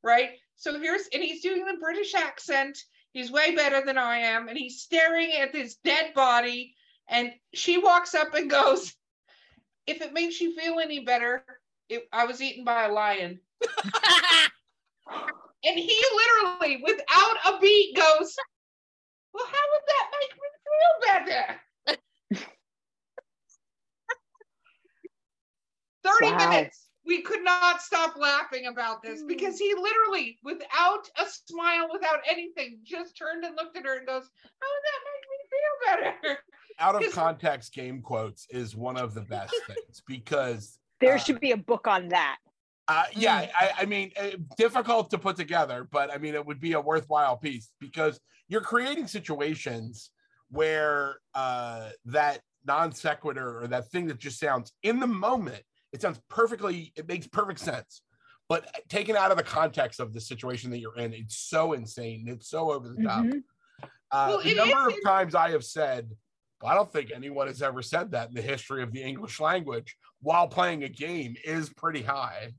Right? 0.05 0.33
So 0.57 0.79
here's 0.79 1.09
and 1.15 1.23
he's 1.25 1.41
doing 1.43 1.65
the 1.65 1.79
British 1.81 2.15
accent. 2.15 2.79
He's 3.13 3.31
way 3.31 3.55
better 3.55 3.85
than 3.85 3.99
I 3.99 4.19
am 4.19 4.49
and 4.49 4.57
he's 4.57 4.81
staring 4.81 5.33
at 5.33 5.53
this 5.53 5.77
dead 5.77 6.15
body 6.15 6.75
and 7.09 7.33
she 7.53 7.79
walks 7.79 8.15
up 8.15 8.35
and 8.35 8.49
goes, 8.49 8.95
"If 9.87 10.01
it 10.01 10.13
makes 10.13 10.41
you 10.41 10.55
feel 10.55 10.79
any 10.79 11.01
better, 11.01 11.45
it, 11.89 12.09
I 12.13 12.25
was 12.27 12.41
eaten 12.41 12.65
by 12.65 12.85
a 12.85 12.93
lion." 12.93 13.41
And 15.63 15.79
he 15.79 16.05
literally, 16.15 16.83
without 16.83 17.37
a 17.47 17.59
beat, 17.61 17.95
goes, 17.95 18.35
Well, 19.33 19.47
how 19.47 19.65
would 19.73 19.83
that 19.87 20.11
make 20.21 20.33
me 20.35 20.49
feel 20.65 21.27
better? 21.27 21.61
30 26.03 26.33
Wow. 26.33 26.51
minutes. 26.51 26.90
We 27.11 27.23
could 27.23 27.43
not 27.43 27.83
stop 27.83 28.17
laughing 28.17 28.67
about 28.67 29.03
this 29.03 29.25
because 29.25 29.59
he 29.59 29.75
literally, 29.75 30.39
without 30.45 31.11
a 31.19 31.27
smile, 31.27 31.89
without 31.93 32.21
anything, 32.31 32.79
just 32.85 33.19
turned 33.19 33.45
and 33.45 33.57
looked 33.57 33.77
at 33.77 33.85
her 33.85 33.99
and 33.99 34.07
goes, 34.07 34.31
How 34.61 34.69
would 34.71 34.85
that 34.87 35.01
make 35.11 35.25
me 35.29 35.41
feel 35.51 36.23
better? 36.23 36.39
Out 36.79 37.05
of 37.05 37.13
context 37.13 37.75
game 37.75 38.01
quotes 38.01 38.47
is 38.51 38.77
one 38.77 38.97
of 38.97 39.15
the 39.15 39.23
best 39.23 39.53
things 39.67 40.03
because 40.07 40.79
There 41.01 41.17
Uh, 41.17 41.19
should 41.19 41.41
be 41.41 41.51
a 41.51 41.57
book 41.57 41.89
on 41.89 42.11
that. 42.11 42.39
Uh, 42.87 43.07
yeah, 43.13 43.49
I, 43.59 43.71
I 43.79 43.85
mean, 43.87 44.13
uh, 44.17 44.31
difficult 44.57 45.11
to 45.11 45.19
put 45.19 45.35
together, 45.35 45.89
but 45.91 46.13
I 46.15 46.19
mean, 46.19 46.35
it 46.35 46.47
would 46.47 46.61
be 46.61 46.75
a 46.75 46.81
worthwhile 46.81 47.37
piece 47.37 47.71
because 47.81 48.21
you're 48.47 48.61
creating 48.61 49.09
situations 49.09 50.11
where 50.49 51.17
uh, 51.35 51.89
that 52.05 52.39
non 52.65 52.93
sequitur 52.93 53.63
or 53.63 53.67
that 53.67 53.89
thing 53.91 54.07
that 54.07 54.19
just 54.19 54.39
sounds 54.39 54.71
in 54.85 55.01
the 55.01 55.07
moment, 55.09 55.65
it 55.93 56.03
sounds 56.03 56.21
perfectly, 56.29 56.93
it 56.97 57.09
makes 57.09 57.27
perfect 57.27 57.61
sense. 57.61 58.03
But 58.49 58.69
taken 58.89 59.17
out 59.17 59.31
of 59.31 59.37
the 59.37 59.45
context 59.45 60.01
of 60.01 60.13
the 60.13 60.21
situation 60.21 60.71
that 60.71 60.79
you're 60.79 60.97
in, 60.97 61.13
it's 61.15 61.37
so 61.37 61.73
insane. 61.73 62.27
It's 62.29 62.49
so 62.49 62.73
over 62.73 62.89
the 62.89 63.03
top. 63.03 63.25
Mhm. 63.25 63.43
Uh, 64.11 64.27
Well, 64.29 64.43
the 64.43 64.55
number 64.55 64.91
is 64.91 64.97
of 64.97 65.03
times 65.05 65.35
I 65.37 65.51
have 65.51 65.65
said, 65.65 66.11
I 66.65 66.75
don't 66.75 66.93
think 66.93 67.13
anyone 67.13 67.47
has 67.47 67.63
ever 67.63 67.81
said 67.81 68.11
that 68.11 68.29
in 68.29 68.35
the 68.35 68.43
history 68.43 68.83
of 68.83 68.93
the 68.93 69.03
English 69.03 69.39
language 69.41 69.97
while 70.21 70.49
playing 70.49 70.83
a 70.83 70.89
game 70.89 71.37
is 71.45 71.71
pretty 71.71 72.03
high. 72.03 72.53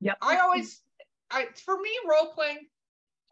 Yeah, 0.00 0.14
I 0.22 0.38
always, 0.38 0.82
I 1.30 1.48
for 1.64 1.80
me, 1.80 1.90
role 2.08 2.32
playing, 2.32 2.68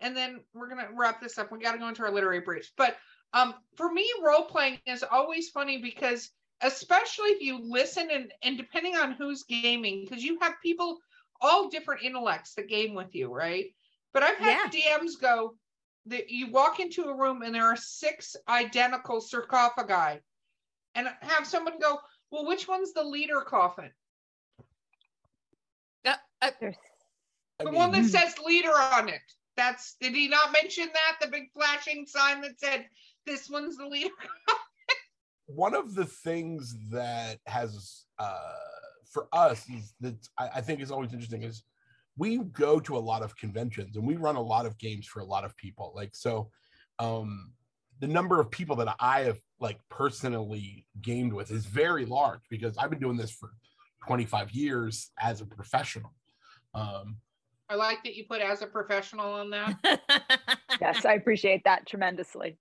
and 0.00 0.16
then 0.16 0.44
we're 0.52 0.68
gonna 0.68 0.88
wrap 0.92 1.20
this 1.20 1.38
up. 1.38 1.50
We 1.52 1.60
got 1.60 1.72
to 1.72 1.78
go 1.78 1.88
into 1.88 2.02
our 2.02 2.10
literary 2.10 2.40
briefs, 2.40 2.72
but 2.76 2.96
um, 3.32 3.54
for 3.76 3.92
me, 3.92 4.10
role 4.22 4.44
playing 4.44 4.80
is 4.86 5.04
always 5.04 5.50
funny 5.50 5.78
because, 5.80 6.30
especially 6.62 7.30
if 7.30 7.40
you 7.40 7.58
listen 7.62 8.08
and 8.10 8.32
and 8.42 8.56
depending 8.56 8.96
on 8.96 9.12
who's 9.12 9.44
gaming, 9.44 10.04
because 10.04 10.22
you 10.22 10.38
have 10.40 10.54
people 10.62 10.98
all 11.40 11.68
different 11.68 12.02
intellects 12.02 12.54
that 12.54 12.68
game 12.68 12.94
with 12.94 13.14
you, 13.14 13.32
right? 13.32 13.66
But 14.12 14.22
I've 14.22 14.36
had 14.36 14.70
DMs 14.72 15.20
go 15.20 15.54
that 16.06 16.30
you 16.30 16.50
walk 16.50 16.80
into 16.80 17.04
a 17.04 17.16
room 17.16 17.42
and 17.42 17.54
there 17.54 17.66
are 17.66 17.76
six 17.76 18.36
identical 18.48 19.20
sarcophagi, 19.20 20.20
and 20.94 21.08
have 21.20 21.46
someone 21.46 21.78
go, 21.78 22.00
"Well, 22.30 22.46
which 22.46 22.68
one's 22.68 22.92
the 22.92 23.04
leader 23.04 23.40
coffin?" 23.42 23.90
Uh, 26.04 26.14
uh, 26.42 26.50
The 26.60 27.64
mean, 27.66 27.74
one 27.74 27.90
that 27.92 28.06
says 28.06 28.38
leader 28.38 28.72
on 28.72 29.08
it. 29.08 29.20
That's 29.56 29.94
did 30.00 30.14
he 30.14 30.28
not 30.28 30.52
mention 30.52 30.88
that? 30.92 31.18
The 31.20 31.28
big 31.30 31.52
flashing 31.52 32.06
sign 32.06 32.40
that 32.42 32.58
said 32.58 32.88
this 33.26 33.48
one's 33.50 33.76
the 33.76 33.86
leader. 33.86 34.14
one 35.54 35.74
of 35.74 35.94
the 35.94 36.04
things 36.04 36.76
that 36.90 37.38
has 37.46 38.04
uh 38.18 38.54
for 39.10 39.28
us 39.32 39.68
is 39.68 39.94
that 40.00 40.14
I, 40.38 40.48
I 40.56 40.60
think 40.60 40.80
is 40.80 40.90
always 40.90 41.12
interesting 41.12 41.42
is 41.42 41.64
we 42.16 42.38
go 42.38 42.80
to 42.80 42.96
a 42.96 42.98
lot 42.98 43.22
of 43.22 43.36
conventions 43.36 43.96
and 43.96 44.06
we 44.06 44.16
run 44.16 44.36
a 44.36 44.42
lot 44.42 44.66
of 44.66 44.78
games 44.78 45.06
for 45.06 45.20
a 45.20 45.24
lot 45.24 45.44
of 45.44 45.56
people 45.56 45.92
like 45.94 46.14
so 46.14 46.50
um 46.98 47.52
the 47.98 48.06
number 48.06 48.40
of 48.40 48.50
people 48.50 48.76
that 48.76 48.94
i 49.00 49.20
have 49.22 49.38
like 49.58 49.78
personally 49.88 50.86
gamed 51.02 51.32
with 51.32 51.50
is 51.50 51.66
very 51.66 52.04
large 52.04 52.40
because 52.50 52.78
i've 52.78 52.90
been 52.90 53.00
doing 53.00 53.16
this 53.16 53.30
for 53.30 53.50
25 54.06 54.52
years 54.52 55.10
as 55.18 55.40
a 55.40 55.46
professional. 55.46 56.12
Um, 56.74 57.16
I 57.68 57.74
like 57.74 58.02
that 58.04 58.14
you 58.14 58.24
put 58.28 58.40
as 58.40 58.62
a 58.62 58.66
professional 58.66 59.32
on 59.32 59.50
that. 59.50 59.76
Yes, 60.80 61.04
I 61.04 61.12
appreciate 61.14 61.64
that 61.64 61.86
tremendously. 61.86 62.56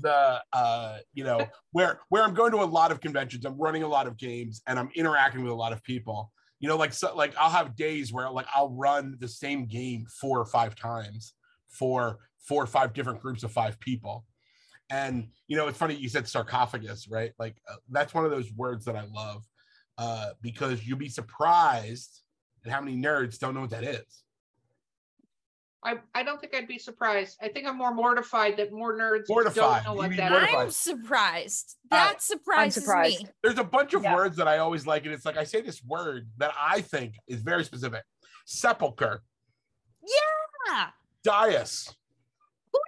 The 0.00 0.40
uh 0.52 0.98
you 1.12 1.22
know 1.24 1.46
where 1.72 2.00
where 2.08 2.22
i'm 2.22 2.34
going 2.34 2.50
to 2.50 2.58
a 2.58 2.64
lot 2.64 2.90
of 2.90 3.00
conventions 3.00 3.44
i'm 3.44 3.58
running 3.58 3.82
a 3.82 3.88
lot 3.88 4.06
of 4.06 4.16
games 4.16 4.62
and 4.66 4.78
i'm 4.78 4.90
interacting 4.94 5.42
with 5.42 5.52
a 5.52 5.54
lot 5.54 5.72
of 5.72 5.82
people. 5.82 6.32
You 6.60 6.68
know 6.68 6.76
like 6.76 6.92
so 6.92 7.14
like 7.16 7.34
i'll 7.38 7.50
have 7.50 7.74
days 7.74 8.12
where 8.12 8.30
like 8.30 8.46
i'll 8.54 8.70
run 8.70 9.16
the 9.18 9.28
same 9.28 9.66
game 9.66 10.06
four 10.20 10.38
or 10.38 10.46
five 10.46 10.76
times 10.76 11.34
for 11.68 12.18
four 12.38 12.62
or 12.62 12.66
five 12.66 12.92
different 12.92 13.20
groups 13.20 13.42
of 13.42 13.50
five 13.50 13.78
people. 13.80 14.24
And 14.88 15.28
you 15.48 15.56
know 15.56 15.66
it's 15.66 15.78
funny 15.78 15.94
you 15.94 16.08
said 16.08 16.28
sarcophagus 16.28 17.08
right? 17.08 17.32
Like 17.38 17.56
uh, 17.68 17.76
that's 17.90 18.14
one 18.14 18.24
of 18.24 18.30
those 18.30 18.52
words 18.52 18.84
that 18.84 18.96
i 18.96 19.04
love 19.12 19.44
uh 19.98 20.30
because 20.40 20.86
you'll 20.86 20.98
be 20.98 21.08
surprised 21.08 22.22
at 22.64 22.70
how 22.70 22.80
many 22.80 22.96
nerds 22.96 23.38
don't 23.38 23.54
know 23.54 23.60
what 23.62 23.70
that 23.70 23.84
is 23.84 24.22
I, 25.84 25.96
I 26.14 26.22
don't 26.22 26.40
think 26.40 26.54
I'd 26.54 26.68
be 26.68 26.78
surprised. 26.78 27.38
I 27.42 27.48
think 27.48 27.66
I'm 27.66 27.76
more 27.76 27.92
mortified 27.92 28.56
that 28.58 28.72
more 28.72 28.96
nerds 28.96 29.24
Mortified. 29.28 29.82
don't 29.84 29.84
know 29.84 29.94
what 29.94 30.16
that 30.16 30.30
mortified. 30.30 30.68
is. 30.68 30.86
I'm 30.86 30.96
surprised. 30.96 31.76
Uh, 31.90 31.96
That 31.96 32.22
surprises 32.22 32.84
surprised. 32.84 33.24
me. 33.24 33.30
there's 33.42 33.58
a 33.58 33.64
bunch 33.64 33.92
of 33.94 34.04
Yeah. 34.04 34.14
words 34.14 34.36
that 34.36 34.46
I 34.46 34.58
always 34.58 34.86
like, 34.86 35.04
and 35.06 35.12
it's 35.12 35.24
like 35.24 35.36
I 35.36 35.42
say 35.44 35.60
this 35.60 35.82
word 35.84 36.28
that 36.38 36.52
I 36.58 36.82
think 36.82 37.16
is 37.26 37.42
very 37.42 37.64
specific: 37.64 38.04
sepulcher, 38.46 39.22
Yeah, 40.68 40.90
dais, 41.24 41.92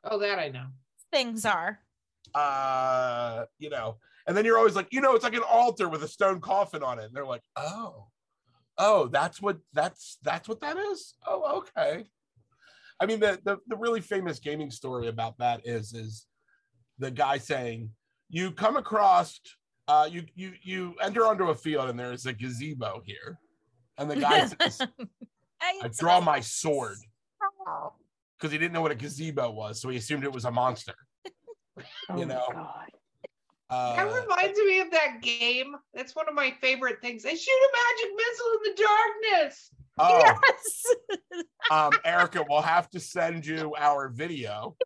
Oh, 0.04 0.18
that 0.18 0.38
I 0.38 0.48
know. 0.48 0.66
things 1.12 1.44
are. 1.44 1.80
uh, 2.34 3.44
you 3.58 3.70
know. 3.70 3.96
And 4.26 4.36
then 4.36 4.44
you're 4.44 4.56
always 4.56 4.74
like, 4.74 4.88
you 4.90 5.00
know, 5.02 5.14
it's 5.14 5.24
like 5.24 5.34
an 5.34 5.42
altar 5.48 5.88
with 5.88 6.02
a 6.02 6.08
stone 6.08 6.40
coffin 6.40 6.82
on 6.82 6.98
it. 6.98 7.04
And 7.06 7.14
they're 7.14 7.26
like, 7.26 7.42
oh, 7.56 8.06
oh, 8.78 9.08
that's 9.08 9.42
what 9.42 9.58
that's 9.72 10.16
that's 10.22 10.48
what 10.48 10.60
that 10.60 10.76
is. 10.78 11.14
Oh, 11.26 11.58
okay. 11.58 12.04
I 13.04 13.06
mean, 13.06 13.20
the 13.20 13.38
the, 13.44 13.58
the 13.68 13.76
really 13.76 14.00
famous 14.00 14.38
gaming 14.38 14.70
story 14.70 15.08
about 15.08 15.36
that 15.38 15.60
is 15.66 15.92
is 15.92 16.26
the 16.98 17.10
guy 17.10 17.36
saying, 17.36 17.90
you 18.30 18.50
come 18.50 18.76
across, 18.78 19.38
uh, 19.88 20.08
you 20.10 20.24
you 20.34 20.52
you 20.62 20.94
enter 21.02 21.26
onto 21.26 21.50
a 21.50 21.54
field 21.54 21.90
and 21.90 21.98
there's 21.98 22.24
a 22.24 22.32
gazebo 22.32 23.02
here, 23.04 23.38
and 23.98 24.10
the 24.10 24.16
guy 24.16 24.46
says. 24.60 24.80
I 25.60 25.88
draw 25.98 26.20
my 26.20 26.40
sword 26.40 26.96
because 28.38 28.52
he 28.52 28.58
didn't 28.58 28.72
know 28.72 28.82
what 28.82 28.90
a 28.90 28.94
gazebo 28.94 29.50
was, 29.50 29.80
so 29.80 29.88
he 29.90 29.96
assumed 29.96 30.24
it 30.24 30.32
was 30.32 30.44
a 30.46 30.50
monster. 30.50 30.94
Oh 32.08 32.18
You 32.18 32.26
know. 32.26 32.46
God. 32.52 32.90
That 33.96 34.06
Uh, 34.08 34.22
reminds 34.22 34.58
me 34.58 34.80
of 34.80 34.90
that 34.92 35.20
game. 35.22 35.74
That's 35.94 36.14
one 36.14 36.28
of 36.28 36.34
my 36.34 36.52
favorite 36.60 37.00
things. 37.00 37.22
They 37.22 37.34
shoot 37.34 37.50
a 37.50 37.70
magic 37.72 38.16
missile 38.16 38.52
in 38.52 38.62
the 38.62 38.82
darkness. 39.32 39.70
oh, 39.98 40.18
Yes. 40.20 41.44
um, 41.70 41.92
Erica, 42.04 42.44
we'll 42.48 42.62
have 42.62 42.88
to 42.90 43.00
send 43.00 43.44
you 43.46 43.74
our 43.78 44.08
video. 44.08 44.76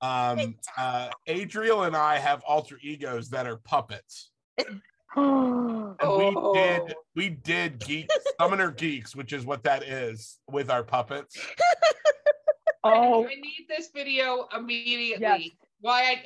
Um, 0.00 0.56
uh, 0.76 1.08
Adriel 1.26 1.84
and 1.84 1.96
I 1.96 2.18
have 2.18 2.42
alter 2.44 2.78
egos 2.82 3.30
that 3.30 3.46
are 3.46 3.56
puppets. 3.56 4.30
oh 5.16 5.94
we 6.18 6.60
did 6.60 6.94
we 7.14 7.28
did 7.30 7.78
geek 7.78 8.08
summoner 8.38 8.70
geeks, 8.70 9.14
which 9.14 9.32
is 9.32 9.46
what 9.46 9.62
that 9.62 9.82
is 9.84 10.38
with 10.50 10.70
our 10.70 10.82
puppets. 10.82 11.38
Oh, 12.86 13.24
I 13.30 13.34
need 13.36 13.64
this 13.66 13.88
video 13.94 14.46
immediately. 14.54 15.22
yes. 15.22 15.40
Why 15.80 16.02
I 16.02 16.24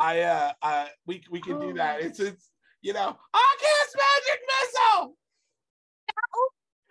I 0.00 0.20
uh, 0.22 0.52
uh 0.62 0.86
we 1.06 1.22
we 1.30 1.40
can 1.40 1.60
do 1.60 1.74
that. 1.74 2.00
It's 2.00 2.18
it's 2.20 2.50
you 2.82 2.92
know, 2.92 3.16
I 3.34 3.56
cast 3.60 3.96
magic 3.96 4.40
missile. 4.48 5.16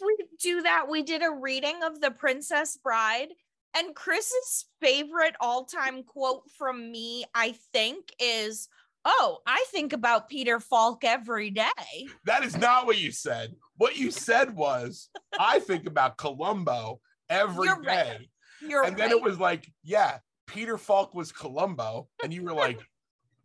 we 0.05 0.17
do 0.39 0.61
that. 0.61 0.85
We 0.87 1.01
did 1.01 1.23
a 1.23 1.31
reading 1.31 1.81
of 1.83 1.99
The 1.99 2.11
Princess 2.11 2.77
Bride, 2.77 3.29
and 3.75 3.95
Chris's 3.95 4.65
favorite 4.79 5.35
all 5.41 5.65
time 5.65 6.03
quote 6.03 6.43
from 6.57 6.91
me, 6.91 7.25
I 7.33 7.55
think, 7.73 8.13
is 8.19 8.69
Oh, 9.05 9.39
I 9.47 9.65
think 9.71 9.93
about 9.93 10.29
Peter 10.29 10.59
Falk 10.59 11.03
every 11.03 11.49
day. 11.49 12.07
That 12.25 12.43
is 12.43 12.57
not 12.57 12.85
what 12.85 12.99
you 12.99 13.11
said. 13.11 13.55
What 13.77 13.97
you 13.97 14.11
said 14.11 14.55
was, 14.55 15.09
I 15.39 15.59
think 15.59 15.87
about 15.87 16.17
Columbo 16.17 16.99
every 17.29 17.67
day, 17.67 17.73
You're 17.73 17.81
right. 17.81 18.29
You're 18.61 18.83
And 18.83 18.97
then 18.97 19.11
it 19.11 19.21
was 19.21 19.39
like, 19.39 19.71
yeah, 19.83 20.17
Peter 20.47 20.77
Falk 20.77 21.15
was 21.15 21.31
Columbo. 21.31 22.09
And 22.23 22.33
you 22.33 22.43
were 22.43 22.53
like, 22.53 22.79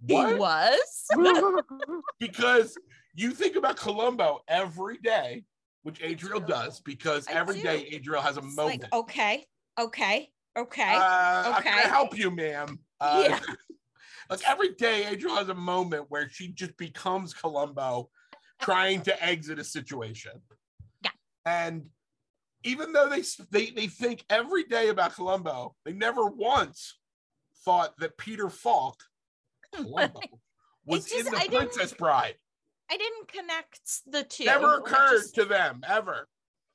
he 0.07 0.15
what? 0.15 0.39
was. 0.39 1.07
Because 2.19 2.77
you 3.15 3.31
think 3.33 3.57
about 3.57 3.77
Columbo 3.77 4.41
every 4.49 4.99
day, 4.99 5.45
which 5.83 6.01
Adriel 6.03 6.41
does, 6.41 6.81
because 6.81 7.27
I 7.29 7.33
every 7.33 7.61
day 7.61 7.89
do. 7.91 7.97
Adriel 7.97 8.23
has 8.23 8.37
a 8.37 8.41
It's 8.41 8.57
moment. 8.57 8.83
like, 8.83 8.95
okay, 8.95 9.47
okay, 9.79 10.31
okay. 10.57 10.95
Uh, 10.97 11.61
can 11.61 11.75
I 11.75 11.81
okay. 11.81 11.89
help 11.89 12.17
you, 12.17 12.31
ma'am? 12.31 12.79
Uh, 13.01 13.25
Yeah. 13.29 13.41
like 14.31 14.41
every 14.49 14.75
day, 14.75 15.07
Adriel 15.07 15.37
has 15.37 15.49
a 15.49 15.55
moment 15.55 16.07
where 16.09 16.29
she 16.29 16.49
just 16.49 16.77
becomes 16.77 17.35
Columbo, 17.35 18.09
trying 18.61 19.03
to 19.03 19.25
exit 19.25 19.59
a 19.59 19.65
situation. 19.65 20.33
Yeah. 21.03 21.11
And 21.45 21.87
even 22.65 22.93
though 22.93 23.09
they 23.09 23.23
they 23.51 23.71
they 23.71 23.87
think 23.87 24.25
every 24.31 24.65
day 24.65 24.89
about 24.89 25.15
Columbo, 25.15 25.77
they 25.85 25.93
never 25.93 26.27
once 26.27 26.99
thought 27.65 27.95
that 27.99 28.17
Peter 28.17 28.49
Falk, 28.49 28.97
was 30.87 31.05
just- 31.07 31.27
in 31.27 31.33
the 31.33 31.37
I 31.39 31.49
Princess 31.49 31.93
Bride. 31.93 32.35
I 32.91 32.97
didn't 32.99 33.29
connect 33.29 33.81
the 34.07 34.25
two. 34.25 34.45
Never 34.45 34.75
occurred 34.77 35.15
is- 35.15 35.33
to 35.33 35.45
them 35.45 35.81
ever. 35.89 36.29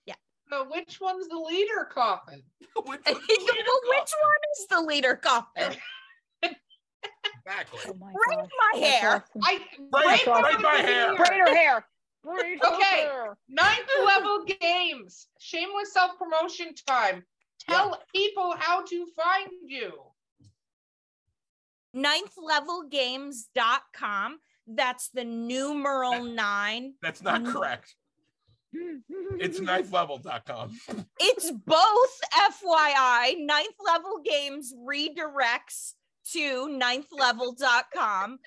Yeah. 0.05 0.15
So 0.51 0.65
which 0.69 0.99
one's 0.99 1.27
the 1.27 1.37
leader 1.37 1.87
coffin? 1.91 2.41
Which 2.75 3.01
well, 3.05 3.15
was 3.15 3.81
which 3.87 4.11
one 4.11 4.41
is 4.57 4.67
the 4.69 4.81
leader 4.81 5.15
coffin? 5.15 5.77
Exactly. 7.45 7.79
Oh 7.87 7.93
my 7.99 8.11
Braid 8.11 8.49
my 8.73 8.79
hair. 8.79 9.23
awesome. 9.37 9.41
I 9.45 9.59
Braid- 9.91 10.25
braid 10.25 10.41
braid 10.41 10.61
my 10.61 10.75
hair. 10.75 11.15
Braid 11.15 11.39
her 11.39 11.55
hair. 11.55 11.85
Braid 12.23 12.59
Okay. 12.63 12.83
hair. 13.01 13.37
Ninth 13.47 13.87
level 14.05 14.43
games. 14.59 15.27
Shameless 15.39 15.93
self 15.93 16.17
promotion 16.17 16.73
time. 16.87 17.23
Tell 17.67 18.01
people 18.13 18.53
how 18.57 18.83
to 18.85 19.05
find 19.15 19.49
you. 19.65 19.93
ninthlevelgames.com. 21.95 24.39
That's 24.67 25.09
the 25.09 25.23
numeral 25.23 26.23
nine. 26.23 26.93
That's 27.01 27.23
not 27.23 27.43
correct. 27.45 27.95
It's 28.71 29.59
ninthlevel.com. 29.69 30.79
It's 31.19 31.51
both 31.51 32.19
FYI. 32.35 33.43
Ninth 33.45 33.75
level 33.83 34.21
games 34.23 34.73
redirects 34.87 35.93
to 36.33 36.67
ninthlevel.com. 36.67 38.37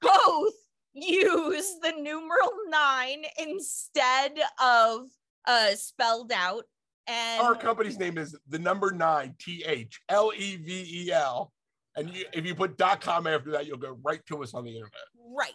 Both 0.00 0.54
use 0.94 1.70
the 1.82 1.92
numeral 1.98 2.52
nine 2.68 3.24
instead 3.38 4.32
of 4.62 5.08
uh 5.46 5.74
spelled 5.74 6.32
out. 6.32 6.64
And 7.06 7.42
Our 7.42 7.54
company's 7.54 7.98
name 7.98 8.16
is 8.18 8.34
the 8.48 8.58
number 8.58 8.90
nine 8.92 9.34
T 9.38 9.62
H 9.66 10.00
L 10.08 10.32
E 10.34 10.56
V 10.56 11.04
E 11.04 11.12
L. 11.12 11.52
And 11.96 12.10
you, 12.10 12.24
if 12.32 12.44
you 12.44 12.54
put 12.54 12.76
.com 13.00 13.26
after 13.26 13.50
that, 13.52 13.66
you'll 13.66 13.78
go 13.78 13.96
right 14.04 14.24
to 14.26 14.42
us 14.42 14.54
on 14.54 14.64
the 14.64 14.70
internet. 14.70 14.92
Right. 15.36 15.54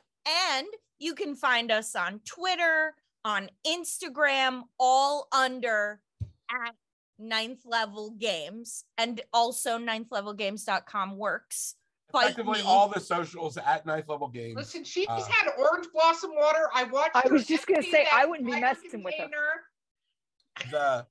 And 0.50 0.68
you 1.00 1.14
can 1.16 1.36
find 1.36 1.72
us 1.72 1.96
on 1.96 2.20
Twitter, 2.26 2.96
on 3.24 3.50
Instagram, 3.66 4.64
all 4.80 5.28
under 5.32 6.02
at 6.50 6.76
ninth 7.20 7.62
level 7.66 8.12
games. 8.12 8.86
And 8.98 9.22
also 9.34 9.78
ninthlevelgames.com 9.78 11.18
works. 11.18 11.76
Fight 12.12 12.32
Effectively, 12.32 12.60
me. 12.60 12.66
all 12.68 12.90
the 12.90 13.00
socials 13.00 13.56
at 13.58 13.86
Ninth 13.86 14.10
Level 14.10 14.28
Games. 14.28 14.58
Listen, 14.58 14.84
she's 14.84 15.08
Uh, 15.08 15.24
had 15.30 15.54
orange 15.58 15.88
blossom 15.94 16.32
water. 16.36 16.68
I 16.74 16.84
watched. 16.84 17.16
I 17.16 17.26
was 17.32 17.48
just 17.48 17.66
gonna 17.68 17.82
say, 17.84 18.06
I 18.12 18.26
wouldn't 18.26 18.46
be 18.46 18.52
fire 18.52 18.60
messing 18.62 19.02
with 19.02 19.14
her. 19.18 19.30
the 20.70 21.08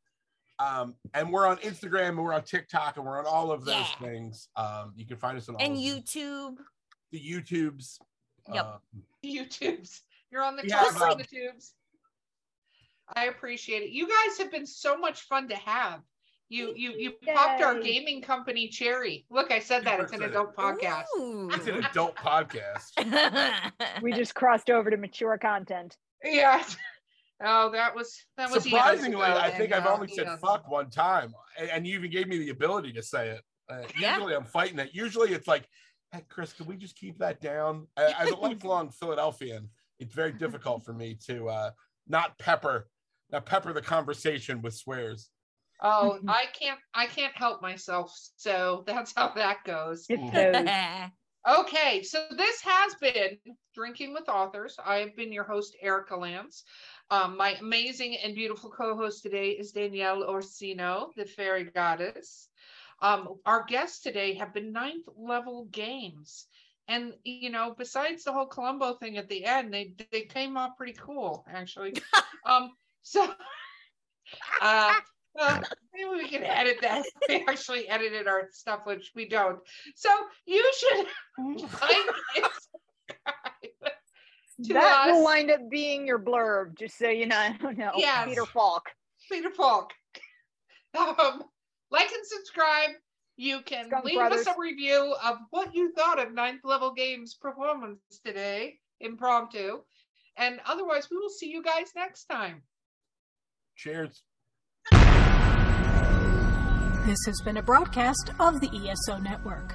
um, 0.61 0.95
and 1.15 1.33
we're 1.33 1.47
on 1.47 1.57
Instagram 1.59 2.11
and 2.11 2.19
we're 2.25 2.35
on 2.35 2.43
TikTok 2.43 2.97
and 2.97 3.07
we're 3.07 3.19
on 3.19 3.27
all 3.27 3.51
of 3.51 3.65
those 3.65 3.75
Yeah. 3.75 4.07
things. 4.09 4.49
Um, 4.57 4.93
you 4.97 5.07
can 5.07 5.17
find 5.17 5.37
us 5.39 5.49
on 5.49 5.55
all 5.57 5.61
and 5.63 5.73
of 5.73 5.79
them. 5.83 5.87
YouTube. 6.03 6.57
the 7.13 7.19
YouTubes. 7.21 7.99
Yep. 8.53 8.65
uh, 8.65 8.79
YouTubes. 9.25 10.01
You're 10.31 10.43
on 10.43 10.57
the 10.57 10.63
We 10.63 10.69
top 10.69 10.93
have, 10.95 11.03
of 11.13 11.19
the 11.19 11.25
tubes. 11.25 11.75
I 13.17 13.27
appreciate 13.27 13.83
it. 13.83 13.91
You 13.91 14.07
guys 14.07 14.39
have 14.39 14.51
been 14.53 14.67
so 14.67 14.97
much 14.97 15.23
fun 15.23 15.49
to 15.49 15.57
have. 15.57 16.01
You 16.49 16.73
you 16.77 16.93
you 16.97 17.13
popped 17.33 17.63
our 17.63 17.79
gaming 17.81 18.21
company 18.23 18.67
cherry. 18.69 19.25
Look, 19.31 19.53
I 19.53 19.61
said 19.61 19.85
that. 19.85 20.01
It's 20.01 20.13
an 20.13 20.23
adult 20.25 20.57
podcast. 20.57 21.05
it's 21.55 21.67
an 21.69 21.85
adult 21.85 22.17
podcast. 22.17 22.91
We 24.03 24.13
just 24.13 24.35
crossed 24.35 24.69
over 24.71 24.91
to 24.91 24.97
mature 24.97 25.39
content. 25.39 25.97
Yeah. 26.25 26.65
Oh, 27.43 27.71
that 27.71 27.95
was 27.95 28.19
that 28.37 28.51
was 28.51 28.65
Surprisingly, 28.65 29.15
ago, 29.15 29.23
I 29.23 29.51
think 29.51 29.73
and, 29.73 29.75
I've 29.75 29.87
uh, 29.87 29.95
only 29.95 30.09
said 30.09 30.27
yeah. 30.27 30.37
fuck 30.37 30.71
one 30.71 30.91
time, 30.91 31.33
and, 31.59 31.71
and 31.71 31.87
you 31.87 31.95
even 31.95 32.11
gave 32.11 32.29
me 32.29 32.39
the 32.39 32.51
ability 32.51 32.93
to 32.93 33.03
say 33.03 33.31
it. 33.31 33.43
Uh, 33.71 33.83
Yeah. 33.99 34.17
Usually, 34.17 34.35
I'm 34.35 34.45
fighting 34.45 34.79
it. 34.79 34.91
Usually, 34.93 35.33
it's 35.33 35.49
like, 35.49 35.67
"Hey, 36.13 36.23
Chris, 36.29 36.53
can 36.53 36.67
we 36.67 36.77
just 36.77 36.97
keep 36.97 37.19
that 37.19 37.41
down?" 37.41 37.87
A- 37.97 38.21
As 38.21 38.31
a 38.31 38.37
lifelong 38.37 38.91
Philadelphian, 38.91 39.71
it's 39.99 40.15
very 40.15 40.33
difficult 40.33 40.85
for 40.85 40.93
me 40.93 41.17
to 41.27 41.49
uh, 41.49 41.71
not 42.07 42.39
pepper, 42.39 42.89
not 43.31 43.47
pepper 43.47 43.73
the 43.73 43.83
conversation 43.83 44.61
with 44.61 44.75
swears. 44.75 45.31
Oh, 45.83 46.19
I 46.29 46.45
can't 46.53 46.79
I 46.93 47.07
can't 47.07 47.35
help 47.35 47.63
myself. 47.63 48.13
So 48.37 48.85
that's 48.87 49.15
how 49.17 49.33
that 49.35 49.65
goes. 49.65 50.07
Goes. 50.09 50.69
Okay, 51.49 52.03
so 52.03 52.27
this 52.37 52.61
has 52.61 52.95
been 52.97 53.39
Drinking 53.75 54.13
with 54.13 54.29
Authors. 54.29 54.77
I 54.85 54.97
have 54.97 55.17
been 55.17 55.33
your 55.33 55.45
host, 55.45 55.75
Erica 55.81 56.15
Lance. 56.15 56.65
Um, 57.13 57.37
my 57.37 57.57
amazing 57.61 58.17
and 58.23 58.37
beautiful 58.37 58.71
co 58.71 58.97
host 58.97 59.23
today 59.23 59.51
is 59.51 59.73
Danielle 59.73 60.23
Orsino, 60.23 61.11
the 61.17 61.25
fairy 61.25 61.65
goddess. 61.65 62.49
Um, 63.03 63.41
our 63.45 63.65
guests 63.65 64.01
today 64.01 64.35
have 64.35 64.55
been 64.55 64.73
ninth 64.73 65.07
level 65.17 65.65
games. 65.73 66.47
And, 66.87 67.15
you 67.25 67.51
know, 67.51 67.75
besides 67.77 68.25
the 68.25 68.33
whole 68.33 68.47
Columbo 68.47 68.95
thing 68.95 69.17
at 69.17 69.29
the 69.29 69.45
end, 69.45 69.73
they, 69.73 69.95
they 70.13 70.23
came 70.23 70.57
off 70.57 70.77
pretty 70.77 70.97
cool, 71.01 71.45
actually. 71.51 71.95
um, 72.47 72.71
so, 73.03 73.23
uh, 74.63 74.95
uh, 75.39 75.61
maybe 75.93 76.11
we 76.11 76.29
can 76.29 76.45
edit 76.45 76.79
that. 76.83 77.05
We 77.29 77.45
actually 77.49 77.89
edited 77.89 78.29
our 78.29 78.49
stuff, 78.53 78.81
which 78.85 79.13
we 79.15 79.29
don't. 79.29 79.59
So 79.97 80.11
you 80.47 80.73
should 80.79 81.07
like 81.39 81.97
and 82.37 82.45
subscribe 82.45 83.35
to 84.65 84.75
that 84.75 85.09
us. 85.09 85.15
will 85.15 85.25
wind 85.25 85.51
up 85.51 85.61
being 85.71 86.07
your 86.07 86.19
blurb, 86.19 86.79
just 86.79 86.99
so 86.99 87.09
you 87.09 87.27
know. 87.27 87.49
know 87.77 87.93
Yes. 87.97 88.29
Peter 88.29 88.45
Falk. 88.47 88.85
Peter 89.31 89.51
Falk. 89.51 89.91
Um, 90.99 91.45
like 91.93 92.11
and 92.11 92.27
subscribe. 92.27 92.91
You 93.37 93.61
can 93.65 93.87
Skunk 93.87 94.05
leave 94.05 94.17
Brothers. 94.17 94.47
us 94.47 94.55
a 94.57 94.61
review 94.61 95.15
of 95.25 95.37
what 95.51 95.73
you 95.73 95.93
thought 95.93 96.19
of 96.21 96.35
ninth 96.35 96.63
level 96.65 96.93
games 96.93 97.37
performance 97.41 98.01
today, 98.25 98.81
impromptu. 98.99 99.83
And 100.37 100.59
otherwise, 100.67 101.09
we 101.11 101.17
will 101.17 101.31
see 101.31 101.49
you 101.49 101.63
guys 101.63 101.93
next 101.95 102.25
time. 102.25 102.63
Cheers. 103.77 104.25
This 107.07 107.19
has 107.27 107.41
been 107.45 107.57
a 107.57 107.63
broadcast 107.63 108.33
of 108.41 108.61
the 108.61 108.69
ESO 108.69 109.19
Network. 109.19 109.75